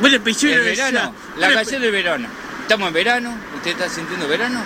Bueno, 0.00 0.18
yo 0.28 0.48
El 0.48 0.58
no 0.58 0.64
verano, 0.64 1.14
la 1.38 1.46
bueno, 1.46 1.54
canción 1.54 1.82
del 1.82 1.92
verano. 1.92 2.28
Estamos 2.66 2.88
en 2.88 2.94
verano, 2.94 3.34
¿usted 3.54 3.70
está 3.72 3.88
sintiendo 3.88 4.26
verano? 4.26 4.60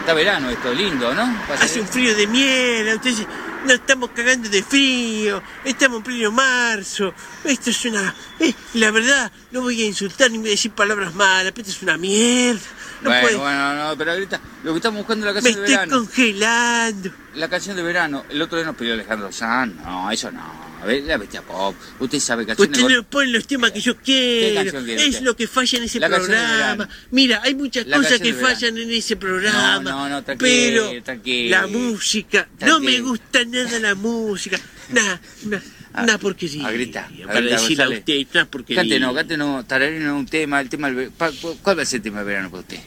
Está 0.00 0.14
verano 0.14 0.50
esto, 0.50 0.72
lindo, 0.72 1.12
¿no? 1.14 1.36
Pasa- 1.48 1.64
Hace 1.64 1.80
un 1.80 1.88
frío 1.88 2.14
de 2.14 2.26
mierda, 2.28 2.94
ustedes 2.94 3.26
nos 3.64 3.72
estamos 3.74 4.10
cagando 4.14 4.48
de 4.48 4.62
frío, 4.62 5.42
estamos 5.64 5.98
en 5.98 6.02
pleno 6.04 6.30
marzo, 6.30 7.12
esto 7.44 7.70
es 7.70 7.84
una... 7.86 8.14
eh, 8.38 8.54
la 8.74 8.90
verdad, 8.92 9.32
no 9.50 9.62
voy 9.62 9.82
a 9.82 9.86
insultar 9.86 10.30
ni 10.30 10.38
voy 10.38 10.48
a 10.48 10.50
decir 10.52 10.70
palabras 10.70 11.12
malas, 11.14 11.52
pero 11.52 11.66
esto 11.68 11.76
es 11.76 11.82
una 11.82 11.98
mierda. 11.98 12.60
No 13.02 13.10
bueno, 13.10 13.22
puede- 13.22 13.36
bueno, 13.36 13.74
no, 13.74 13.96
pero 13.98 14.14
Greta, 14.14 14.40
lo 14.62 14.72
que 14.72 14.76
estamos 14.78 14.98
buscando 14.98 15.28
es 15.28 15.34
la 15.34 15.40
me 15.40 15.42
canción 15.42 15.64
de 15.66 15.72
estoy 15.72 15.86
verano. 15.86 16.06
congelando. 16.06 17.10
La 17.34 17.48
canción 17.48 17.76
de 17.76 17.82
verano, 17.82 18.24
el 18.30 18.40
otro 18.42 18.58
día 18.58 18.66
nos 18.66 18.76
pidió 18.76 18.94
Alejandro 18.94 19.32
Sanz, 19.32 19.74
no, 19.84 20.10
eso 20.10 20.30
no. 20.30 20.68
Ver, 20.88 21.04
la 21.04 21.16
bestia 21.18 21.42
pop, 21.42 21.74
usted 22.00 22.18
sabe 22.18 22.46
canciones... 22.46 22.78
Usted 22.78 22.96
no 22.96 23.02
pone 23.04 23.28
los 23.30 23.46
temas 23.46 23.70
que 23.72 23.80
yo 23.80 23.96
quiero, 23.98 24.78
es 24.80 25.20
lo 25.20 25.36
que 25.36 25.46
falla 25.46 25.78
en 25.78 25.84
ese 25.84 26.00
La 26.00 26.08
programa. 26.08 26.88
Mira, 27.10 27.40
hay 27.44 27.54
muchas 27.54 27.86
La 27.86 27.98
cosas 27.98 28.18
que 28.20 28.32
fallan 28.32 28.78
en 28.78 28.90
ese 28.90 29.16
programa, 29.16 29.80
No, 29.82 29.90
no, 29.90 30.08
no, 30.08 30.24
tranquilo, 30.24 30.86
pero 30.90 31.02
tranquilo. 31.04 31.50
la 31.50 31.66
música, 31.66 32.48
no 32.60 32.80
me 32.80 32.86
Tranquilo. 32.92 33.08
gusta 33.08 33.44
nada 33.44 33.78
la 33.80 33.94
música, 33.94 34.58
nada, 34.90 35.20
nada, 35.44 35.62
nada 35.92 36.18
porquería. 36.18 36.66
A 36.66 36.70
Greta, 36.72 37.06
a 37.06 37.26
para 37.26 37.56
a 37.56 37.60
usted, 37.60 38.26
una 38.32 38.46
porquería. 38.50 38.82
Cántenos, 38.82 39.14
cántenos, 39.14 39.68
tararenos 39.68 40.18
un 40.18 40.26
tema, 40.26 40.60
el 40.62 40.68
tema 40.70 40.90
del 40.90 41.10
¿Cuál 41.10 41.78
va 41.78 41.82
a 41.82 41.84
ser 41.84 41.98
el 41.98 42.02
tema 42.02 42.18
del 42.18 42.26
verano 42.26 42.50
para 42.50 42.62
usted? 42.62 42.80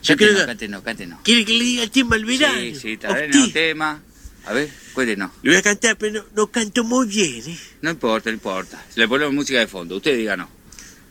Yo 0.00 0.16
creo 0.16 0.28
Cántenos, 0.28 0.40
que- 0.40 0.46
cántenos, 0.46 0.82
cántenos. 0.82 1.20
¿Quiere 1.24 1.44
que 1.44 1.52
le 1.54 1.64
diga 1.64 1.82
el 1.82 1.90
tema 1.90 2.14
al 2.14 2.24
verano? 2.24 2.60
Sí, 2.60 2.74
sí, 2.76 2.92
¿A 2.94 2.98
tararenos 3.00 3.36
usted? 3.36 3.46
un 3.48 3.52
tema. 3.52 4.02
A 4.48 4.52
ver, 4.54 4.70
cuéntenos. 4.94 5.30
Le 5.42 5.50
voy 5.50 5.58
a 5.58 5.62
cantar, 5.62 5.96
pero 5.98 6.20
no, 6.22 6.24
no 6.34 6.46
canto 6.50 6.82
muy 6.82 7.06
bien, 7.06 7.42
¿eh? 7.50 7.58
No 7.82 7.90
importa, 7.90 8.30
no 8.30 8.34
importa. 8.34 8.82
Le 8.96 9.06
ponemos 9.06 9.34
música 9.34 9.58
de 9.58 9.66
fondo, 9.66 9.96
usted 9.96 10.16
diga 10.16 10.36
no. 10.36 10.48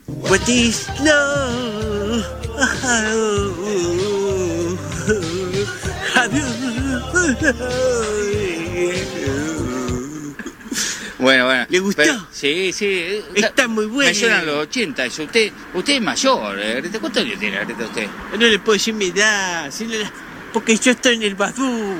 What 0.07 0.47
is 0.47 0.87
love? 1.03 2.25
Bueno, 11.19 11.45
bueno. 11.45 11.65
¿Le 11.69 11.79
gustó? 11.79 12.03
Pero- 12.03 12.27
sí, 12.31 12.71
sí. 12.71 13.21
Está 13.33 13.67
muy 13.67 13.87
bueno. 13.87 14.09
Me 14.09 14.15
suenan 14.15 14.45
los 14.45 14.57
80, 14.67 15.05
eso. 15.05 15.23
Usted, 15.23 15.51
usted 15.73 15.93
es 15.95 16.01
mayor, 16.01 16.59
eh, 16.59 16.75
Greta. 16.81 16.99
¿Cuántos 16.99 17.23
años 17.23 17.39
tiene, 17.39 17.57
Greta, 17.65 17.85
usted? 17.85 18.07
No 18.33 18.37
le 18.45 18.59
puedo 18.59 18.73
decir 18.73 18.93
mi 18.93 19.05
edad, 19.07 19.71
la- 19.79 20.13
porque 20.53 20.77
yo 20.77 20.91
estoy 20.91 21.15
en 21.15 21.23
el 21.23 21.35
Badoo, 21.35 21.95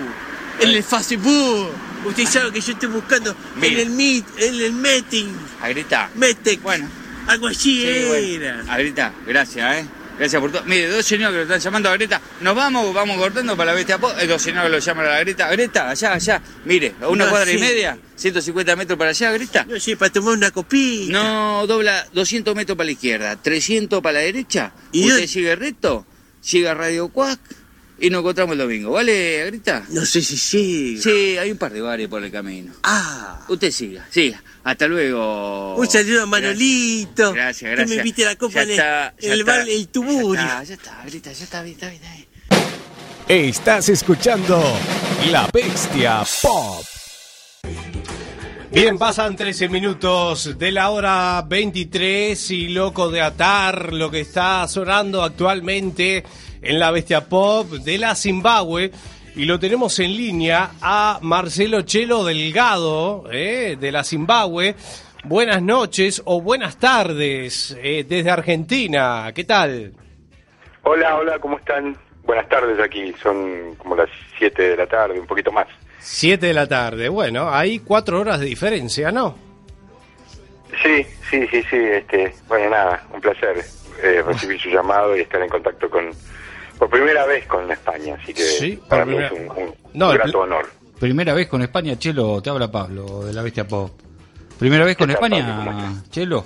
en 0.60 0.70
el 0.70 0.84
Facebook. 0.84 1.70
Usted 2.05 2.26
sabe 2.26 2.51
que 2.51 2.62
yo 2.62 2.74
estoy 2.74 2.89
buscando 2.89 3.32
en 3.55 3.60
Mire. 3.60 3.82
el 3.82 3.89
Meet, 3.89 4.26
en 4.38 4.55
el 4.62 4.72
Meeting, 4.74 5.28
A 5.62 5.70
Greta. 5.70 6.10
Metec, 6.16 6.62
Bueno. 6.62 6.88
algo 7.28 7.47
así 7.47 7.82
Sí, 7.82 8.05
bueno. 8.08 8.45
era. 8.45 8.64
A 8.74 8.78
Greta, 8.78 9.14
gracias, 9.26 9.78
¿eh? 9.78 9.86
Gracias 10.18 10.41
por 10.41 10.51
todo. 10.51 10.64
Mire, 10.66 10.88
dos 10.89 11.05
señores 11.05 11.32
que 11.32 11.38
lo 11.38 11.43
están 11.43 11.60
llamando 11.60 11.89
a 11.89 11.93
Greta. 11.93 12.20
Nos 12.41 12.55
vamos, 12.55 12.91
vamos 12.91 13.18
cortando 13.18 13.55
para 13.55 13.72
la 13.72 13.76
bestia. 13.76 13.99
Eh, 14.20 14.26
Dos 14.26 14.41
señores 14.41 14.64
que 14.64 14.70
lo 14.72 14.80
llaman 14.80 15.05
a 15.05 15.10
la 15.10 15.20
Greta. 15.20 15.47
Greta, 15.51 15.89
allá, 15.91 16.14
allá. 16.14 16.41
Mire, 16.66 16.95
a 17.01 17.08
una 17.10 17.26
No, 17.26 17.30
cuadra 17.30 17.51
y 17.51 17.55
sí. 17.55 17.60
media, 17.60 17.99
150 18.16 18.76
metros 18.76 18.97
para 18.97 19.12
allá, 19.12 19.32
Greta. 19.32 19.66
No 19.70 19.80
sé, 19.80 19.95
para 19.95 20.12
tomar 20.12 20.34
una 20.34 20.49
copita. 20.49 21.12
No, 21.14 21.68
dobla 21.68 22.08
200 22.14 22.55
metros 22.55 22.76
para 22.76 22.86
la 22.86 22.91
izquierda, 22.93 23.36
300 23.36 24.01
para 24.01 24.14
la 24.14 24.20
derecha. 24.22 24.72
¿Y 24.91 25.01
Usted 25.01 25.12
dónde- 25.14 25.28
sigue 25.28 25.55
recto, 25.55 26.05
sigue 26.41 26.68
a 26.68 26.74
Radio 26.74 27.10
Cuac 27.10 27.39
y 28.00 28.10
nos 28.10 28.20
encontramos 28.20 28.54
el 28.54 28.60
domingo. 28.60 28.91
¿Vale, 28.91 29.45
Greta? 29.48 29.84
No 29.89 30.06
sé 30.06 30.22
si 30.22 30.38
sí. 30.38 31.00
Sí, 31.02 31.38
hay 31.38 31.52
un 31.52 31.58
par 31.58 31.72
de 31.74 31.82
bares 31.82 32.08
por 32.08 32.24
el 32.24 32.32
camino. 32.32 32.74
Ah, 32.84 33.45
Usted 33.48 33.72
siga, 33.72 34.06
siga. 34.12 34.41
Hasta 34.64 34.88
luego. 34.88 35.76
un 35.76 35.88
saludo 35.89 36.24
a 36.24 36.26
Manolito. 36.26 37.34
Gracias, 37.34 37.70
Que 37.70 37.76
gracias. 37.76 37.89
me 37.89 37.95
invite 37.95 38.26
a 38.26 38.28
la 38.30 38.36
copa 38.36 38.54
Ya 38.56 38.62
en 38.64 38.70
el, 38.70 38.76
está, 38.76 39.14
el 39.20 39.39
está, 39.39 39.52
bar 39.58 39.70
El 39.70 39.88
Tuburio. 39.88 40.34
Ya 40.36 40.62
está, 40.62 41.06
ya 41.06 41.18
está, 41.18 41.32
ya 41.34 41.43
está 41.43 41.62
bien, 41.64 41.74
está 41.76 41.89
bien, 41.89 42.02
está 42.04 42.14
bien. 42.16 42.28
Estás 43.50 43.89
escuchando 43.89 44.62
La 45.32 45.50
Bestia 45.54 46.24
Pop. 46.41 46.84
Bien, 48.72 48.98
pasan 48.98 49.36
13 49.36 49.70
minutos 49.70 50.58
de 50.58 50.72
la 50.72 50.89
hora 50.89 51.41
23 51.48 52.52
y 52.52 52.68
loco 52.70 53.10
de 53.10 53.22
atar 53.22 53.93
lo 53.93 54.12
que 54.12 54.20
está 54.22 54.68
sonando 54.68 55.24
actualmente 55.24 56.24
en 56.62 56.80
la 56.80 56.91
Bestia 56.91 57.22
Pop 57.26 57.68
de 57.70 57.97
la 57.97 58.16
Zimbabue. 58.16 58.91
Y 59.36 59.45
lo 59.45 59.60
tenemos 59.60 59.99
en 59.99 60.18
línea 60.18 60.72
a 60.82 61.20
Marcelo 61.22 61.82
Chelo 61.84 62.24
Delgado, 62.24 63.26
eh, 63.32 63.78
de 63.80 63.91
la 63.91 64.03
Zimbabue. 64.03 64.76
Buenas 65.24 65.62
noches 65.62 66.22
o 66.26 66.41
buenas 66.41 66.78
tardes 66.78 67.78
eh, 67.82 68.05
desde 68.08 68.32
Argentina. 68.32 69.32
¿Qué 69.36 69.43
tal? 69.43 69.93
Hola, 70.84 71.18
hola, 71.18 71.38
¿cómo 71.39 71.58
están? 71.58 71.95
Buenas 72.24 72.49
tardes 72.49 72.80
aquí, 72.80 73.14
son 73.22 73.76
como 73.76 73.95
las 73.95 74.10
7 74.38 74.70
de 74.70 74.78
la 74.78 74.88
tarde, 74.88 75.20
un 75.20 75.28
poquito 75.28 75.51
más. 75.51 75.68
7 75.99 76.47
de 76.47 76.53
la 76.53 76.68
tarde. 76.68 77.10
Bueno, 77.10 77.49
hay 77.49 77.80
cuatro 77.80 78.20
horas 78.20 78.39
de 78.39 78.45
diferencia, 78.45 79.12
¿no? 79.12 79.36
Sí, 80.82 81.05
sí, 81.30 81.47
sí, 81.47 81.64
sí, 81.70 81.78
este, 81.78 82.34
bueno, 82.47 82.70
nada, 82.70 83.05
un 83.14 83.22
placer 83.22 83.64
eh, 84.01 84.24
recibir 84.26 84.60
su 84.60 84.70
llamado 84.70 85.16
y 85.16 85.22
estar 85.22 85.41
en 85.41 85.49
contacto 85.49 85.89
con, 85.89 86.10
por 86.78 86.89
primera 86.89 87.25
vez 87.25 87.45
con 87.47 87.69
España, 87.71 88.17
así 88.21 88.34
que 88.34 88.41
Sí, 88.43 88.80
para 88.88 89.05
mí 89.05 89.17
es 89.17 89.32
un, 89.32 89.49
un 89.51 89.75
No, 89.93 90.09
grato 90.09 90.39
honor. 90.41 90.69
Primera 90.99 91.34
vez 91.34 91.47
con 91.47 91.61
España, 91.61 91.97
Chelo, 91.97 92.41
te 92.41 92.49
habla 92.49 92.71
Pablo 92.71 93.23
de 93.25 93.34
la 93.34 93.41
Bestia 93.43 93.67
Pop. 93.67 93.91
Primera 94.59 94.84
vez 94.86 94.97
con 94.97 95.07
¿Qué 95.09 95.13
tal, 95.15 95.23
España, 95.34 96.03
Chelo. 96.09 96.43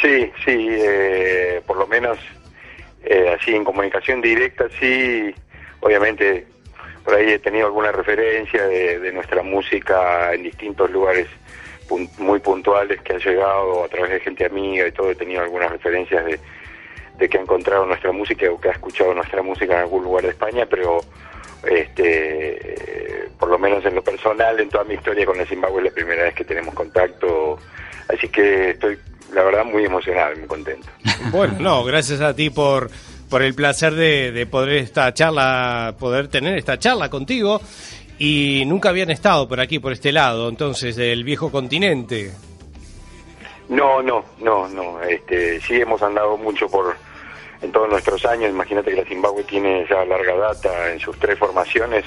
Sí, 0.00 0.30
sí, 0.44 0.68
eh, 0.70 1.60
por 1.66 1.76
lo 1.76 1.86
menos 1.86 2.18
eh, 3.04 3.36
así 3.38 3.54
en 3.54 3.64
comunicación 3.64 4.20
directa, 4.20 4.64
sí, 4.80 5.34
obviamente 5.80 6.46
por 7.04 7.14
ahí 7.14 7.32
he 7.32 7.38
tenido 7.38 7.66
alguna 7.66 7.92
referencia 7.92 8.66
de, 8.66 8.98
de 8.98 9.12
nuestra 9.12 9.42
música 9.42 10.32
en 10.32 10.42
distintos 10.42 10.90
lugares 10.90 11.26
pun- 11.86 12.08
muy 12.18 12.40
puntuales 12.40 13.00
que 13.02 13.12
ha 13.12 13.18
llegado 13.18 13.84
a 13.84 13.88
través 13.88 14.10
de 14.10 14.20
gente 14.20 14.46
amiga 14.46 14.86
y 14.88 14.92
todo, 14.92 15.10
he 15.10 15.14
tenido 15.14 15.42
algunas 15.42 15.70
referencias 15.70 16.24
de, 16.24 16.40
de 17.18 17.28
que 17.28 17.38
ha 17.38 17.40
encontrado 17.40 17.86
nuestra 17.86 18.12
música 18.12 18.50
o 18.50 18.60
que 18.60 18.68
ha 18.68 18.72
escuchado 18.72 19.14
nuestra 19.14 19.42
música 19.42 19.74
en 19.74 19.80
algún 19.80 20.04
lugar 20.04 20.24
de 20.24 20.30
España, 20.30 20.66
pero 20.68 21.00
este, 21.68 23.28
por 23.38 23.48
lo 23.48 23.58
menos 23.58 23.84
en 23.84 23.94
lo 23.94 24.02
personal, 24.02 24.58
en 24.60 24.68
toda 24.68 24.84
mi 24.84 24.94
historia 24.94 25.24
con 25.24 25.38
el 25.40 25.46
Zimbabue 25.46 25.80
es 25.80 25.84
la 25.84 25.94
primera 25.94 26.22
vez 26.24 26.34
que 26.34 26.44
tenemos 26.44 26.74
contacto, 26.74 27.58
así 28.08 28.28
que 28.28 28.70
estoy, 28.70 28.98
la 29.32 29.42
verdad, 29.44 29.64
muy 29.64 29.84
emocionado 29.84 30.34
y 30.34 30.38
muy 30.38 30.48
contento. 30.48 30.88
Bueno, 31.30 31.54
no, 31.58 31.84
gracias 31.84 32.20
a 32.20 32.34
ti 32.34 32.50
por, 32.50 32.90
por 33.30 33.42
el 33.42 33.54
placer 33.54 33.94
de, 33.94 34.30
de 34.30 34.46
poder 34.46 34.76
esta 34.76 35.12
charla, 35.14 35.94
poder 35.98 36.28
tener 36.28 36.58
esta 36.58 36.78
charla 36.78 37.08
contigo. 37.08 37.60
Y 38.18 38.62
nunca 38.66 38.90
habían 38.90 39.10
estado 39.10 39.48
por 39.48 39.58
aquí, 39.60 39.80
por 39.80 39.92
este 39.92 40.12
lado, 40.12 40.48
entonces, 40.48 40.94
del 40.94 41.24
viejo 41.24 41.50
continente. 41.50 42.30
No, 43.74 44.02
no, 44.02 44.24
no, 44.38 44.68
no. 44.68 45.02
Este, 45.02 45.60
sí 45.60 45.80
hemos 45.80 46.02
andado 46.02 46.36
mucho 46.36 46.68
por 46.68 46.94
en 47.62 47.72
todos 47.72 47.88
nuestros 47.88 48.24
años. 48.26 48.50
Imagínate 48.50 48.90
que 48.90 48.96
la 48.96 49.04
Zimbabue 49.04 49.42
tiene 49.44 49.86
ya 49.88 50.04
larga 50.04 50.36
data 50.36 50.92
en 50.92 51.00
sus 51.00 51.18
tres 51.18 51.38
formaciones. 51.38 52.04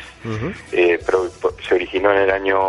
Eh, 0.71 0.99
pero 1.05 1.27
se 1.67 1.75
originó 1.75 2.11
en 2.11 2.19
el 2.19 2.31
año 2.31 2.59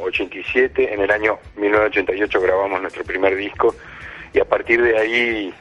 87. 0.00 0.94
En 0.94 1.00
el 1.00 1.10
año 1.10 1.38
1988 1.56 2.40
grabamos 2.40 2.80
nuestro 2.80 3.04
primer 3.04 3.36
disco 3.36 3.74
y 4.32 4.40
a 4.40 4.44
partir 4.44 4.82
de 4.82 4.98
ahí, 4.98 5.54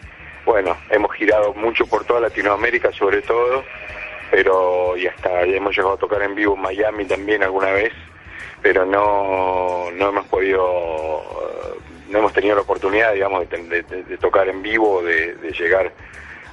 bueno, 0.45 0.77
hemos 0.89 1.13
girado 1.13 1.53
mucho 1.53 1.85
por 1.87 2.05
toda 2.05 2.19
Latinoamérica, 2.19 2.91
sobre 2.91 3.21
todo, 3.21 3.63
pero 4.29 4.97
y 4.97 5.07
hasta 5.07 5.43
hemos 5.43 5.75
llegado 5.75 5.95
a 5.95 5.97
tocar 5.97 6.21
en 6.21 6.35
vivo 6.35 6.55
en 6.55 6.61
Miami 6.61 7.05
también 7.05 7.41
alguna 7.43 7.71
vez, 7.71 7.93
pero 8.61 8.85
no 8.85 9.89
no 9.91 10.09
hemos 10.09 10.27
podido 10.27 11.23
no 12.10 12.20
hemos 12.20 12.34
tenido 12.34 12.56
la 12.56 12.62
oportunidad, 12.62 13.14
digamos, 13.14 13.49
de, 13.49 13.58
de- 13.64 14.03
de- 14.03 14.18
tocar 14.18 14.47
en 14.49 14.62
vivo, 14.62 15.01
de, 15.01 15.36
de 15.36 15.51
llegar 15.51 15.91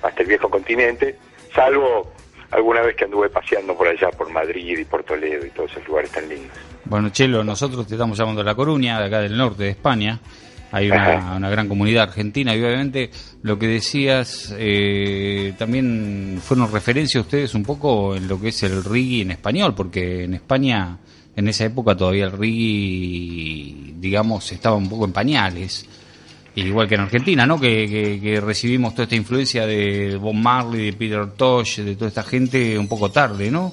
hasta 0.02 0.22
el 0.22 0.28
viejo 0.28 0.48
continente, 0.50 1.16
salvo 1.54 2.12
alguna 2.50 2.82
vez 2.82 2.96
que 2.96 3.04
anduve 3.04 3.30
paseando 3.30 3.76
por 3.76 3.88
allá, 3.88 4.10
por 4.10 4.30
Madrid 4.30 4.78
y 4.78 4.84
por 4.84 5.02
Toledo 5.04 5.46
y 5.46 5.50
todos 5.50 5.70
esos 5.72 5.86
lugares 5.88 6.10
tan 6.10 6.28
lindos. 6.28 6.56
Bueno, 6.84 7.08
Chelo, 7.10 7.42
nosotros 7.44 7.86
te 7.86 7.94
estamos 7.94 8.18
llamando 8.18 8.42
de 8.42 8.46
La 8.46 8.54
Coruña, 8.54 8.98
de 9.00 9.06
acá 9.06 9.20
del 9.20 9.36
norte 9.36 9.62
de 9.64 9.70
España. 9.70 10.20
Hay 10.74 10.90
una, 10.90 11.50
gran 11.50 11.68
comunidad 11.68 12.04
argentina 12.04 12.54
y 12.56 12.64
obviamente 12.64 13.10
lo 13.42 13.58
que 13.58 13.66
decías 13.66 14.54
eh, 14.58 15.52
también 15.58 16.40
fueron 16.42 16.72
referencia 16.72 17.20
ustedes 17.20 17.54
un 17.54 17.62
poco 17.62 18.16
en 18.16 18.26
lo 18.26 18.40
que 18.40 18.48
es 18.48 18.62
el 18.62 18.82
reggae 18.82 19.20
en 19.20 19.30
español, 19.32 19.74
porque 19.74 20.24
en 20.24 20.32
España 20.32 20.96
en 21.36 21.48
esa 21.48 21.64
época 21.64 21.96
todavía 21.96 22.24
el 22.26 22.32
reggae, 22.32 23.74
digamos, 23.98 24.50
estaba 24.52 24.76
un 24.76 24.88
poco 24.88 25.04
en 25.04 25.12
pañales. 25.12 25.86
Igual 26.54 26.86
que 26.86 26.96
en 26.96 27.00
Argentina, 27.00 27.46
¿no? 27.46 27.58
Que, 27.58 28.20
que- 28.22 28.40
recibimos 28.40 28.92
toda 28.92 29.04
esta 29.04 29.16
influencia 29.16 29.66
de 29.66 30.16
Bob 30.16 30.34
Marley, 30.34 30.86
de 30.86 30.92
Peter 30.92 31.26
Tosh, 31.30 31.78
de 31.78 31.96
toda 31.96 32.08
esta 32.08 32.22
gente 32.22 32.78
un 32.78 32.88
poco 32.88 33.10
tarde, 33.10 33.50
¿no? 33.50 33.72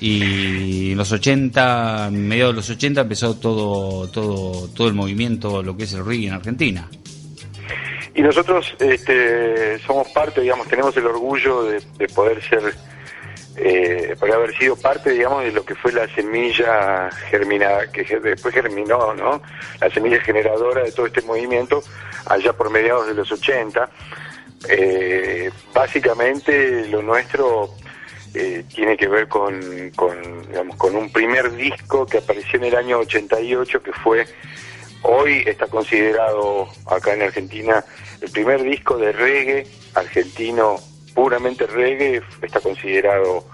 Y 0.00 0.92
en 0.92 0.96
los 0.96 1.12
80, 1.12 2.08
en 2.08 2.26
mediados 2.26 2.54
de 2.54 2.56
los 2.56 2.70
80 2.70 3.02
empezó 3.02 3.36
todo, 3.36 4.08
todo, 4.08 4.68
todo 4.68 4.88
el 4.88 4.94
movimiento, 4.94 5.62
lo 5.62 5.76
que 5.76 5.84
es 5.84 5.92
el 5.92 6.02
reggae 6.06 6.28
en 6.28 6.32
Argentina. 6.32 6.88
Y 8.14 8.22
nosotros 8.22 8.74
este, 8.78 9.78
somos 9.80 10.08
parte, 10.08 10.40
digamos, 10.40 10.66
tenemos 10.68 10.96
el 10.96 11.04
orgullo 11.04 11.64
de 11.64 12.08
poder 12.14 12.42
ser, 12.42 12.74
eh, 13.56 14.16
por 14.18 14.30
haber 14.30 14.56
sido 14.56 14.76
parte, 14.76 15.10
digamos, 15.10 15.44
de 15.44 15.52
lo 15.52 15.64
que 15.64 15.74
fue 15.74 15.92
la 15.92 16.06
semilla 16.14 17.10
germinada, 17.30 17.90
que 17.90 18.04
después 18.20 18.54
germinó, 18.54 19.14
¿no? 19.14 19.42
La 19.80 19.90
semilla 19.90 20.20
generadora 20.20 20.82
de 20.82 20.92
todo 20.92 21.06
este 21.06 21.22
movimiento, 21.22 21.82
allá 22.26 22.52
por 22.52 22.70
mediados 22.70 23.06
de 23.06 23.14
los 23.14 23.30
80. 23.30 23.88
Eh, 24.68 25.50
básicamente 25.72 26.86
lo 26.88 27.02
nuestro 27.02 27.70
eh, 28.34 28.64
tiene 28.72 28.96
que 28.96 29.08
ver 29.08 29.26
con, 29.26 29.90
con, 29.96 30.46
digamos, 30.48 30.76
con 30.76 30.94
un 30.94 31.10
primer 31.10 31.50
disco 31.56 32.06
que 32.06 32.18
apareció 32.18 32.58
en 32.58 32.66
el 32.66 32.76
año 32.76 32.98
88, 32.98 33.82
que 33.82 33.92
fue 33.92 34.26
Hoy 35.02 35.42
está 35.46 35.66
considerado 35.66 36.68
acá 36.86 37.14
en 37.14 37.22
Argentina 37.22 37.82
el 38.20 38.30
primer 38.30 38.62
disco 38.62 38.98
de 38.98 39.12
reggae 39.12 39.66
argentino, 39.94 40.76
puramente 41.14 41.66
reggae, 41.66 42.22
está 42.42 42.60
considerado 42.60 43.44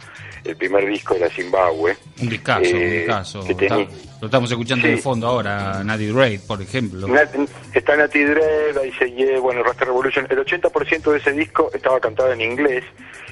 el 0.45 0.57
primer 0.57 0.87
disco 0.87 1.15
de 1.15 1.21
la 1.21 1.29
Zimbabue. 1.29 1.97
Un 2.21 2.29
discazo, 2.29 2.71
un 2.71 2.77
Eh, 2.83 2.99
discazo. 3.01 3.41
Está- 3.49 3.77
lo 4.21 4.27
estamos 4.27 4.51
escuchando 4.51 4.87
Sí. 4.87 4.93
de 4.93 4.99
fondo 4.99 5.27
ahora, 5.27 5.83
Natty 5.85 6.11
Raid, 6.13 6.41
por 6.47 6.63
ejemplo. 6.63 7.07
Nat- 7.09 7.49
Está 7.75 7.97
Nati 7.97 8.23
Dread, 8.25 8.79
ahí 8.79 8.91
se 8.93 9.39
bueno, 9.41 9.63
Rasta 9.63 9.85
Revolution. 9.85 10.27
El 10.31 10.39
80% 10.39 11.11
de 11.13 11.19
ese 11.19 11.33
disco 11.33 11.71
estaba 11.75 12.01
cantado 12.01 12.33
en 12.33 12.41
inglés, 12.41 12.85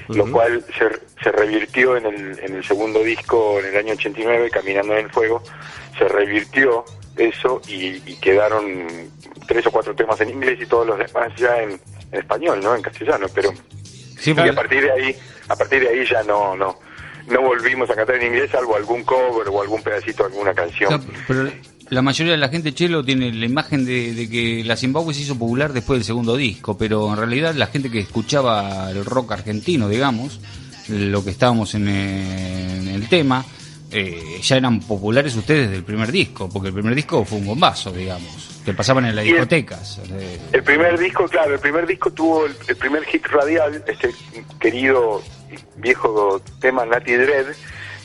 lo 0.09 0.29
cual 0.31 0.63
se, 0.77 0.89
se 1.23 1.31
revirtió 1.31 1.97
en 1.97 2.05
el, 2.05 2.39
en 2.39 2.55
el 2.57 2.63
segundo 2.63 3.01
disco, 3.01 3.59
en 3.59 3.65
el 3.67 3.77
año 3.77 3.93
89, 3.93 4.49
Caminando 4.51 4.93
en 4.95 5.05
el 5.05 5.11
Fuego. 5.11 5.41
Se 5.97 6.07
revirtió 6.07 6.83
eso 7.17 7.61
y, 7.67 8.01
y 8.05 8.17
quedaron 8.21 8.85
tres 9.47 9.65
o 9.65 9.71
cuatro 9.71 9.95
temas 9.95 10.19
en 10.21 10.29
inglés 10.29 10.59
y 10.61 10.65
todos 10.65 10.85
los 10.85 10.97
demás 10.99 11.31
ya 11.37 11.61
en, 11.63 11.71
en 12.11 12.19
español, 12.19 12.59
¿no? 12.61 12.75
En 12.75 12.81
castellano, 12.83 13.25
pero 13.33 13.51
Sí, 14.25 14.33
y 14.35 14.49
a 14.49 14.53
partir 14.53 14.81
de 14.81 14.91
ahí, 14.91 15.15
a 15.47 15.55
partir 15.55 15.81
de 15.81 15.89
ahí 15.89 16.07
ya 16.09 16.23
no, 16.23 16.55
no, 16.55 16.79
no 17.27 17.41
volvimos 17.41 17.89
a 17.89 17.95
cantar 17.95 18.15
en 18.15 18.27
inglés, 18.27 18.49
salvo 18.51 18.75
algún 18.75 19.03
cover 19.03 19.47
o 19.49 19.61
algún 19.61 19.81
pedacito 19.83 20.23
de 20.23 20.29
alguna 20.29 20.53
canción. 20.53 21.01
Pero 21.27 21.51
la 21.89 22.01
mayoría 22.01 22.33
de 22.33 22.39
la 22.39 22.49
gente, 22.49 22.73
Chelo, 22.73 23.03
tiene 23.03 23.31
la 23.31 23.45
imagen 23.45 23.85
de, 23.85 24.13
de 24.13 24.29
que 24.29 24.63
la 24.63 24.75
Zimbabue 24.75 25.13
se 25.13 25.21
hizo 25.21 25.37
popular 25.37 25.71
después 25.73 25.99
del 25.99 26.05
segundo 26.05 26.35
disco, 26.35 26.77
pero 26.77 27.09
en 27.11 27.17
realidad 27.17 27.53
la 27.53 27.67
gente 27.67 27.91
que 27.91 27.99
escuchaba 27.99 28.89
el 28.89 29.05
rock 29.05 29.33
argentino, 29.33 29.87
digamos, 29.87 30.39
lo 30.89 31.23
que 31.23 31.29
estábamos 31.31 31.75
en, 31.75 31.87
eh, 31.87 32.77
en 32.79 32.87
el 32.87 33.07
tema, 33.07 33.45
eh, 33.91 34.39
ya 34.41 34.57
eran 34.57 34.79
populares 34.79 35.35
ustedes 35.35 35.69
del 35.69 35.83
primer 35.83 36.11
disco, 36.11 36.49
porque 36.49 36.69
el 36.69 36.73
primer 36.73 36.95
disco 36.95 37.23
fue 37.23 37.37
un 37.37 37.45
bombazo, 37.45 37.91
digamos, 37.91 38.54
que 38.65 38.73
pasaban 38.73 39.05
en 39.05 39.15
las 39.15 39.23
el- 39.25 39.31
discotecas. 39.31 40.01
El 40.51 40.63
primer 40.63 40.97
disco, 40.97 41.27
claro, 41.27 41.53
el 41.53 41.59
primer 41.59 41.85
disco 41.87 42.11
tuvo 42.11 42.45
el, 42.47 42.55
el 42.67 42.75
primer 42.75 43.03
hit 43.05 43.25
radial, 43.27 43.83
este 43.87 44.09
querido 44.59 45.21
viejo 45.77 46.41
tema 46.59 46.85
Nati 46.85 47.13
Dread, 47.13 47.45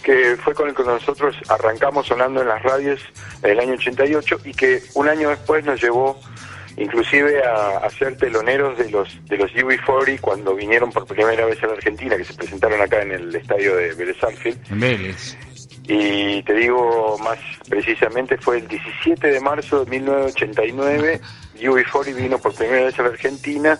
que 0.03 0.37
fue 0.43 0.55
con 0.55 0.69
el 0.69 0.75
que 0.75 0.83
nosotros 0.85 1.37
arrancamos 1.49 2.07
sonando 2.07 2.41
en 2.43 2.49
las 2.49 2.63
radios 2.63 3.01
en 3.43 3.51
el 3.51 3.61
año 3.61 3.73
88 3.75 4.41
y 4.45 4.53
que 4.55 4.83
un 4.95 5.09
año 5.09 5.31
después 5.31 5.65
nos 5.65 5.81
llevó 5.83 6.21
inclusive 6.77 7.43
a, 7.45 7.79
a 7.79 7.91
ser 7.91 8.17
teloneros 8.17 8.79
de 8.79 8.91
los 8.91 9.09
de 9.27 9.37
los 9.37 9.51
UB40 9.53 10.21
cuando 10.21 10.55
vinieron 10.55 10.91
por 10.91 11.07
primera 11.07 11.45
vez 11.45 11.63
a 11.63 11.67
la 11.67 11.73
Argentina, 11.75 12.17
que 12.17 12.25
se 12.25 12.33
presentaron 12.35 12.81
acá 12.81 13.03
en 13.03 13.13
el 13.13 13.35
estadio 13.35 13.77
de 13.77 13.93
Vélez 13.95 14.17
Sarsfield. 14.21 14.59
en 14.71 14.81
Vélez. 14.81 15.37
Y 15.93 16.43
te 16.45 16.55
digo 16.55 17.18
más 17.18 17.38
precisamente, 17.68 18.36
fue 18.38 18.59
el 18.59 18.68
17 18.68 19.26
de 19.26 19.41
marzo 19.41 19.84
de 19.84 19.91
1989, 19.91 21.20
UB40 21.61 22.14
vino 22.14 22.38
por 22.38 22.55
primera 22.55 22.84
vez 22.86 22.99
a 22.99 23.03
la 23.03 23.09
Argentina 23.09 23.78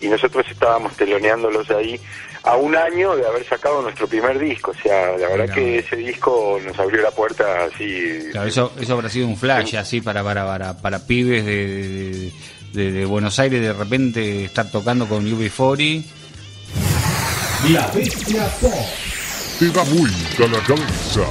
y 0.00 0.08
nosotros 0.08 0.44
estábamos 0.50 0.94
teloneándolos 0.96 1.70
ahí 1.70 2.00
a 2.42 2.56
un 2.56 2.76
año 2.76 3.16
de 3.16 3.26
haber 3.26 3.44
sacado 3.44 3.80
nuestro 3.82 4.06
primer 4.06 4.38
disco. 4.38 4.72
O 4.72 4.74
sea, 4.82 5.12
la 5.16 5.28
verdad 5.28 5.44
Mira. 5.44 5.54
que 5.54 5.78
ese 5.78 5.96
disco 5.96 6.58
nos 6.64 6.78
abrió 6.78 7.00
la 7.02 7.10
puerta 7.12 7.64
así. 7.64 8.28
Claro, 8.32 8.48
eso, 8.48 8.72
eso 8.80 8.92
habrá 8.94 9.08
sido 9.08 9.26
un 9.28 9.36
flash 9.36 9.76
así 9.76 10.00
para, 10.00 10.22
para, 10.24 10.44
para, 10.46 10.76
para 10.76 11.06
pibes 11.06 11.44
de, 11.46 11.66
de, 11.66 12.32
de- 12.72 12.92
de 12.92 13.04
Buenos 13.04 13.38
Aires 13.38 13.60
de 13.62 13.72
repente 13.72 14.44
estar 14.44 14.70
tocando 14.70 15.08
con 15.08 15.24
UB40. 15.24 16.04
La 17.70 17.86
bestia 17.88 18.46
pop. 18.60 18.72
Te 19.58 19.70
da 19.70 19.82
vuelta 19.84 20.46
la 20.52 20.62
cabeza. 20.66 21.22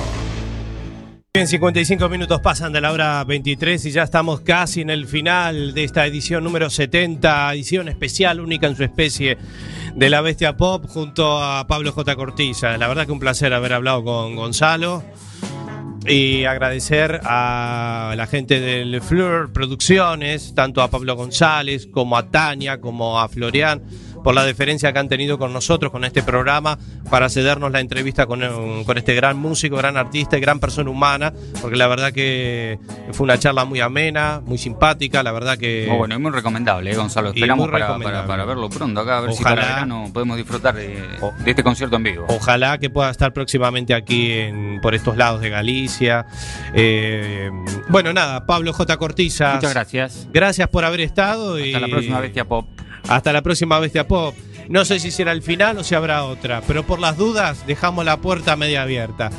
Bien, 1.36 1.48
55 1.48 2.10
minutos 2.10 2.42
pasan 2.42 2.74
de 2.74 2.82
la 2.82 2.92
hora 2.92 3.24
23 3.24 3.86
y 3.86 3.92
ya 3.92 4.02
estamos 4.02 4.42
casi 4.42 4.82
en 4.82 4.90
el 4.90 5.06
final 5.06 5.76
de 5.76 5.84
esta 5.84 6.08
edición 6.08 6.44
número 6.44 6.72
70, 6.72 7.54
edición 7.54 7.88
especial, 7.88 8.40
única 8.40 8.66
en 8.66 8.76
su 8.76 8.84
especie 8.84 9.38
de 9.94 10.10
la 10.10 10.22
Bestia 10.22 10.58
Pop, 10.58 10.88
junto 10.88 11.40
a 11.44 11.68
Pablo 11.68 11.92
J. 11.92 12.16
Cortiza. 12.16 12.76
La 12.80 12.88
verdad 12.88 13.06
que 13.06 13.12
un 13.12 13.20
placer 13.20 13.54
haber 13.54 13.74
hablado 13.74 14.04
con 14.04 14.36
Gonzalo 14.36 15.04
y 16.08 16.46
agradecer 16.46 17.22
a 17.24 18.16
la 18.18 18.26
gente 18.26 18.60
del 18.60 19.02
Fleur 19.02 19.54
Producciones, 19.54 20.56
tanto 20.56 20.82
a 20.82 20.90
Pablo 20.90 21.16
González 21.16 21.86
como 21.86 22.18
a 22.18 22.32
Tania, 22.32 22.82
como 22.82 23.20
a 23.20 23.30
Florian, 23.30 23.84
por 24.26 24.34
la 24.34 24.44
deferencia 24.44 24.92
que 24.92 24.98
han 24.98 25.08
tenido 25.08 25.38
con 25.38 25.54
nosotros, 25.54 25.92
con 25.92 26.04
este 26.04 26.24
programa, 26.24 26.80
para 27.12 27.30
cedernos 27.30 27.72
la 27.72 27.80
entrevista 27.80 28.26
con, 28.26 28.42
eh, 28.42 28.50
con 28.84 28.98
este 28.98 29.14
gran 29.14 29.38
músico, 29.38 29.78
gran 29.78 29.98
artista 29.98 30.36
y 30.36 30.42
gran 30.42 30.60
persona 30.60 30.90
humana, 30.90 31.32
porque 31.62 31.78
la 31.78 31.86
verdad 31.88 32.12
que 32.12 32.80
fue 33.12 33.26
una 33.26 33.38
charla 33.38 33.66
muy 33.66 33.82
amena, 33.82 34.42
muy 34.44 34.58
simpática, 34.58 35.22
la 35.22 35.32
verdad 35.32 35.60
que... 35.60 35.86
Muy 35.88 35.98
bueno, 36.00 36.16
y 36.16 36.18
muy 36.18 36.32
recomendable, 36.32 36.92
eh, 36.92 36.96
Gonzalo. 36.96 37.30
Esperamos 37.30 37.70
para, 37.70 37.98
para- 38.00 38.26
para 38.26 38.46
verlo 38.46 38.68
pronto 38.68 39.00
acá, 39.00 39.20
a 39.20 39.22
ver 39.22 39.34
si 39.34 39.44
Ojalá. 39.44 39.62
para 39.62 39.74
verano 39.76 40.10
podemos 40.12 40.38
disfrutar 40.38 40.74
de, 40.74 40.88
de 41.44 41.52
este 41.52 41.62
concierto 41.62 41.96
en 41.98 42.04
vivo. 42.04 42.26
Ojalá 42.30 42.80
que 42.80 42.90
pueda 42.90 43.12
estar 43.12 43.32
próximamente 43.32 43.94
aquí 43.94 44.32
en- 44.32 44.80
por 44.82 44.96
estos 44.96 45.16
lados 45.18 45.40
de 45.42 45.52
Galicia. 45.52 46.26
Eh, 46.74 47.52
bueno, 47.90 48.12
nada, 48.12 48.46
Pablo 48.48 48.74
J. 48.74 48.98
Cortiza. 48.98 49.54
Muchas 49.54 49.74
gracias. 49.74 50.28
Gracias 50.34 50.68
por 50.70 50.84
haber 50.84 51.02
estado. 51.02 51.60
y 51.60 51.76
Hasta 51.76 51.86
la 51.88 51.92
próxima 51.92 52.20
Bestia 52.20 52.46
Pop. 52.46 52.68
Hasta 53.08 53.34
la 53.34 53.42
próxima 53.42 53.80
Bestia 53.80 54.08
Pop. 54.08 54.36
No 54.68 54.84
sé 54.84 55.00
si 55.00 55.12
será 55.12 55.32
el 55.32 55.44
final 55.44 55.78
o 55.78 55.84
si 55.84 55.94
habrá 55.94 56.24
otra, 56.24 56.62
pero 56.68 56.84
por 56.84 57.00
las 57.00 57.18
dudas 57.18 57.68
dejamos 57.68 58.04
la 58.04 58.18
puerta 58.18 58.56
media 58.56 58.82
abierta. 58.82 59.32